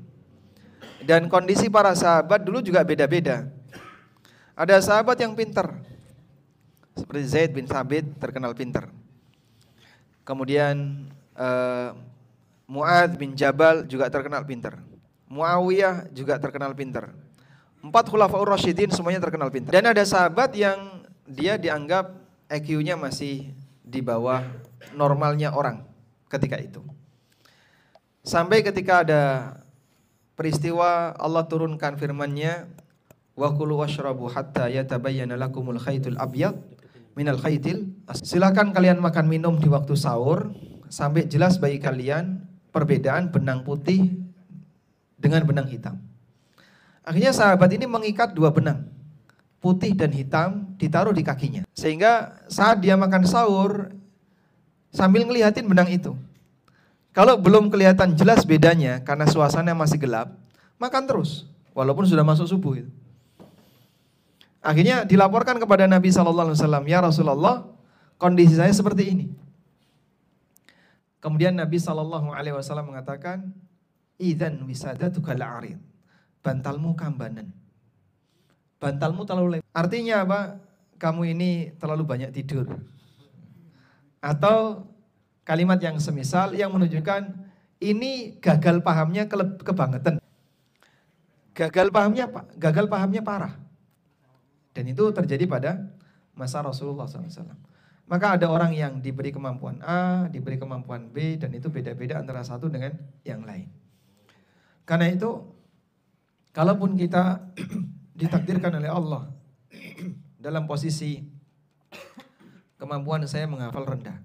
[1.02, 3.50] Dan kondisi para sahabat dulu juga beda-beda.
[4.54, 5.74] Ada sahabat yang pintar,
[6.94, 8.86] seperti Zaid bin Sabit terkenal pintar.
[10.22, 11.98] Kemudian uh,
[12.70, 14.91] Muad bin Jabal juga terkenal pintar.
[15.32, 17.16] Muawiyah juga terkenal pintar.
[17.80, 19.72] Empat khulafaur rasyidin semuanya terkenal pintar.
[19.72, 22.12] Dan ada sahabat yang dia dianggap
[22.52, 24.44] IQ-nya masih di bawah
[24.92, 25.88] normalnya orang
[26.28, 26.84] ketika itu.
[28.20, 29.22] Sampai ketika ada
[30.36, 32.68] peristiwa Allah turunkan firman-Nya
[33.32, 36.60] wa kulu washrabu hatta yatabayyana lakumul khaytul abyad
[37.16, 37.88] minal khaitil
[38.20, 40.52] silakan kalian makan minum di waktu sahur
[40.92, 44.22] sampai jelas bagi kalian perbedaan benang putih
[45.22, 45.96] dengan benang hitam.
[47.06, 48.90] Akhirnya sahabat ini mengikat dua benang
[49.62, 51.62] putih dan hitam ditaruh di kakinya.
[51.72, 53.94] Sehingga saat dia makan sahur
[54.90, 56.18] sambil ngeliatin benang itu.
[57.14, 60.34] Kalau belum kelihatan jelas bedanya karena suasana masih gelap,
[60.82, 62.90] makan terus walaupun sudah masuk subuh itu.
[64.62, 67.66] Akhirnya dilaporkan kepada Nabi Shallallahu Alaihi Wasallam, ya Rasulullah,
[68.14, 69.26] kondisi saya seperti ini.
[71.18, 73.50] Kemudian Nabi Shallallahu Alaihi Wasallam mengatakan,
[74.22, 75.78] idan wisada arid,
[76.46, 77.50] bantalmu kambanan,
[78.78, 79.70] bantalmu terlalu lebar.
[79.74, 80.40] Artinya apa?
[81.02, 82.70] Kamu ini terlalu banyak tidur.
[84.22, 84.86] Atau
[85.42, 87.34] kalimat yang semisal yang menunjukkan
[87.82, 89.26] ini gagal pahamnya
[89.66, 90.22] kebangetan.
[91.58, 92.46] Gagal pahamnya apa?
[92.54, 93.58] Gagal pahamnya parah.
[94.70, 95.90] Dan itu terjadi pada
[96.38, 97.58] masa Rasulullah SAW.
[98.06, 102.70] Maka ada orang yang diberi kemampuan A, diberi kemampuan B, dan itu beda-beda antara satu
[102.70, 102.94] dengan
[103.26, 103.81] yang lain.
[104.82, 105.30] Karena itu,
[106.50, 107.52] kalaupun kita
[108.20, 109.30] ditakdirkan oleh Allah
[110.36, 111.22] dalam posisi
[112.80, 114.18] kemampuan saya menghafal rendah,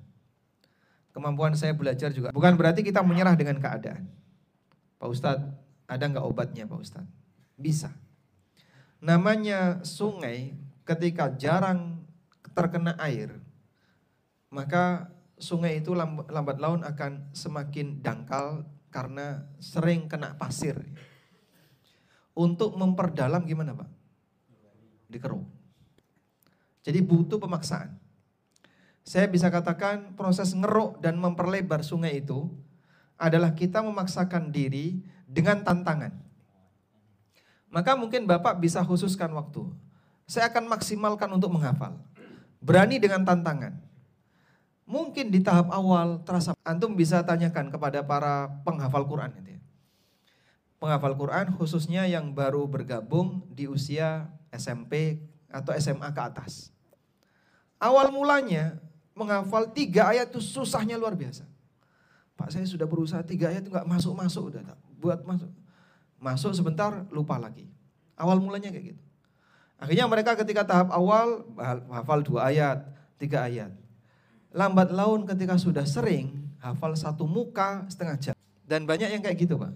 [1.13, 4.09] kemampuan saya belajar juga, bukan berarti kita menyerah dengan keadaan.
[4.97, 5.49] Pak Ustadz,
[5.85, 7.13] ada nggak obatnya Pak Ustadz?
[7.53, 7.93] Bisa.
[8.97, 12.01] Namanya sungai ketika jarang
[12.57, 13.37] terkena air,
[14.49, 18.65] maka sungai itu lambat laun akan semakin dangkal
[18.97, 20.73] karena sering kena pasir.
[22.33, 23.89] Untuk memperdalam gimana Pak?
[25.05, 25.45] Dikeruk.
[26.81, 27.93] Jadi butuh pemaksaan.
[29.05, 32.49] Saya bisa katakan proses ngeruk dan memperlebar sungai itu
[33.21, 36.17] adalah kita memaksakan diri dengan tantangan.
[37.69, 39.69] Maka mungkin Bapak bisa khususkan waktu.
[40.27, 41.95] saya akan maksimalkan untuk menghafal.
[42.59, 43.79] Berani dengan tantangan.
[44.87, 49.61] Mungkin di tahap awal terasa antum bisa tanyakan kepada para penghafal Quran itu ya.
[50.79, 55.19] Penghafal Quran khususnya yang baru bergabung di usia SMP
[55.51, 56.71] atau SMA ke atas.
[57.83, 58.79] Awal mulanya
[59.11, 61.43] menghafal tiga ayat itu susahnya luar biasa.
[62.39, 64.71] Pak saya sudah berusaha tiga ayat itu nggak masuk masuk udah
[65.03, 65.51] buat masuk
[66.15, 67.67] masuk sebentar lupa lagi.
[68.15, 69.03] Awal mulanya kayak gitu.
[69.83, 71.43] Akhirnya mereka ketika tahap awal
[71.91, 72.87] hafal dua ayat,
[73.19, 73.75] tiga ayat
[74.51, 78.35] lambat laun ketika sudah sering hafal satu muka setengah jam.
[78.67, 79.71] Dan banyak yang kayak gitu Pak.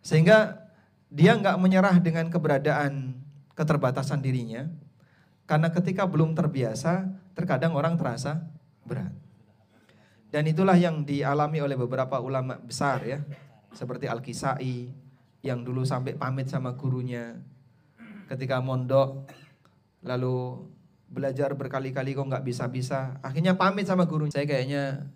[0.00, 0.68] Sehingga
[1.12, 3.20] dia nggak menyerah dengan keberadaan
[3.52, 4.66] keterbatasan dirinya.
[5.44, 7.04] Karena ketika belum terbiasa,
[7.36, 8.40] terkadang orang terasa
[8.84, 9.12] berat.
[10.32, 13.20] Dan itulah yang dialami oleh beberapa ulama besar ya.
[13.76, 14.88] Seperti Al-Kisai
[15.44, 17.36] yang dulu sampai pamit sama gurunya
[18.24, 19.28] ketika mondok
[20.00, 20.64] lalu
[21.14, 23.14] belajar berkali-kali kok nggak bisa-bisa.
[23.22, 24.26] Akhirnya pamit sama guru.
[24.34, 25.06] Saya kayaknya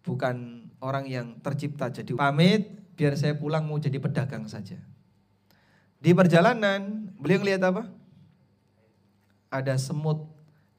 [0.00, 4.80] bukan orang yang tercipta jadi pamit biar saya pulang mau jadi pedagang saja.
[6.00, 7.84] Di perjalanan beliau ngeliat apa?
[9.52, 10.24] Ada semut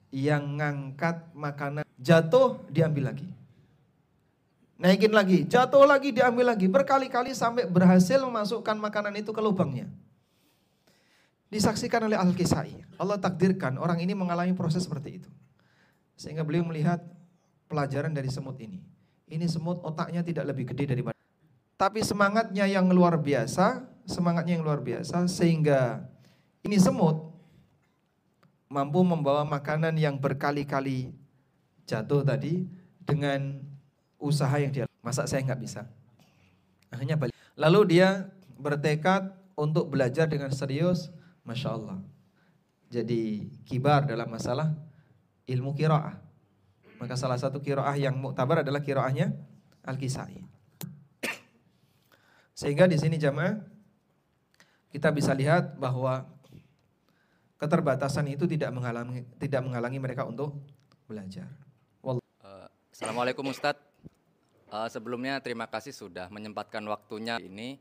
[0.10, 3.30] yang ngangkat makanan jatuh diambil lagi.
[4.76, 6.68] Naikin lagi, jatuh lagi diambil lagi.
[6.68, 9.88] Berkali-kali sampai berhasil memasukkan makanan itu ke lubangnya
[11.50, 12.98] disaksikan oleh Al-Kisai.
[13.00, 15.30] Allah takdirkan orang ini mengalami proses seperti itu.
[16.16, 17.04] Sehingga beliau melihat
[17.68, 18.82] pelajaran dari semut ini.
[19.26, 21.16] Ini semut otaknya tidak lebih gede daripada
[21.76, 26.08] tapi semangatnya yang luar biasa, semangatnya yang luar biasa sehingga
[26.64, 27.36] ini semut
[28.72, 31.12] mampu membawa makanan yang berkali-kali
[31.84, 32.66] jatuh tadi
[33.04, 33.60] dengan
[34.18, 35.84] usaha yang dia masa saya nggak bisa.
[36.88, 37.36] Akhirnya balik.
[37.60, 41.12] Lalu dia bertekad untuk belajar dengan serius
[41.46, 42.02] Masya Allah.
[42.90, 44.74] Jadi kibar dalam masalah
[45.46, 46.18] ilmu kiroah.
[46.98, 49.30] Maka salah satu kiroah yang muktabar adalah kiroahnya
[49.86, 50.42] Al-Kisai.
[52.58, 53.62] Sehingga di sini jamaah
[54.90, 56.24] kita bisa lihat bahwa
[57.60, 60.56] keterbatasan itu tidak menghalangi tidak menghalangi mereka untuk
[61.04, 61.52] belajar.
[62.00, 62.20] Uh,
[62.96, 63.84] Assalamualaikum Ustadz.
[64.72, 67.76] Uh, sebelumnya terima kasih sudah menyempatkan waktunya ini.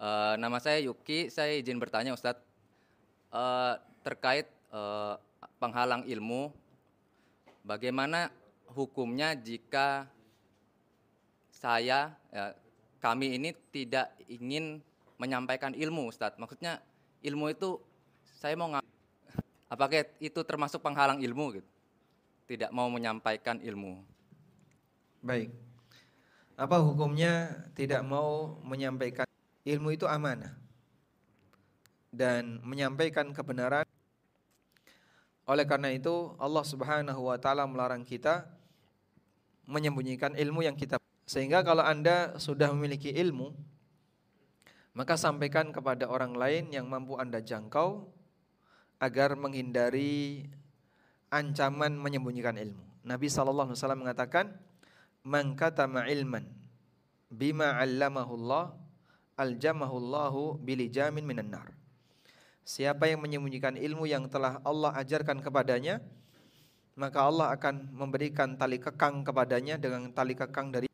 [0.00, 2.47] Uh, nama saya Yuki, saya izin bertanya Ustadz
[3.32, 5.16] uh, terkait uh,
[5.58, 6.52] penghalang ilmu,
[7.66, 8.32] bagaimana
[8.72, 10.08] hukumnya jika
[11.48, 12.54] saya, ya,
[13.02, 14.78] kami ini tidak ingin
[15.18, 16.38] menyampaikan ilmu, Ustadz.
[16.38, 16.78] Maksudnya
[17.26, 17.82] ilmu itu
[18.38, 18.86] saya mau nggak,
[19.66, 21.70] apakah itu termasuk penghalang ilmu gitu?
[22.48, 24.00] Tidak mau menyampaikan ilmu.
[25.20, 25.50] Baik.
[26.58, 29.26] Apa hukumnya tidak mau menyampaikan
[29.66, 30.54] ilmu itu amanah?
[32.18, 33.86] Dan menyampaikan kebenaran.
[35.46, 38.50] Oleh karena itu Allah Subhanahu wa taala melarang kita
[39.70, 40.98] menyembunyikan ilmu yang kita
[41.30, 43.54] sehingga kalau Anda sudah memiliki ilmu
[44.98, 48.10] maka sampaikan kepada orang lain yang mampu Anda jangkau
[48.98, 50.50] agar menghindari
[51.30, 52.82] ancaman menyembunyikan ilmu.
[53.06, 54.58] Nabi sallallahu alaihi wasallam mengatakan,
[55.22, 56.50] "Man katama ilman
[57.30, 58.74] bima 'allamahu Allah,
[59.38, 61.77] aljamahu Allahu bilijamin minan nar."
[62.68, 66.04] Siapa yang menyembunyikan ilmu yang telah Allah ajarkan kepadanya,
[67.00, 70.84] maka Allah akan memberikan tali kekang kepadanya dengan tali kekang dari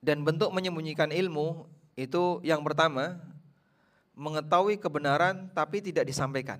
[0.00, 3.20] dan bentuk menyembunyikan ilmu itu yang pertama
[4.16, 6.56] mengetahui kebenaran tapi tidak disampaikan.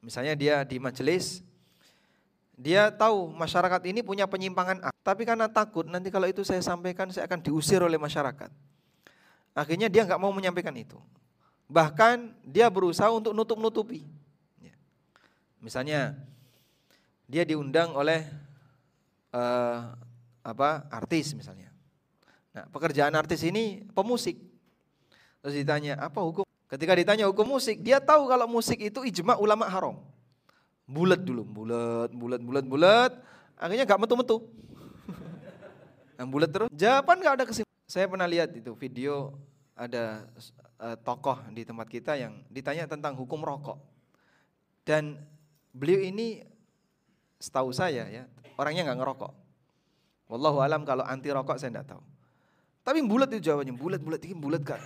[0.00, 1.44] Misalnya dia di majelis
[2.56, 7.12] dia tahu masyarakat ini punya penyimpangan A, tapi karena takut nanti kalau itu saya sampaikan
[7.12, 8.48] saya akan diusir oleh masyarakat.
[9.52, 10.96] Akhirnya dia nggak mau menyampaikan itu.
[11.70, 14.02] Bahkan dia berusaha untuk nutup-nutupi.
[14.58, 14.74] Ya.
[15.62, 16.18] Misalnya
[17.30, 18.26] dia diundang oleh
[19.30, 19.94] uh,
[20.42, 21.70] apa artis misalnya.
[22.50, 24.34] Nah, pekerjaan artis ini pemusik.
[25.40, 26.42] Terus ditanya, apa hukum?
[26.66, 30.02] Ketika ditanya hukum musik, dia tahu kalau musik itu ijma ulama haram.
[30.90, 33.12] Bulat dulu, bulat, bulat, bulat, bulat.
[33.54, 34.42] Akhirnya gak metu-metu.
[36.34, 36.68] Bulat terus.
[36.74, 37.86] Jawaban gak ada kesimpulan.
[37.86, 39.34] Saya pernah lihat itu video
[39.78, 40.26] ada
[40.80, 43.76] uh, tokoh di tempat kita yang ditanya tentang hukum rokok.
[44.82, 45.20] Dan
[45.70, 46.42] beliau ini
[47.36, 48.24] setahu saya ya,
[48.56, 49.32] orangnya nggak ngerokok.
[50.32, 52.02] Wallahu alam kalau anti rokok saya tidak tahu.
[52.80, 54.80] Tapi bulat itu jawabannya, bulat-bulat ini bulat kan.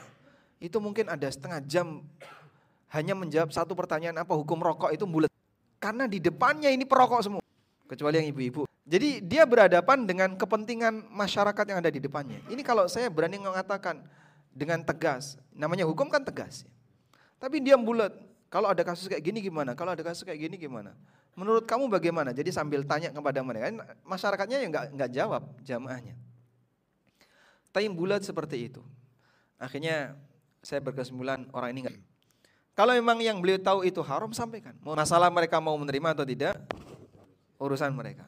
[0.59, 2.03] Itu mungkin ada setengah jam
[2.91, 5.31] hanya menjawab satu pertanyaan apa hukum rokok itu bulat.
[5.79, 7.43] Karena di depannya ini perokok semua.
[7.85, 8.65] Kecuali yang ibu-ibu.
[8.85, 12.41] Jadi dia berhadapan dengan kepentingan masyarakat yang ada di depannya.
[12.49, 14.05] Ini kalau saya berani mengatakan
[14.55, 15.37] dengan tegas.
[15.51, 16.63] Namanya hukum kan tegas.
[17.43, 18.15] Tapi dia bulat.
[18.49, 19.75] Kalau ada kasus kayak gini gimana?
[19.75, 20.95] Kalau ada kasus kayak gini gimana?
[21.35, 22.31] Menurut kamu bagaimana?
[22.31, 23.77] Jadi sambil tanya kepada mereka, kan
[24.07, 26.15] masyarakatnya yang nggak nggak jawab jamaahnya.
[27.75, 28.79] Tapi bulat seperti itu.
[29.59, 30.15] Akhirnya
[30.63, 31.99] saya berkesimpulan orang ini enggak.
[32.79, 34.79] Kalau memang yang beliau tahu itu haram sampaikan.
[34.87, 36.55] Masalah mereka mau menerima atau tidak
[37.59, 38.27] urusan mereka.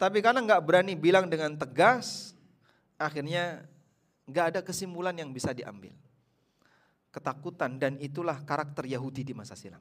[0.00, 2.32] Tapi karena nggak berani bilang dengan tegas,
[2.96, 3.68] akhirnya
[4.28, 5.96] nggak ada kesimpulan yang bisa diambil.
[7.08, 9.80] Ketakutan dan itulah karakter Yahudi di masa silam.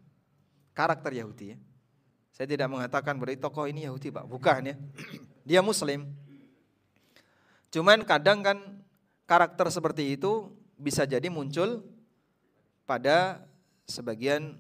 [0.72, 1.58] Karakter Yahudi ya.
[2.32, 4.76] Saya tidak mengatakan berarti tokoh ini Yahudi Pak, bukan ya.
[5.48, 6.06] Dia Muslim,
[7.72, 8.58] Cuman kadang kan
[9.28, 11.84] karakter seperti itu bisa jadi muncul
[12.88, 13.44] pada
[13.86, 14.56] sebagian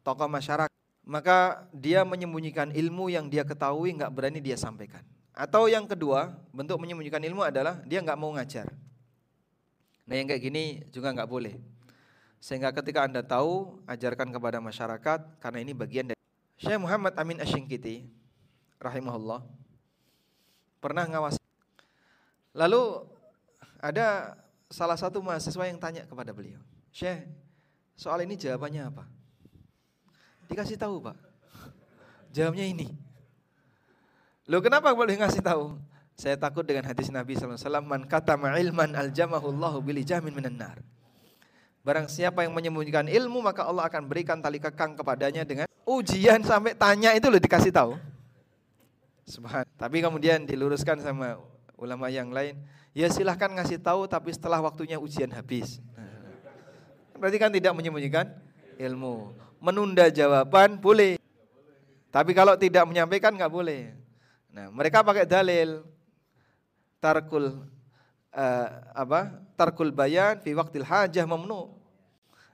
[0.00, 0.72] tokoh masyarakat.
[1.08, 5.00] Maka dia menyembunyikan ilmu yang dia ketahui nggak berani dia sampaikan.
[5.32, 8.68] Atau yang kedua, bentuk menyembunyikan ilmu adalah dia nggak mau ngajar.
[10.08, 11.60] Nah yang kayak gini juga nggak boleh.
[12.40, 16.20] Sehingga ketika anda tahu, ajarkan kepada masyarakat karena ini bagian dari
[16.56, 18.08] Syekh Muhammad Amin Asyingkiti
[18.80, 19.44] rahimahullah
[20.78, 21.38] pernah ngawasi
[22.58, 23.06] Lalu
[23.78, 24.34] ada
[24.66, 26.58] salah satu mahasiswa yang tanya kepada beliau,
[26.90, 27.22] Syekh,
[27.94, 29.06] soal ini jawabannya apa?
[30.50, 31.14] Dikasih tahu pak,
[32.34, 32.90] jawabnya ini.
[34.50, 35.78] Lo kenapa boleh ngasih tahu?
[36.18, 37.54] Saya takut dengan hadis Nabi SAW,
[37.86, 40.82] Man kata ilman aljamahullahu bili jamin minan nar.
[41.86, 46.74] Barang siapa yang menyembunyikan ilmu, maka Allah akan berikan tali kekang kepadanya dengan ujian sampai
[46.74, 47.94] tanya itu lo dikasih tahu.
[49.30, 49.62] Subhan.
[49.78, 51.38] Tapi kemudian diluruskan sama
[51.78, 52.58] ulama yang lain,
[52.98, 55.78] ya silahkan ngasih tahu tapi setelah waktunya ujian habis.
[57.14, 58.26] Berarti kan tidak menyembunyikan
[58.74, 59.38] ilmu.
[59.62, 61.14] Menunda jawaban boleh.
[62.10, 63.94] Tapi kalau tidak menyampaikan nggak boleh.
[64.50, 65.86] Nah, mereka pakai dalil
[66.98, 67.62] tarkul
[68.34, 69.42] uh, apa?
[69.58, 71.74] Tarkul bayan fi waktil hajah memnu.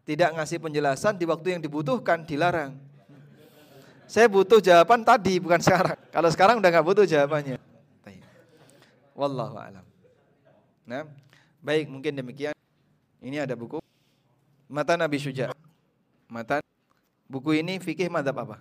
[0.04, 2.76] Tidak ngasih penjelasan di waktu yang dibutuhkan dilarang.
[4.04, 5.96] Saya butuh jawaban tadi bukan sekarang.
[6.12, 7.56] Kalau sekarang udah nggak butuh jawabannya.
[9.16, 9.86] Wallahu alam.
[10.84, 11.08] Nah,
[11.64, 12.52] baik mungkin demikian.
[13.24, 13.80] Ini ada buku
[14.68, 15.54] Mata Nabi Syuja.
[16.28, 16.60] Mata
[17.30, 18.56] buku ini fikih madhab apa?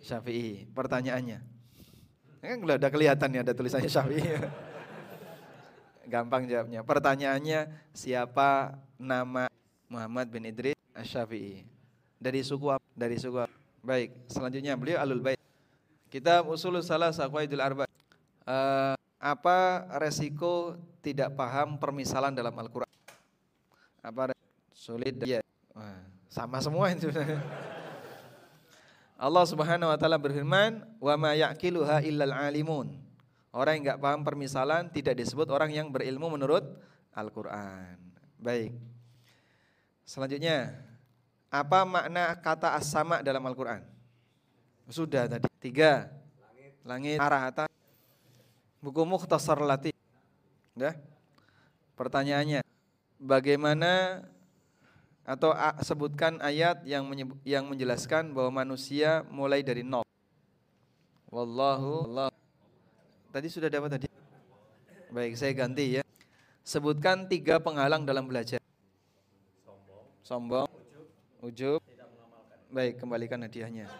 [0.00, 0.64] Syafi'i.
[0.72, 1.55] Pertanyaannya.
[2.40, 4.22] Kan udah kelihatan ya ada tulisannya Syafi'i.
[6.12, 6.86] Gampang jawabnya.
[6.86, 9.50] Pertanyaannya siapa nama
[9.90, 11.66] Muhammad bin Idris Asy-Syafi'i?
[12.16, 12.84] Dari suku apa?
[12.94, 13.52] Dari suku apa?
[13.82, 15.38] Baik, selanjutnya beliau Alul Bait.
[16.10, 17.84] Kita usul salah saqwaidul arba.
[18.46, 22.90] Uh, apa resiko tidak paham permisalan dalam Al-Quran?
[24.02, 24.30] Apa
[24.70, 25.18] sulit?
[25.26, 25.42] Ya,
[26.30, 27.10] sama semua itu.
[29.16, 33.00] Allah Subhanahu wa taala berfirman, "Wa ma yaqiluha illal alimun."
[33.56, 36.76] Orang yang enggak paham permisalan tidak disebut orang yang berilmu menurut
[37.16, 37.96] Al-Qur'an.
[38.36, 38.76] Baik.
[40.04, 40.76] Selanjutnya,
[41.48, 43.80] apa makna kata as-sama dalam Al-Qur'an?
[44.92, 45.48] Sudah tadi.
[45.56, 46.12] Tiga.
[46.36, 47.72] Langit, langit arah atas,
[48.84, 49.96] buku Mukhtasar Latif.
[50.76, 50.92] Ya.
[51.96, 52.60] Pertanyaannya,
[53.16, 54.20] bagaimana
[55.26, 55.50] atau
[55.82, 57.02] sebutkan ayat yang
[57.42, 60.06] yang menjelaskan bahwa manusia mulai dari nol.
[61.26, 62.30] Wallahu Allah.
[63.34, 64.06] Tadi sudah dapat tadi.
[65.10, 66.02] Baik, saya ganti ya.
[66.62, 68.62] Sebutkan tiga penghalang dalam belajar.
[70.22, 70.70] Sombong.
[71.42, 71.82] Ujub.
[72.70, 73.90] Baik, kembalikan hadiahnya.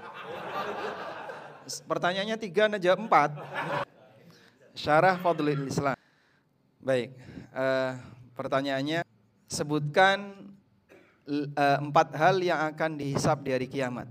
[1.91, 3.31] Pertanyaannya tiga, jawab empat.
[4.79, 5.99] Syarah Fadlul Islam.
[6.79, 7.11] Baik,
[7.51, 7.99] uh,
[8.39, 9.03] pertanyaannya
[9.51, 10.47] sebutkan
[11.83, 14.07] empat hal yang akan dihisap di hari kiamat.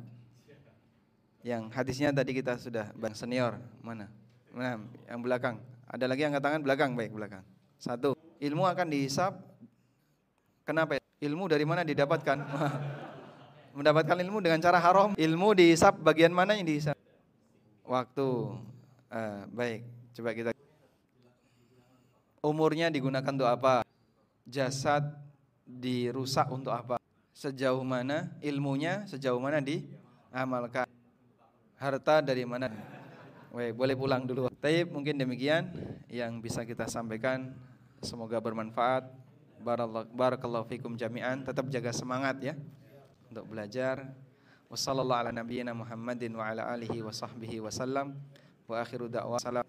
[1.46, 4.10] Yang hadisnya tadi kita sudah bang senior mana?
[4.50, 4.82] Mana?
[5.06, 5.56] Yang belakang.
[5.86, 7.46] Ada lagi yang tangan belakang, baik belakang.
[7.78, 9.38] Satu, ilmu akan dihisap.
[10.66, 10.98] Kenapa?
[11.22, 12.38] Ilmu dari mana didapatkan?
[13.78, 15.14] Mendapatkan ilmu dengan cara haram.
[15.14, 16.98] Ilmu dihisap bagian mana yang dihisap?
[17.86, 18.28] Waktu.
[19.06, 19.86] Uh, baik,
[20.18, 20.52] coba kita
[22.42, 23.86] Umurnya digunakan untuk apa?
[24.50, 25.02] Jasad
[25.66, 27.02] dirusak untuk apa?
[27.36, 30.88] Sejauh mana ilmunya, sejauh mana diamalkan?
[31.76, 32.72] Harta dari mana?
[33.52, 34.48] Weh, boleh pulang dulu.
[34.48, 35.68] Tapi mungkin demikian
[36.08, 37.52] yang bisa kita sampaikan.
[38.00, 39.12] Semoga bermanfaat.
[40.16, 41.44] Barakallahu fikum jami'an.
[41.44, 42.56] Tetap jaga semangat ya
[43.28, 44.16] untuk belajar.
[44.72, 45.82] Wassalamualaikum warahmatullahi wabarakatuh.
[45.84, 48.16] Muhammadin wa ala alihi wa sahbihi wasallam.
[48.64, 49.65] Wa akhiru da'wa.